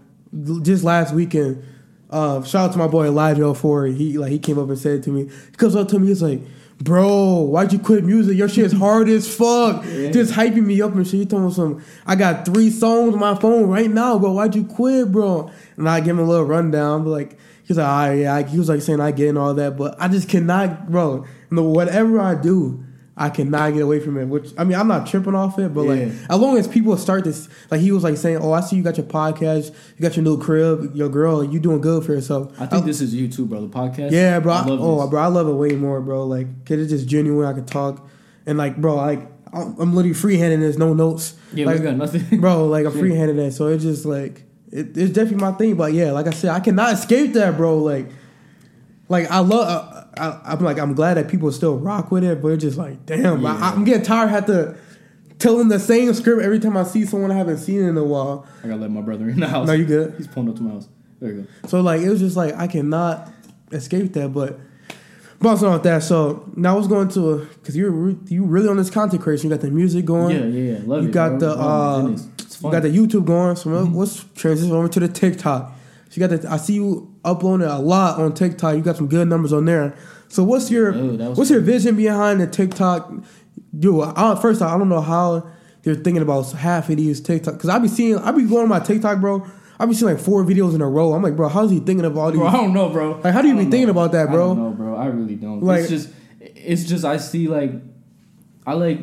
just 0.64 0.84
last 0.84 1.14
weekend. 1.14 1.64
Uh, 2.10 2.42
shout 2.44 2.70
out 2.70 2.72
to 2.74 2.78
my 2.80 2.88
boy 2.88 3.06
Elijah 3.06 3.54
for 3.54 3.86
he 3.86 4.18
like 4.18 4.32
he 4.32 4.40
came 4.40 4.58
up 4.60 4.68
and 4.70 4.78
said 4.78 5.04
to 5.04 5.12
me. 5.12 5.24
He 5.26 5.56
comes 5.58 5.76
up 5.76 5.88
to 5.90 6.00
me, 6.00 6.08
he's 6.08 6.22
like, 6.22 6.42
"Bro, 6.80 7.42
why'd 7.44 7.72
you 7.72 7.80
quit 7.80 8.04
music? 8.04 8.36
Your 8.38 8.50
shit's 8.50 8.74
hard 8.74 9.08
as 9.08 9.34
fuck." 9.34 9.84
Just 9.84 10.34
hyping 10.34 10.66
me 10.66 10.82
up 10.82 10.94
and 10.96 11.06
shit. 11.08 11.20
He 11.22 11.26
told 11.26 11.44
me 11.44 11.52
some. 11.54 11.84
I 12.06 12.16
got 12.16 12.46
three 12.46 12.70
songs 12.70 13.14
on 13.14 13.20
my 13.20 13.36
phone 13.36 13.70
right 13.70 13.90
now, 13.90 14.20
bro. 14.20 14.34
Why'd 14.34 14.56
you 14.56 14.66
quit, 14.66 15.12
bro? 15.12 15.50
And 15.78 15.88
I 15.88 16.00
give 16.02 16.18
him 16.18 16.20
a 16.20 16.28
little 16.30 16.46
rundown, 16.46 17.04
but 17.04 17.12
like. 17.12 17.38
He's 17.64 17.78
like, 17.78 17.88
ah, 17.88 18.10
yeah. 18.12 18.42
He 18.42 18.58
was 18.58 18.68
like 18.68 18.82
saying 18.82 19.00
I 19.00 19.12
get 19.12 19.30
and 19.30 19.38
all 19.38 19.54
that, 19.54 19.78
but 19.78 19.96
I 19.98 20.10
just 20.10 20.28
cannot, 20.28 20.92
bro. 20.92 21.26
No, 21.52 21.62
whatever 21.64 22.20
I 22.20 22.36
do, 22.36 22.84
I 23.18 23.30
cannot 23.30 23.74
get 23.74 23.82
away 23.82 24.00
from 24.00 24.18
it. 24.18 24.26
Which 24.26 24.52
I 24.58 24.64
mean, 24.64 24.78
I'm 24.78 24.88
not 24.88 25.06
tripping 25.06 25.36
off 25.36 25.60
it, 25.60 25.74
but 25.74 25.84
like 25.84 26.00
as 26.00 26.40
long 26.40 26.58
as 26.58 26.68
people 26.68 26.96
start 26.98 27.26
this, 27.26 27.50
like 27.70 27.82
he 27.82 27.92
was 27.92 28.04
like 28.04 28.18
saying, 28.18 28.38
"Oh, 28.38 28.54
I 28.54 28.62
see 28.62 28.78
you 28.78 28.84
got 28.84 28.98
your 28.98 29.06
podcast, 29.06 29.74
you 29.98 30.02
got 30.02 30.16
your 30.16 30.24
new 30.24 30.38
crib, 30.40 30.96
your 30.96 31.10
girl, 31.10 31.44
you 31.44 31.60
doing 31.60 31.82
good 31.82 32.06
for 32.06 32.14
yourself." 32.14 32.60
I 32.60 32.66
think 32.66 32.86
this 32.86 33.02
is 33.02 33.14
you 33.14 33.28
too, 33.28 33.46
bro. 33.46 33.62
The 33.62 33.68
podcast. 33.68 34.12
yeah, 34.12 34.40
bro. 34.40 34.54
I 34.54 34.66
love 34.66 34.80
oh, 34.82 35.02
this. 35.02 35.10
bro, 35.10 35.22
I 35.22 35.28
love 35.28 35.48
it 35.48 35.54
way 35.54 35.76
more, 35.76 36.00
bro. 36.02 36.26
Like, 36.26 36.66
cause 36.66 36.80
it's 36.80 36.92
just 36.92 37.08
genuine. 37.08 37.46
I 37.48 37.54
could 37.54 37.68
talk, 37.68 38.08
and 38.46 38.58
like, 38.58 38.78
bro, 38.78 38.96
like 38.96 39.22
I'm 39.54 39.76
I'm 39.80 39.94
literally 39.96 40.16
freehanding. 40.16 40.62
There's 40.62 40.78
no 40.78 40.94
notes. 40.94 41.36
Yeah, 41.54 41.66
like, 41.66 41.80
we 41.80 41.84
got 41.84 41.98
nothing. 41.98 42.40
bro. 42.42 42.68
Like 42.68 42.86
I'm 42.86 42.96
Yeah. 42.96 43.04
freehanding 43.04 43.36
that, 43.38 43.52
so 43.52 43.68
it's 43.68 43.84
just 43.84 44.06
like 44.06 44.44
it, 44.72 44.98
it's 44.98 45.12
definitely 45.12 45.38
my 45.38 45.52
thing. 45.52 45.76
But 45.76 45.94
yeah, 45.94 46.12
like 46.12 46.28
I 46.28 46.32
said, 46.32 46.52
I 46.52 46.62
cannot 46.62 46.94
escape 46.94 47.34
that, 47.34 47.58
bro. 47.58 47.78
Like, 47.78 48.10
like 49.12 49.30
I 49.30 49.40
love. 49.40 49.68
Uh, 49.68 50.06
I, 50.18 50.54
I'm 50.54 50.60
like 50.60 50.80
I'm 50.80 50.94
glad 50.94 51.16
that 51.16 51.28
people 51.30 51.52
still 51.52 51.78
rock 51.78 52.12
with 52.12 52.24
it, 52.24 52.42
but 52.42 52.50
it's 52.50 52.64
just 52.64 52.78
like 52.78 53.06
damn, 53.06 53.42
Yeah. 53.42 53.56
I, 53.56 53.70
I'm 53.72 53.84
getting 53.84 54.04
tired. 54.04 54.30
Have 54.30 54.46
to 54.48 54.76
tell 55.40 55.58
them 55.58 55.70
the 55.70 55.80
same 55.80 56.14
script 56.14 56.42
every 56.42 56.60
time 56.60 56.76
I 56.78 56.84
see 56.84 57.06
someone 57.06 57.32
I 57.32 57.36
haven't 57.36 57.60
seen 57.60 57.82
in 57.84 57.98
a 57.98 58.04
while. 58.04 58.46
I 58.64 58.68
gotta 58.68 58.82
let 58.82 58.92
my 58.92 59.02
brother 59.02 59.30
in 59.30 59.40
the 59.40 59.48
house. 59.48 59.68
No, 59.68 59.74
you 59.74 59.86
good. 59.86 60.16
He's 60.18 60.28
pulling 60.28 60.50
up 60.50 60.56
to 60.58 60.62
my 60.64 60.72
house. 60.72 60.88
There 61.20 61.32
you 61.32 61.42
go. 61.42 61.68
So 61.68 61.82
like 61.82 62.02
it 62.02 62.10
was 62.10 62.20
just 62.20 62.36
like 62.36 62.56
I 62.56 62.68
cannot 62.68 63.30
escape 63.72 64.14
that, 64.14 64.30
but. 64.30 64.60
Bouncing 65.40 65.68
off 65.68 65.82
that, 65.82 66.04
so 66.04 66.48
now 66.56 66.76
I 66.76 66.78
was 66.78 66.88
going 66.88 67.08
to 67.10 67.48
because 67.56 67.76
you're 67.76 68.12
you 68.28 68.46
really 68.46 68.70
on 68.70 68.78
this 68.78 68.92
content 68.92 69.24
creation. 69.24 69.50
You 69.50 69.56
got 69.56 69.62
the 69.64 69.72
music 69.72 70.06
going. 70.06 70.36
Yeah, 70.36 70.46
yeah, 70.46 70.74
yeah. 70.74 70.80
Love 70.86 71.02
you 71.02 71.10
it. 71.10 71.14
got 71.14 71.40
bro. 71.40 71.40
the 71.40 71.56
Oh, 71.58 71.64
uh, 71.64 72.10
you 72.10 72.72
got 72.72 72.84
the 72.84 72.90
YouTube 72.96 73.26
going. 73.26 73.56
So 73.56 73.72
let's 73.72 74.24
transition 74.36 74.72
over 74.72 74.88
to 74.88 75.00
the 75.00 75.08
TikTok. 75.08 75.72
So 76.10 76.22
you 76.22 76.28
got 76.28 76.42
the. 76.42 76.48
I 76.52 76.58
see 76.58 76.76
you 76.76 77.11
uploading 77.24 77.68
a 77.68 77.80
lot 77.80 78.20
on 78.20 78.34
TikTok. 78.34 78.76
You 78.76 78.82
got 78.82 78.98
some 78.98 79.08
good 79.08 79.28
numbers 79.28 79.54
on 79.54 79.66
there. 79.66 79.96
So 80.28 80.44
what's 80.44 80.72
your 80.72 80.92
that 80.94 81.30
was 81.30 81.38
what's 81.38 81.50
your 81.52 81.62
vision 81.62 81.96
behind 81.96 82.40
the 82.42 82.48
TikTok? 82.48 83.12
Dude, 83.78 84.04
I, 84.04 84.36
first 84.42 84.62
I 84.62 84.78
don't 84.78 84.90
know 84.90 85.02
how 85.02 85.48
you're 85.84 85.96
thinking 85.96 86.22
about 86.22 86.52
half 86.52 86.90
of 86.90 86.98
these 86.98 87.22
TikTok 87.22 87.56
because 87.56 87.70
I 87.70 87.80
be 87.80 87.88
seeing 87.88 88.18
I 88.18 88.32
be 88.32 88.44
going 88.44 88.64
on 88.64 88.70
my 88.70 88.80
TikTok, 88.80 89.20
bro. 89.20 89.46
I 89.80 89.86
be 89.88 89.94
seeing 89.94 90.12
like 90.14 90.22
four 90.24 90.44
videos 90.44 90.76
in 90.76 90.82
a 90.82 90.88
row. 90.88 91.14
I'm 91.14 91.24
like, 91.24 91.36
bro, 91.36 91.50
how's 91.50 91.72
he 91.72 91.80
thinking 91.80 92.06
of 92.06 92.16
all 92.18 92.30
these? 92.32 92.40
Bro, 92.40 92.48
I 92.48 92.52
don't 92.54 92.72
know, 92.74 92.90
bro. 92.90 93.20
Like, 93.24 93.34
how 93.34 93.42
do 93.42 93.48
you 93.48 93.56
be 93.56 93.62
don't 93.64 93.72
thinking 93.72 93.90
about 93.90 94.12
that, 94.12 94.30
bro? 94.30 94.52
I 94.52 94.56
don't 94.56 94.64
know, 94.64 94.70
bro. 94.72 94.96
I 94.96 95.08
really 95.08 95.36
don't. 95.36 95.62
Like- 95.62 95.82
it's 95.82 95.90
just, 95.90 96.10
it's 96.40 96.84
just 96.84 97.04
I 97.04 97.18
see 97.18 97.48
like, 97.48 97.72
I 98.66 98.74
like, 98.74 99.00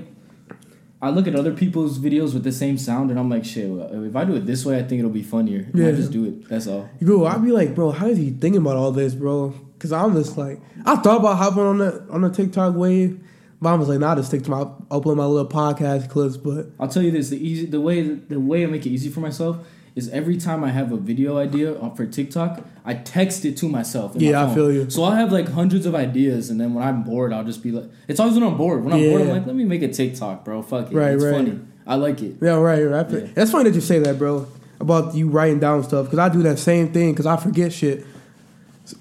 I 1.00 1.10
look 1.10 1.28
at 1.28 1.34
other 1.36 1.52
people's 1.52 1.98
videos 1.98 2.34
with 2.34 2.42
the 2.42 2.50
same 2.50 2.76
sound, 2.76 3.10
and 3.10 3.20
I'm 3.20 3.30
like, 3.30 3.44
shit. 3.44 3.70
well, 3.70 4.04
If 4.04 4.16
I 4.16 4.24
do 4.24 4.34
it 4.34 4.46
this 4.46 4.64
way, 4.64 4.78
I 4.78 4.82
think 4.82 4.98
it'll 4.98 5.10
be 5.12 5.22
funnier. 5.22 5.68
Yeah. 5.72 5.88
I 5.88 5.92
just 5.92 6.10
do 6.10 6.24
it. 6.24 6.48
That's 6.48 6.66
all. 6.66 6.90
Bro, 7.00 7.26
I'd 7.26 7.44
be 7.44 7.52
like, 7.52 7.74
bro, 7.74 7.92
how 7.92 8.06
is 8.08 8.18
he 8.18 8.30
thinking 8.30 8.60
about 8.62 8.76
all 8.76 8.90
this, 8.90 9.14
bro? 9.14 9.50
Because 9.74 9.92
I'm 9.92 10.14
just 10.14 10.36
like, 10.36 10.60
I 10.84 10.96
thought 10.96 11.20
about 11.20 11.36
hopping 11.36 11.62
on 11.62 11.78
the 11.78 12.04
on 12.10 12.22
the 12.22 12.30
TikTok 12.30 12.74
wave, 12.74 13.20
but 13.62 13.68
I 13.68 13.74
was 13.74 13.88
like, 13.88 14.00
nah, 14.00 14.16
just 14.16 14.28
stick 14.28 14.42
to 14.44 14.50
my 14.50 14.64
upload 14.90 15.16
my 15.16 15.24
little 15.24 15.48
podcast 15.48 16.08
clips. 16.10 16.36
But 16.36 16.72
I'll 16.80 16.88
tell 16.88 17.02
you 17.02 17.12
this: 17.12 17.28
the 17.30 17.36
easy, 17.38 17.66
the 17.66 17.80
way, 17.80 18.02
the 18.02 18.40
way 18.40 18.64
I 18.64 18.66
make 18.66 18.84
it 18.84 18.90
easy 18.90 19.08
for 19.08 19.20
myself 19.20 19.58
is 19.98 20.08
every 20.10 20.36
time 20.36 20.62
I 20.62 20.70
have 20.70 20.92
a 20.92 20.96
video 20.96 21.38
idea 21.38 21.74
for 21.96 22.06
TikTok, 22.06 22.60
I 22.84 22.94
text 22.94 23.44
it 23.44 23.56
to 23.56 23.68
myself. 23.68 24.14
in 24.14 24.22
my 24.22 24.30
Yeah, 24.30 24.46
I 24.46 24.54
feel 24.54 24.70
you. 24.70 24.88
So 24.88 25.02
I'll 25.02 25.10
have 25.16 25.32
like 25.32 25.48
hundreds 25.48 25.86
of 25.86 25.94
ideas, 25.96 26.50
and 26.50 26.60
then 26.60 26.72
when 26.72 26.86
I'm 26.86 27.02
bored, 27.02 27.32
I'll 27.32 27.42
just 27.44 27.64
be 27.64 27.72
like, 27.72 27.90
it's 28.06 28.20
always 28.20 28.34
when 28.36 28.44
I'm 28.44 28.56
bored. 28.56 28.84
When 28.84 28.94
I'm 28.94 29.02
bored, 29.02 29.22
I'm 29.22 29.28
like, 29.28 29.46
let 29.46 29.56
me 29.56 29.64
make 29.64 29.82
a 29.82 29.88
TikTok, 29.88 30.44
bro. 30.44 30.62
Fuck 30.62 30.92
it, 30.92 30.94
Right, 30.94 31.14
it's 31.14 31.24
right. 31.24 31.34
funny. 31.34 31.60
I 31.84 31.96
like 31.96 32.22
it. 32.22 32.36
yeah, 32.40 32.52
right, 32.52 32.82
right. 32.84 33.06
I 33.06 33.10
Yeah. 33.10 33.26
That's 33.34 33.50
funny 33.50 33.70
that 33.70 33.74
you 33.74 33.80
say 33.80 33.98
that, 33.98 34.18
bro, 34.18 34.46
about 34.78 35.16
you 35.16 35.28
writing 35.28 35.58
down 35.58 35.82
stuff. 35.82 36.06
Because 36.06 36.20
I 36.20 36.28
do 36.28 36.44
that 36.44 36.60
same 36.60 36.92
thing. 36.92 37.12
Because 37.12 37.26
I 37.26 37.36
forget 37.36 37.72
shit. 37.72 38.06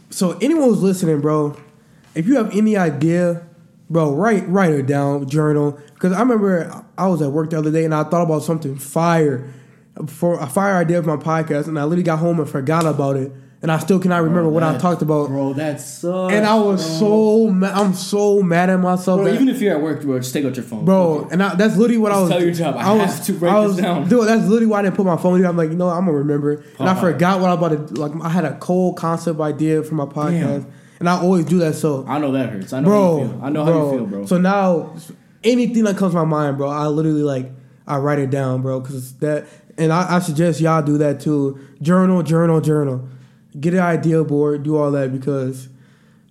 So 0.10 0.32
anyone 0.42 0.64
who's 0.70 0.82
listening, 0.82 1.22
bro, 1.22 1.56
if 2.16 2.26
you 2.26 2.38
have 2.38 2.56
any 2.56 2.76
idea, 2.76 3.46
bro, 3.88 4.16
write 4.16 4.48
write 4.50 4.72
it 4.72 4.88
down, 4.88 5.30
journal. 5.30 5.78
Because 5.94 6.14
I 6.14 6.22
remember 6.22 6.84
I 6.98 7.08
was 7.08 7.22
at 7.22 7.32
work 7.32 7.52
the 7.52 7.60
other 7.60 7.72
day 7.72 7.86
and 7.86 7.94
I 7.94 8.04
thought 8.04 8.24
about 8.24 8.42
something 8.44 8.78
fire 8.78 9.54
for 10.08 10.40
a 10.40 10.48
fire 10.48 10.76
idea 10.76 11.02
for 11.02 11.18
my 11.18 11.24
podcast, 11.24 11.68
and 11.68 11.80
I 11.80 11.84
literally 11.84 12.04
got 12.04 12.20
home 12.20 12.40
and 12.40 12.50
forgot 12.50 12.86
about 12.86 13.16
it, 13.16 13.32
and 13.62 13.72
I 13.72 13.80
still 13.80 14.00
cannot 14.00 14.18
remember 14.22 14.44
Bro, 14.44 14.50
what 14.52 14.64
I 14.64 14.78
talked 14.78 15.02
about. 15.02 15.30
Bro, 15.30 15.54
that 15.54 15.82
sucks. 15.82 16.34
And 16.34 16.46
I 16.46 16.56
was 16.56 17.00
so 17.00 17.48
ma- 17.50 17.72
I'm 17.74 17.94
so 17.94 18.44
mad 18.44 18.70
at 18.70 18.80
myself. 18.80 19.22
Bro, 19.22 19.34
even 19.34 19.50
if 19.50 19.60
you're 19.62 19.76
at 19.76 19.82
work, 19.82 20.02
bro, 20.04 20.20
just 20.20 20.32
take 20.34 20.46
out 20.46 20.56
your 20.56 20.64
phone, 20.66 20.86
bro, 20.86 21.26
it. 21.26 21.32
and 21.34 21.42
I, 21.42 21.56
that's 21.56 21.76
literally 21.76 21.98
what 21.98 22.12
I 22.12 22.20
was. 22.22 22.30
tell 22.30 22.42
your 22.44 22.54
job, 22.54 22.76
I 22.78 22.94
was, 22.94 23.16
have 23.18 23.26
to 23.26 23.34
break 23.34 23.52
I 23.52 23.68
this 23.68 23.78
down. 23.78 24.08
Dude, 24.08 24.28
that's 24.28 24.44
literally 24.44 24.68
why 24.68 24.80
I 24.80 24.82
didn't 24.84 24.96
put 24.96 25.06
my 25.06 25.18
phone 25.18 25.40
here. 25.40 25.48
I'm 25.48 25.58
like, 25.58 25.70
you 25.72 25.76
know, 25.76 25.90
I'm 25.90 26.06
gonna 26.06 26.18
remember, 26.18 26.64
and 26.80 26.88
I 26.88 26.92
Uh-huh. 26.92 27.02
forgot 27.02 27.40
what 27.42 27.50
I 27.50 27.54
about 27.54 27.88
to 27.88 27.94
like. 28.00 28.12
I 28.24 28.30
had 28.30 28.46
a 28.46 28.58
cold 28.60 28.98
concept 28.98 29.40
idea 29.40 29.82
for 29.84 29.96
my 29.96 30.06
podcast, 30.06 30.62
Damn. 30.64 30.72
and 31.00 31.10
I 31.10 31.20
always 31.20 31.46
do 31.46 31.58
that. 31.60 31.74
So, 31.74 32.06
I 32.08 32.20
know 32.20 32.32
that 32.34 32.50
hurts. 32.50 32.74
I 32.74 32.82
know 32.82 32.86
bro, 32.90 33.02
how 33.18 33.24
you 33.24 33.30
feel. 33.32 33.42
I 33.44 33.50
know 33.50 33.66
how 33.66 33.72
you 33.92 33.98
feel, 33.98 34.06
bro. 34.06 34.26
So 34.28 34.38
now, 34.38 34.96
anything 35.44 35.84
that 35.86 35.98
comes 35.98 36.14
to 36.14 36.18
my 36.20 36.26
mind, 36.26 36.58
bro, 36.58 36.70
I 36.70 36.86
literally 36.88 37.24
like 37.24 37.52
I 37.88 37.98
write 37.98 38.20
it 38.20 38.30
down, 38.30 38.62
bro, 38.62 38.82
because 38.82 39.14
that, 39.18 39.48
and 39.78 39.94
I, 39.94 40.18
I 40.18 40.20
suggest 40.20 40.60
y'all 40.60 40.82
do 40.82 40.98
that 40.98 41.22
too. 41.22 41.60
Journal, 41.82 42.22
journal, 42.24 42.62
journal. 42.62 43.08
Get 43.60 43.74
an 43.74 43.80
idea 43.80 44.24
board, 44.24 44.64
do 44.64 44.78
all 44.78 44.92
that 44.92 45.12
because 45.12 45.70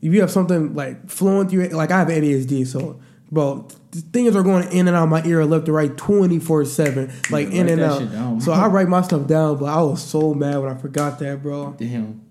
if 0.02 0.12
you 0.12 0.20
have 0.20 0.30
something 0.30 0.74
like 0.74 1.09
flowing 1.09 1.48
through 1.48 1.62
it, 1.62 1.72
like 1.72 1.90
I 1.90 1.98
have 1.98 2.09
ADHD, 2.09 2.66
so 2.66 3.00
bro, 3.32 3.66
th- 3.90 4.04
things 4.12 4.36
are 4.36 4.42
going 4.42 4.70
in 4.70 4.86
and 4.86 4.96
out 4.96 5.04
of 5.04 5.09
my 5.09 5.24
ear 5.24 5.44
left 5.44 5.66
to 5.66 5.72
right 5.72 5.96
twenty 5.96 6.38
four 6.38 6.64
seven, 6.64 7.11
like 7.30 7.50
Yeah, 7.50 7.62
in 7.62 7.68
and 7.68 7.80
out. 7.80 8.42
So 8.42 8.52
I 8.52 8.66
write 8.68 8.88
my 8.88 9.02
stuff 9.02 9.26
down, 9.26 9.57
but 9.57 9.66
I 9.66 9.80
was 9.82 10.02
so 10.02 10.34
mad 10.34 10.59
when 10.59 10.70
I 10.70 10.76
forgot 10.76 11.18
that, 11.20 11.42
bro. 11.42 11.74
Damn. 11.78 12.24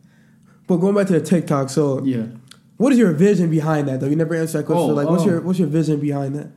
But 0.68 0.78
going 0.78 0.96
back 0.96 1.08
to 1.08 1.20
the 1.20 1.26
TikTok, 1.26 1.70
so 1.70 2.04
Yeah. 2.04 2.28
what 2.78 2.94
is 2.94 3.00
your 3.00 3.12
vision 3.12 3.50
behind 3.50 3.88
that 3.88 4.00
though? 4.00 4.08
You 4.08 4.16
never 4.16 4.36
answered 4.36 4.60
that 4.60 4.66
question. 4.66 4.92
Oh, 4.92 4.94
like, 4.94 5.10
what's 5.10 5.24
oh. 5.24 5.28
your 5.28 5.42
what's 5.42 5.60
your 5.60 5.68
vision 5.68 6.00
behind 6.00 6.36
that? 6.36 6.48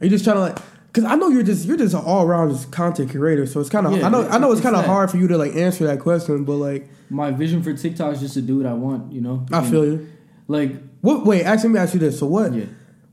Are 0.00 0.04
you 0.04 0.10
just 0.10 0.24
trying 0.24 0.36
to 0.36 0.40
like? 0.42 0.58
Because 0.94 1.10
I 1.10 1.16
know 1.16 1.26
you're 1.28 1.42
just 1.42 1.66
you're 1.66 1.76
just 1.76 1.92
an 1.92 2.02
all 2.04 2.24
around 2.24 2.70
content 2.70 3.10
curator, 3.10 3.46
so 3.46 3.58
it's 3.58 3.68
kind 3.68 3.84
of 3.84 3.96
Yeah, 3.96 4.06
I 4.06 4.10
know 4.10 4.28
I 4.28 4.38
know 4.38 4.52
it's 4.52 4.60
it's 4.60 4.64
kind 4.64 4.76
of 4.76 4.84
hard 4.84 5.10
for 5.10 5.16
you 5.16 5.26
to 5.26 5.36
like 5.36 5.56
answer 5.56 5.84
that 5.86 5.98
question, 5.98 6.44
but 6.44 6.54
like 6.54 6.88
My 7.10 7.32
vision 7.32 7.64
for 7.64 7.72
TikTok 7.72 8.14
is 8.14 8.20
just 8.20 8.34
to 8.34 8.42
do 8.42 8.58
what 8.58 8.66
I 8.66 8.74
want, 8.74 9.12
you 9.12 9.20
know? 9.20 9.44
I 9.52 9.58
And, 9.58 9.68
feel 9.68 9.84
you. 9.84 10.08
Like, 10.46 10.76
What? 11.00 11.26
Wait, 11.26 11.42
actually, 11.42 11.70
let 11.70 11.74
me 11.74 11.80
ask 11.80 11.94
you 11.94 12.00
this. 12.00 12.18
So 12.20 12.26
what? 12.26 12.54
yeah. 12.54 12.66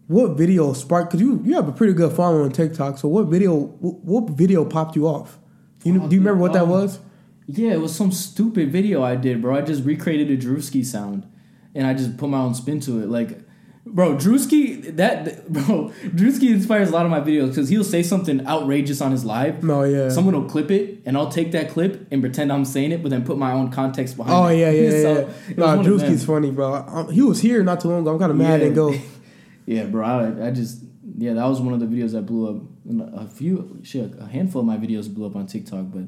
What 0.06 0.38
video 0.38 0.74
sparked? 0.74 1.10
Because 1.12 1.22
you 1.22 1.42
you 1.44 1.56
have 1.56 1.68
a 1.68 1.72
pretty 1.72 1.94
good 1.94 2.12
following 2.14 2.44
on 2.44 2.52
TikTok. 2.52 3.00
So 3.00 3.08
what 3.08 3.26
video? 3.28 3.56
What, 3.58 3.96
what 4.04 4.30
video 4.38 4.64
popped 4.64 4.96
you 4.96 5.08
off? 5.08 5.40
You 5.84 5.94
know, 5.94 6.08
do 6.08 6.14
you 6.16 6.22
remember 6.22 6.40
what 6.42 6.54
that 6.54 6.68
was? 6.68 7.00
Yeah, 7.48 7.72
it 7.72 7.82
was 7.82 7.96
some 7.96 8.12
stupid 8.12 8.72
video 8.72 9.02
I 9.02 9.16
did, 9.16 9.42
bro. 9.42 9.56
I 9.56 9.62
just 9.62 9.84
recreated 9.84 10.30
a 10.30 10.38
Drewski 10.38 10.86
sound, 10.86 11.26
and 11.74 11.88
I 11.88 11.96
just 11.96 12.16
put 12.18 12.30
my 12.30 12.38
own 12.38 12.54
spin 12.54 12.80
to 12.82 13.02
it. 13.02 13.10
Like, 13.10 13.40
bro, 13.86 14.16
Drewski, 14.16 14.96
that 14.98 15.52
bro, 15.52 15.92
Drewski 16.04 16.52
inspires 16.52 16.90
a 16.90 16.92
lot 16.94 17.06
of 17.06 17.12
my 17.12 17.20
videos 17.20 17.50
because 17.50 17.70
he'll 17.70 17.84
say 17.84 18.04
something 18.04 18.46
outrageous 18.48 19.02
on 19.02 19.12
his 19.12 19.26
live. 19.26 19.64
No, 19.64 19.84
yeah. 19.84 20.10
Someone 20.10 20.36
will 20.36 20.50
clip 20.50 20.72
it, 20.72 21.02
and 21.06 21.18
I'll 21.18 21.30
take 21.32 21.52
that 21.54 21.70
clip 21.70 22.08
and 22.12 22.22
pretend 22.22 22.52
I'm 22.52 22.66
saying 22.66 22.92
it, 22.92 23.02
but 23.04 23.10
then 23.10 23.24
put 23.26 23.38
my 23.38 23.52
own 23.52 23.72
context 23.72 24.18
behind 24.18 24.34
Oh 24.36 24.48
it. 24.48 24.58
yeah, 24.60 24.70
yeah, 24.72 24.82
yeah. 24.82 24.90
So, 25.02 25.14
yeah. 25.14 25.20
it 25.22 25.58
was 25.58 25.58
Nah, 25.58 25.84
Drewski's 25.84 26.26
funny, 26.26 26.52
bro. 26.52 26.74
Um, 26.74 27.10
he 27.12 27.22
was 27.22 27.42
here 27.42 27.64
not 27.64 27.80
too 27.82 27.90
long 27.90 28.02
ago. 28.02 28.12
I'm 28.14 28.20
kind 28.20 28.32
of 28.32 28.38
mad 28.38 28.62
Yeah. 28.62 28.68
and 28.68 28.76
go. 28.76 28.94
Yeah, 29.68 29.86
bro. 29.86 30.04
I, 30.04 30.48
I 30.48 30.52
just 30.52 30.84
yeah, 31.18 31.34
that 31.34 31.46
was 31.46 31.62
one 31.62 31.74
of 31.74 31.80
the 31.80 31.86
videos 31.86 32.12
that 32.14 32.24
blew 32.26 32.50
up. 32.50 32.64
And 32.90 33.02
A 33.16 33.28
few 33.28 33.80
shit, 33.84 34.12
a 34.20 34.26
handful 34.26 34.62
of 34.62 34.66
my 34.68 34.76
videos 34.76 35.14
blew 35.14 35.26
up 35.28 35.36
on 35.36 35.46
TikTok, 35.46 35.86
but 35.94 36.04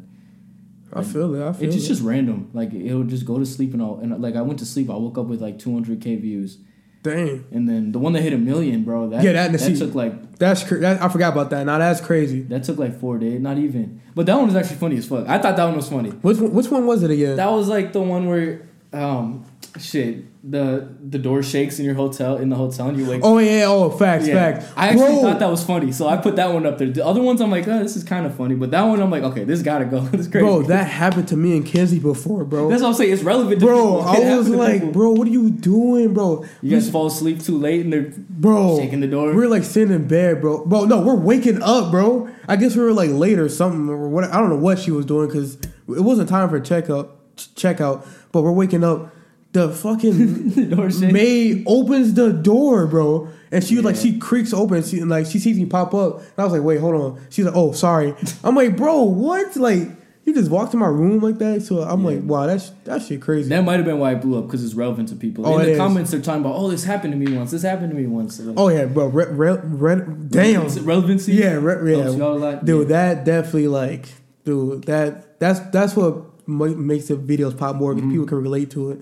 I 0.92 1.04
feel 1.04 1.34
it. 1.36 1.48
I 1.48 1.54
feel 1.54 1.68
it's 1.68 1.76
it. 1.76 1.80
just, 1.80 1.88
just 1.88 2.02
random. 2.02 2.50
Like 2.54 2.74
it'll 2.74 3.04
just 3.04 3.26
go 3.26 3.38
to 3.40 3.46
sleep 3.46 3.74
and 3.74 3.82
all. 3.82 4.00
And 4.00 4.20
like 4.22 4.36
I 4.36 4.42
went 4.42 4.60
to 4.60 4.66
sleep, 4.66 4.90
I 4.90 4.96
woke 4.96 5.18
up 5.18 5.28
with 5.28 5.42
like 5.42 5.60
200k 5.60 6.20
views, 6.20 6.58
Dang, 7.04 7.44
and 7.52 7.68
then 7.70 7.92
the 7.92 8.00
one 8.00 8.14
that 8.14 8.22
hit 8.22 8.32
a 8.34 8.38
million, 8.38 8.84
bro. 8.84 9.10
That 9.10 9.24
Yeah, 9.24 9.34
that- 9.34 9.52
that 9.52 9.60
see- 9.60 9.78
took 9.78 9.94
like 9.94 10.38
that's 10.40 10.64
cra- 10.64 10.80
that, 10.80 11.02
I 11.04 11.10
forgot 11.10 11.34
about 11.34 11.50
that. 11.52 11.66
Now 11.66 11.78
that's 11.78 12.00
crazy. 12.02 12.42
that 12.44 12.64
took 12.64 12.78
like 12.80 13.00
four 13.00 13.18
days, 13.18 13.40
not 13.42 13.58
even. 13.58 14.00
But 14.16 14.26
that 14.28 14.36
one 14.38 14.46
was 14.48 14.56
actually 14.56 14.78
funny 14.78 14.98
as 14.98 15.06
fuck. 15.06 15.28
I 15.28 15.38
thought 15.38 15.56
that 15.58 15.66
one 15.66 15.76
was 15.76 15.90
funny. 15.90 16.10
Which 16.10 16.38
one, 16.40 16.54
which 16.54 16.70
one 16.72 16.88
was 16.88 17.04
it 17.04 17.12
again? 17.12 17.36
That 17.36 17.52
was 17.52 17.68
like 17.68 17.94
the 17.94 18.02
one 18.02 18.28
where 18.28 18.62
um 18.94 19.44
shit 19.80 20.26
the 20.50 20.88
the 21.10 21.18
door 21.18 21.42
shakes 21.42 21.80
in 21.80 21.86
your 21.86 21.94
hotel 21.96 22.36
in 22.38 22.50
the 22.50 22.56
hotel 22.56 22.90
and 22.90 22.98
you 23.00 23.10
wake 23.10 23.22
oh 23.24 23.38
yeah, 23.38 23.64
oh 23.66 23.90
facts, 23.90 24.28
Yeah. 24.28 24.34
facts. 24.34 24.72
I 24.76 24.90
actually 24.90 25.06
Bro, 25.14 25.22
thought 25.22 25.40
that 25.40 25.50
was 25.50 25.64
funny, 25.64 25.92
so 25.94 26.08
I 26.08 26.18
put 26.18 26.36
that 26.36 26.52
one 26.54 26.66
up 26.66 26.78
there. 26.78 26.90
The 26.90 27.06
other 27.06 27.22
ones, 27.22 27.40
I'm 27.40 27.50
like, 27.50 27.66
oh, 27.68 27.80
this 27.82 27.96
is 27.96 28.04
kind 28.04 28.26
of 28.26 28.36
funny, 28.36 28.54
but 28.56 28.70
that 28.72 28.82
one, 28.82 29.02
I'm 29.02 29.10
like, 29.10 29.24
okay, 29.24 29.46
this 29.46 29.62
gotta 29.62 29.86
go. 29.86 30.00
this 30.12 30.22
is 30.22 30.28
crazy. 30.28 30.46
bro, 30.46 30.64
that 30.64 30.84
happened 30.84 31.30
to 31.30 31.38
me 31.38 31.56
and 31.56 31.66
Kenzie 31.66 32.00
before, 32.00 32.44
bro. 32.44 32.68
That's 32.70 32.82
what 32.82 32.90
I'm 32.90 32.94
saying. 32.94 33.14
It's 33.14 33.24
relevant. 33.24 33.62
To 33.62 33.66
Bro, 33.66 34.00
I 34.02 34.36
was 34.38 34.50
like, 34.50 34.92
bro, 34.92 35.12
what 35.12 35.28
are 35.28 35.32
you 35.32 35.50
doing, 35.50 36.14
bro? 36.14 36.46
you 36.62 36.72
guys 36.72 36.90
fall 36.90 37.08
asleep 37.08 37.42
too 37.42 37.58
late, 37.58 37.82
and 37.82 37.94
they're 37.94 38.12
bro, 38.30 38.78
shaking 38.78 39.00
the 39.00 39.08
door. 39.08 39.34
We're 39.34 39.48
like 39.48 39.64
sitting 39.64 39.94
in 39.96 40.10
bed, 40.10 40.42
bro. 40.42 40.66
Bro, 40.66 40.86
no, 40.86 41.00
we're 41.02 41.16
waking 41.16 41.62
up, 41.62 41.90
bro. 41.90 42.30
I 42.50 42.58
guess 42.58 42.76
we 42.76 42.82
were 42.84 42.92
like 42.94 43.12
late 43.12 43.40
or 43.40 43.48
something, 43.48 43.88
or 43.88 44.10
what? 44.10 44.26
I 44.26 44.40
don't 44.42 44.50
know 44.50 44.58
what 44.58 44.78
she 44.78 44.92
was 44.92 45.06
doing 45.06 45.28
because 45.28 45.56
it 45.56 46.02
wasn't 46.02 46.28
time 46.28 46.50
for 46.50 46.60
checkup, 46.60 47.38
checkout. 47.38 48.06
But 48.34 48.42
we're 48.42 48.52
waking 48.52 48.84
up. 48.84 49.14
The 49.54 49.70
fucking 49.70 50.50
the 50.70 51.10
maid 51.14 51.64
opens 51.68 52.14
the 52.16 52.34
door, 52.34 52.88
bro, 52.88 53.30
and 53.52 53.64
she 53.64 53.80
like 53.82 53.96
she 53.96 54.18
creaks 54.18 54.52
open, 54.52 54.82
she, 54.84 55.00
and 55.00 55.10
like 55.10 55.28
she 55.28 55.38
sees 55.40 55.58
me 55.58 55.66
pop 55.66 55.94
up. 55.94 56.18
And 56.20 56.34
I 56.40 56.44
was 56.44 56.54
like, 56.54 56.64
wait, 56.64 56.80
hold 56.80 56.96
on. 56.96 57.22
She's 57.30 57.46
like, 57.46 57.56
oh, 57.56 57.72
sorry. 57.72 58.16
I'm 58.44 58.56
like, 58.56 58.76
bro, 58.76 59.04
what? 59.04 59.56
Like 59.56 59.90
you 60.26 60.34
just 60.34 60.50
walked 60.50 60.74
in 60.74 60.80
my 60.80 60.88
room 60.88 61.20
like 61.20 61.38
that? 61.38 61.62
So 61.62 61.82
I'm 61.84 62.02
Yeah. 62.02 62.08
like, 62.12 62.24
wow, 62.24 62.48
that's 62.48 62.70
that 62.86 63.04
shit 63.04 63.22
crazy. 63.22 63.50
That 63.50 63.64
might 63.64 63.76
have 63.76 63.86
been 63.86 64.00
why 64.00 64.14
it 64.14 64.22
blew 64.22 64.40
up 64.40 64.48
because 64.48 64.64
it's 64.66 64.74
relevant 64.74 65.10
to 65.10 65.16
people. 65.16 65.46
Oh, 65.46 65.60
In 65.60 65.66
the 65.66 65.72
is. 65.74 65.78
comments, 65.78 66.10
they're 66.12 66.22
talking 66.22 66.42
about, 66.42 66.56
oh, 66.56 66.70
this 66.72 66.84
happened 66.84 67.14
to 67.14 67.20
me 67.20 67.38
once. 67.38 67.52
This 67.52 67.62
happened 67.62 67.92
to 67.92 67.96
me 67.96 68.08
once. 68.08 68.40
Like, 68.40 68.58
oh 68.58 68.70
yeah, 68.70 68.86
bro. 68.86 69.06
Re- 69.06 69.26
re- 69.26 69.62
re- 69.64 70.16
damn. 70.30 70.66
is 70.66 70.78
it 70.78 70.84
relevancy? 70.84 71.34
Yeah, 71.34 71.54
re- 71.62 71.96
yeah. 71.96 72.10
Y'all 72.10 72.44
a? 72.44 72.60
Dude, 72.64 72.90
Yeah. 72.90 73.14
that 73.14 73.26
definitely 73.26 73.68
like, 73.68 74.08
dude, 74.46 74.86
that 74.86 75.40
that's 75.40 75.60
that's 75.70 75.96
what 75.96 76.48
makes 76.48 77.08
the 77.10 77.16
videos 77.18 77.56
pop 77.56 77.76
more 77.76 77.92
Mm-hmm. 77.94 78.00
because 78.00 78.12
people 78.14 78.26
can 78.26 78.42
relate 78.42 78.72
to 78.72 78.92
it. 78.92 79.02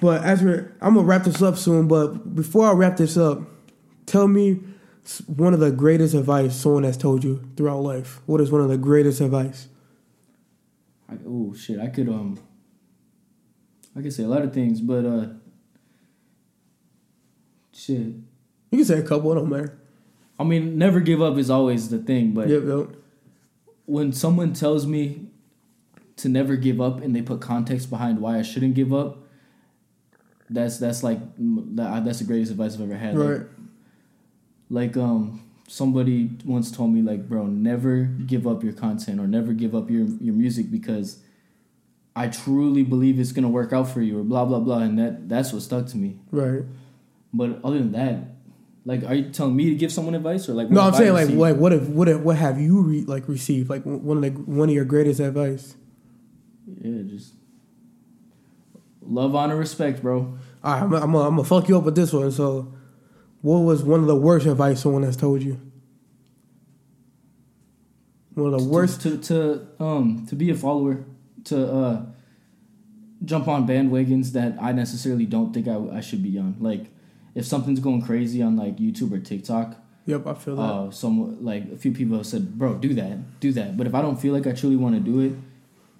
But 0.00 0.24
as 0.24 0.42
we're, 0.42 0.76
I'm 0.80 0.94
gonna 0.94 1.06
wrap 1.06 1.24
this 1.24 1.40
up 1.42 1.56
soon. 1.56 1.88
But 1.88 2.34
before 2.34 2.68
I 2.68 2.72
wrap 2.72 2.96
this 2.96 3.16
up, 3.16 3.42
tell 4.06 4.28
me 4.28 4.60
one 5.26 5.54
of 5.54 5.60
the 5.60 5.70
greatest 5.70 6.14
advice 6.14 6.56
someone 6.56 6.84
has 6.84 6.96
told 6.96 7.24
you 7.24 7.48
throughout 7.56 7.80
life. 7.80 8.20
What 8.26 8.40
is 8.40 8.50
one 8.50 8.60
of 8.60 8.68
the 8.68 8.78
greatest 8.78 9.20
advice? 9.20 9.68
I, 11.08 11.14
oh 11.26 11.54
shit, 11.54 11.78
I 11.78 11.88
could 11.88 12.08
um, 12.08 12.38
I 13.96 14.02
could 14.02 14.12
say 14.12 14.24
a 14.24 14.28
lot 14.28 14.42
of 14.42 14.52
things, 14.52 14.80
but 14.80 15.04
uh, 15.04 15.26
shit. 17.72 17.98
You 17.98 18.78
can 18.78 18.84
say 18.84 18.98
a 18.98 19.02
couple. 19.02 19.32
It 19.32 19.36
don't 19.36 19.48
matter. 19.48 19.78
I 20.38 20.44
mean, 20.44 20.76
never 20.78 20.98
give 21.00 21.22
up 21.22 21.38
is 21.38 21.48
always 21.50 21.90
the 21.90 21.98
thing, 21.98 22.32
but 22.32 22.48
Yep, 22.48 22.62
yep. 22.66 22.88
when 23.86 24.12
someone 24.12 24.52
tells 24.52 24.84
me 24.86 25.28
to 26.16 26.28
never 26.28 26.56
give 26.56 26.80
up 26.80 27.00
and 27.00 27.14
they 27.14 27.22
put 27.22 27.40
context 27.40 27.88
behind 27.88 28.20
why 28.20 28.38
I 28.38 28.42
shouldn't 28.42 28.74
give 28.74 28.92
up, 28.92 29.18
that's 30.50 30.78
that's 30.78 31.02
like 31.02 31.18
that, 31.38 32.04
that's 32.04 32.18
the 32.20 32.24
greatest 32.24 32.50
advice 32.52 32.74
I've 32.74 32.82
ever 32.82 32.94
had. 32.96 33.16
Like, 33.16 33.28
Right. 33.38 33.46
like 34.70 34.96
um 34.96 35.40
somebody 35.68 36.30
once 36.44 36.70
told 36.70 36.92
me 36.92 37.00
like 37.02 37.26
bro 37.28 37.46
never 37.46 38.04
give 38.04 38.46
up 38.46 38.62
your 38.62 38.72
content 38.74 39.18
or 39.20 39.26
never 39.26 39.52
give 39.52 39.74
up 39.74 39.90
your 39.90 40.06
your 40.20 40.34
music 40.34 40.70
because 40.70 41.20
I 42.16 42.28
truly 42.28 42.82
believe 42.82 43.18
it's 43.18 43.32
gonna 43.32 43.48
work 43.48 43.72
out 43.72 43.88
for 43.88 44.00
you 44.02 44.18
or 44.20 44.22
blah 44.22 44.44
blah 44.44 44.60
blah 44.60 44.78
and 44.78 44.98
that 44.98 45.28
that's 45.28 45.52
what 45.52 45.62
stuck 45.62 45.86
to 45.88 45.96
me. 45.96 46.18
Right. 46.30 46.62
But 47.32 47.58
other 47.64 47.78
than 47.78 47.92
that, 47.92 48.18
like 48.84 49.02
are 49.04 49.14
you 49.14 49.30
telling 49.30 49.56
me 49.56 49.70
to 49.70 49.74
give 49.76 49.90
someone 49.90 50.14
advice 50.14 50.48
or 50.48 50.52
like 50.54 50.70
No, 50.70 50.82
I'm 50.82 50.92
saying 50.94 51.12
like, 51.14 51.22
received? 51.24 51.40
like 51.40 51.56
what 51.56 51.72
if 51.72 51.88
what 51.88 52.08
if, 52.08 52.20
what 52.20 52.36
have 52.36 52.60
you 52.60 52.82
re, 52.82 53.00
like 53.06 53.26
received 53.28 53.70
like 53.70 53.82
one 53.84 54.18
of 54.18 54.22
the 54.22 54.30
one 54.42 54.68
of 54.68 54.74
your 54.74 54.84
greatest 54.84 55.18
advice? 55.20 55.74
yeah 56.80 57.02
just 57.02 57.32
love 59.06 59.34
honor 59.34 59.56
respect 59.56 60.02
bro. 60.02 60.36
All 60.62 60.72
right, 60.72 60.82
I'm 60.82 60.90
gonna 60.90 61.04
I'm 61.04 61.38
I'm 61.38 61.44
fuck 61.44 61.68
you 61.68 61.76
up 61.78 61.84
with 61.84 61.94
this 61.96 62.12
one. 62.12 62.30
So, 62.30 62.72
what 63.42 63.58
was 63.58 63.82
one 63.82 64.00
of 64.00 64.06
the 64.06 64.16
worst 64.16 64.46
advice 64.46 64.80
someone 64.82 65.02
has 65.02 65.16
told 65.16 65.42
you? 65.42 65.60
One 68.34 68.52
of 68.52 68.60
the 68.62 68.68
worst. 68.68 69.02
to, 69.02 69.16
to 69.18 69.66
to 69.78 69.84
um 69.84 70.26
to 70.28 70.34
be 70.34 70.50
a 70.50 70.54
follower 70.54 71.04
to 71.44 71.72
uh 71.72 72.06
jump 73.24 73.46
on 73.48 73.66
bandwagons 73.66 74.32
that 74.32 74.56
I 74.60 74.72
necessarily 74.72 75.24
don't 75.24 75.52
think 75.54 75.68
I, 75.68 75.76
I 75.96 76.00
should 76.00 76.22
be 76.22 76.36
on. 76.38 76.56
Like 76.60 76.86
if 77.34 77.44
something's 77.46 77.80
going 77.80 78.02
crazy 78.02 78.42
on 78.42 78.56
like 78.56 78.76
YouTube 78.76 79.12
or 79.12 79.18
TikTok, 79.20 79.76
Yep, 80.06 80.26
I 80.26 80.34
feel 80.34 80.56
that. 80.56 80.62
uh 80.62 80.90
some 80.90 81.44
like 81.44 81.70
a 81.72 81.76
few 81.76 81.92
people 81.92 82.16
have 82.16 82.26
said, 82.26 82.58
"Bro, 82.58 82.74
do 82.78 82.92
that. 82.94 83.40
Do 83.40 83.52
that." 83.52 83.76
But 83.76 83.86
if 83.86 83.94
I 83.94 84.02
don't 84.02 84.20
feel 84.20 84.34
like 84.34 84.46
I 84.46 84.52
truly 84.52 84.76
want 84.76 84.94
to 84.96 85.00
do 85.00 85.20
it, 85.20 85.32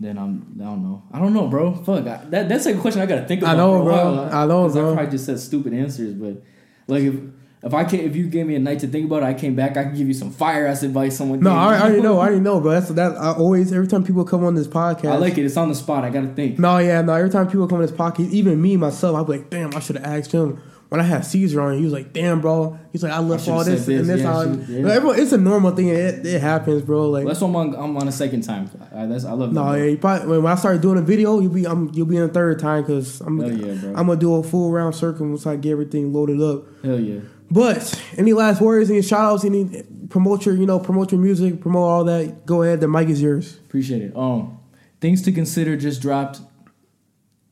then 0.04 0.18
I'm 0.18 0.56
I 0.60 0.64
don't 0.64 0.82
know. 0.82 1.02
I 1.12 1.18
don't 1.18 1.32
know, 1.32 1.48
bro. 1.48 1.74
Fuck. 1.74 2.06
I, 2.06 2.24
that 2.30 2.48
that's 2.48 2.66
like 2.66 2.76
a 2.76 2.80
question 2.80 3.00
I 3.00 3.06
got 3.06 3.16
to 3.16 3.26
think 3.26 3.42
about. 3.42 3.54
I 3.54 3.58
know, 3.58 3.82
bro. 3.82 3.92
while. 3.92 4.20
I 4.20 4.46
know, 4.46 4.68
bro. 4.68 4.92
I 4.92 4.94
probably 4.94 5.10
just 5.12 5.26
said 5.26 5.40
stupid 5.40 5.72
answers, 5.72 6.14
but 6.14 6.42
like 6.86 7.02
if 7.02 7.14
if 7.62 7.72
I 7.72 7.84
can 7.84 8.00
if 8.00 8.14
you 8.14 8.26
gave 8.28 8.46
me 8.46 8.54
a 8.56 8.58
night 8.58 8.80
to 8.80 8.86
think 8.86 9.06
about 9.06 9.22
it, 9.22 9.26
I 9.26 9.34
came 9.34 9.54
back, 9.54 9.78
I 9.78 9.84
can 9.84 9.96
give 9.96 10.06
you 10.06 10.12
some 10.12 10.30
fire 10.30 10.66
ass 10.66 10.82
advice 10.82 11.16
someone 11.16 11.40
no, 11.40 11.50
I. 11.52 11.76
I 11.76 11.80
already 11.80 12.02
know. 12.02 12.18
I 12.18 12.22
already 12.26 12.40
know, 12.40 12.60
bro. 12.60 12.72
That's 12.72 12.88
that. 12.90 13.16
I 13.16 13.32
always 13.32 13.72
every 13.72 13.88
time 13.88 14.04
people 14.04 14.24
come 14.24 14.44
on 14.44 14.54
this 14.54 14.68
podcast. 14.68 15.12
I 15.12 15.16
like 15.16 15.38
it. 15.38 15.44
It's 15.46 15.56
on 15.56 15.70
the 15.70 15.74
spot. 15.74 16.04
I 16.04 16.10
got 16.10 16.20
to 16.20 16.34
think. 16.34 16.58
No, 16.58 16.78
yeah, 16.78 17.00
no. 17.00 17.14
Every 17.14 17.30
time 17.30 17.48
people 17.48 17.66
come 17.66 17.78
on 17.78 17.86
this 17.86 17.96
podcast, 17.96 18.30
even 18.30 18.60
me 18.60 18.76
myself, 18.76 19.16
I'll 19.16 19.24
be 19.24 19.38
like, 19.38 19.50
damn, 19.50 19.74
I 19.74 19.80
should 19.80 19.96
have 19.96 20.04
asked 20.04 20.32
him. 20.32 20.62
When 20.90 21.00
I 21.00 21.04
had 21.04 21.24
Caesar 21.24 21.60
on, 21.60 21.76
he 21.76 21.84
was 21.84 21.92
like, 21.92 22.12
"Damn, 22.12 22.40
bro." 22.40 22.78
He's 22.92 23.02
like, 23.02 23.12
"I 23.12 23.18
left 23.18 23.44
should've 23.44 23.58
all 23.58 23.64
this, 23.64 23.84
said 23.86 23.94
and 24.00 24.08
this, 24.08 24.16
this." 24.16 24.22
yeah, 24.22 24.32
out." 24.32 24.68
yeah. 24.68 24.82
But 24.82 24.90
everyone, 24.92 25.18
it's 25.18 25.32
a 25.32 25.38
normal 25.38 25.72
thing. 25.72 25.88
It, 25.88 26.24
it 26.24 26.40
happens, 26.40 26.82
bro. 26.82 27.10
Like, 27.10 27.24
Well, 27.24 27.34
that's 27.34 27.40
why 27.40 27.48
I'm 27.48 27.56
on. 27.56 27.74
I'm 27.74 27.96
on 27.96 28.06
a 28.06 28.12
second 28.12 28.42
time. 28.42 28.70
I, 28.94 29.06
that's 29.06 29.24
I 29.24 29.32
love 29.32 29.52
that. 29.52 29.60
No, 29.60 29.64
bro. 29.64 29.74
yeah, 29.74 29.84
you 29.84 29.96
probably, 29.98 30.38
when 30.38 30.52
I 30.52 30.54
start 30.54 30.80
doing 30.80 30.98
a 30.98 31.02
video, 31.02 31.40
you'll 31.40 31.52
be 31.52 31.66
I'm, 31.66 31.90
you'll 31.94 32.06
be 32.06 32.16
in 32.16 32.22
a 32.22 32.28
third 32.28 32.58
time 32.60 32.82
because 32.82 33.20
I'm 33.22 33.40
Hell 33.40 33.52
yeah, 33.52 33.74
bro. 33.74 33.90
I'm 33.90 34.06
gonna 34.06 34.16
do 34.16 34.34
a 34.36 34.42
full 34.42 34.70
round 34.70 34.94
circle 34.94 35.26
once 35.26 35.46
I 35.46 35.56
get 35.56 35.72
everything 35.72 36.12
loaded 36.12 36.40
up. 36.40 36.64
Hell 36.84 37.00
yeah. 37.00 37.20
But 37.50 38.02
any 38.16 38.32
last 38.32 38.60
words, 38.60 38.90
any 38.90 39.02
shout 39.02 39.24
outs, 39.24 39.44
any 39.44 39.82
promote 40.08 40.46
your 40.46 40.54
you 40.54 40.66
know 40.66 40.78
promote 40.78 41.12
your 41.12 41.20
music, 41.20 41.60
promote 41.60 41.82
all 41.82 42.04
that. 42.04 42.46
Go 42.46 42.62
ahead, 42.62 42.80
the 42.80 42.88
mic 42.88 43.08
is 43.08 43.20
yours. 43.20 43.58
Appreciate 43.66 44.02
it. 44.02 44.16
Um, 44.16 44.58
things 45.00 45.22
to 45.22 45.32
consider 45.32 45.76
just 45.76 46.00
dropped. 46.00 46.40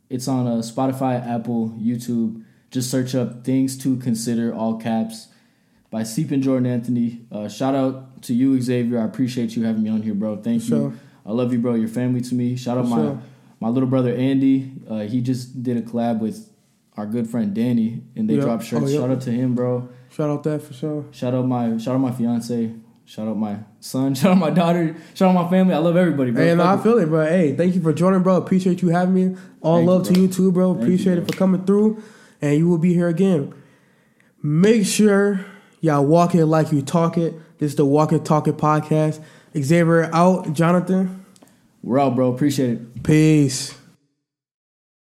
It's 0.08 0.28
on 0.28 0.46
uh, 0.46 0.56
Spotify, 0.56 1.26
Apple, 1.26 1.70
YouTube. 1.80 2.44
Just 2.72 2.90
search 2.90 3.14
up 3.14 3.44
"Things 3.44 3.76
to 3.78 3.96
Consider" 3.98 4.52
all 4.52 4.76
caps 4.78 5.28
by 5.90 6.02
Seep 6.02 6.30
and 6.32 6.42
Jordan 6.42 6.66
Anthony. 6.66 7.20
Uh, 7.30 7.48
shout 7.48 7.74
out 7.76 8.22
to 8.22 8.34
you, 8.34 8.60
Xavier. 8.60 8.98
I 8.98 9.04
appreciate 9.04 9.54
you 9.54 9.62
having 9.64 9.82
me 9.84 9.90
on 9.90 10.02
here, 10.02 10.14
bro. 10.14 10.36
Thank 10.36 10.62
Sure. 10.62 10.78
you. 10.90 10.94
I 11.24 11.32
love 11.32 11.52
you, 11.52 11.58
bro. 11.60 11.74
You're 11.74 11.86
family 11.88 12.20
to 12.22 12.34
me. 12.34 12.56
Shout 12.56 12.78
out 12.78 12.88
my 12.88 13.16
my 13.60 13.68
little 13.68 13.88
brother 13.88 14.12
Andy. 14.12 14.72
Uh, 14.88 15.00
he 15.00 15.20
just 15.20 15.62
did 15.62 15.76
a 15.76 15.82
collab 15.82 16.18
with 16.20 16.48
our 16.96 17.06
good 17.06 17.28
friend 17.28 17.54
Danny, 17.54 18.02
and 18.16 18.28
they 18.28 18.34
Yep. 18.34 18.42
dropped 18.44 18.64
shirts. 18.64 18.84
Oh, 18.84 18.88
yep. 18.88 19.00
Shout 19.00 19.10
out 19.10 19.20
to 19.22 19.30
him, 19.30 19.54
bro. 19.54 19.88
Shout 20.10 20.28
out 20.30 20.42
that 20.42 20.62
for 20.62 20.72
sure. 20.74 21.04
Shout 21.12 21.32
out 21.34 21.46
my 21.46 21.76
shout 21.78 21.94
out 21.94 22.00
my 22.00 22.10
fiance. 22.10 22.72
Shout 23.04 23.28
out 23.28 23.36
my 23.36 23.58
son. 23.80 24.14
Shout 24.18 24.32
out 24.32 24.38
my 24.38 24.50
daughter. 24.50 24.96
Shout 25.14 25.28
out 25.34 25.44
my 25.44 25.50
family. 25.50 25.74
I 25.74 25.78
love 25.78 25.96
everybody, 25.96 26.30
bro. 26.30 26.42
Hey, 26.42 26.54
no, 26.54 26.64
I 26.64 26.76
feel 26.78 26.96
it, 26.98 27.06
bro. 27.06 27.26
Hey, 27.26 27.54
thank 27.54 27.74
you 27.74 27.82
for 27.82 27.92
joining, 27.92 28.22
bro. 28.22 28.36
Appreciate 28.36 28.80
you 28.80 28.88
having 28.88 29.14
me. 29.14 29.36
All 29.60 29.76
Thank 29.76 29.84
you, 29.86 29.90
love 29.92 30.08
to 30.08 30.20
you 30.20 30.28
too, 30.28 30.50
bro. 30.52 30.72
Thank 30.74 30.78
you, 30.80 30.82
Appreciate 30.94 31.14
bro. 31.16 31.22
it 31.24 31.30
for 31.30 31.36
coming 31.36 31.64
through, 31.64 32.02
and 32.42 32.58
you 32.58 32.68
will 32.68 32.78
be 32.78 32.92
here 32.92 33.08
again. 33.08 33.54
Make 34.42 34.84
sure 34.84 35.44
y'all 35.80 36.04
walk 36.04 36.34
it 36.34 36.44
like 36.46 36.72
you 36.72 36.82
talk 36.82 37.16
it. 37.16 37.34
This 37.58 37.70
is 37.72 37.76
the 37.76 37.84
Walk 37.86 38.12
It 38.12 38.24
Talk 38.24 38.48
It 38.48 38.56
podcast. 38.56 39.22
Xavier 39.56 40.10
out. 40.12 40.52
Jonathan, 40.52 41.24
We're 41.82 42.00
out, 42.00 42.16
bro. 42.16 42.32
Appreciate 42.34 42.70
it. 42.72 43.02
peace. 43.04 43.78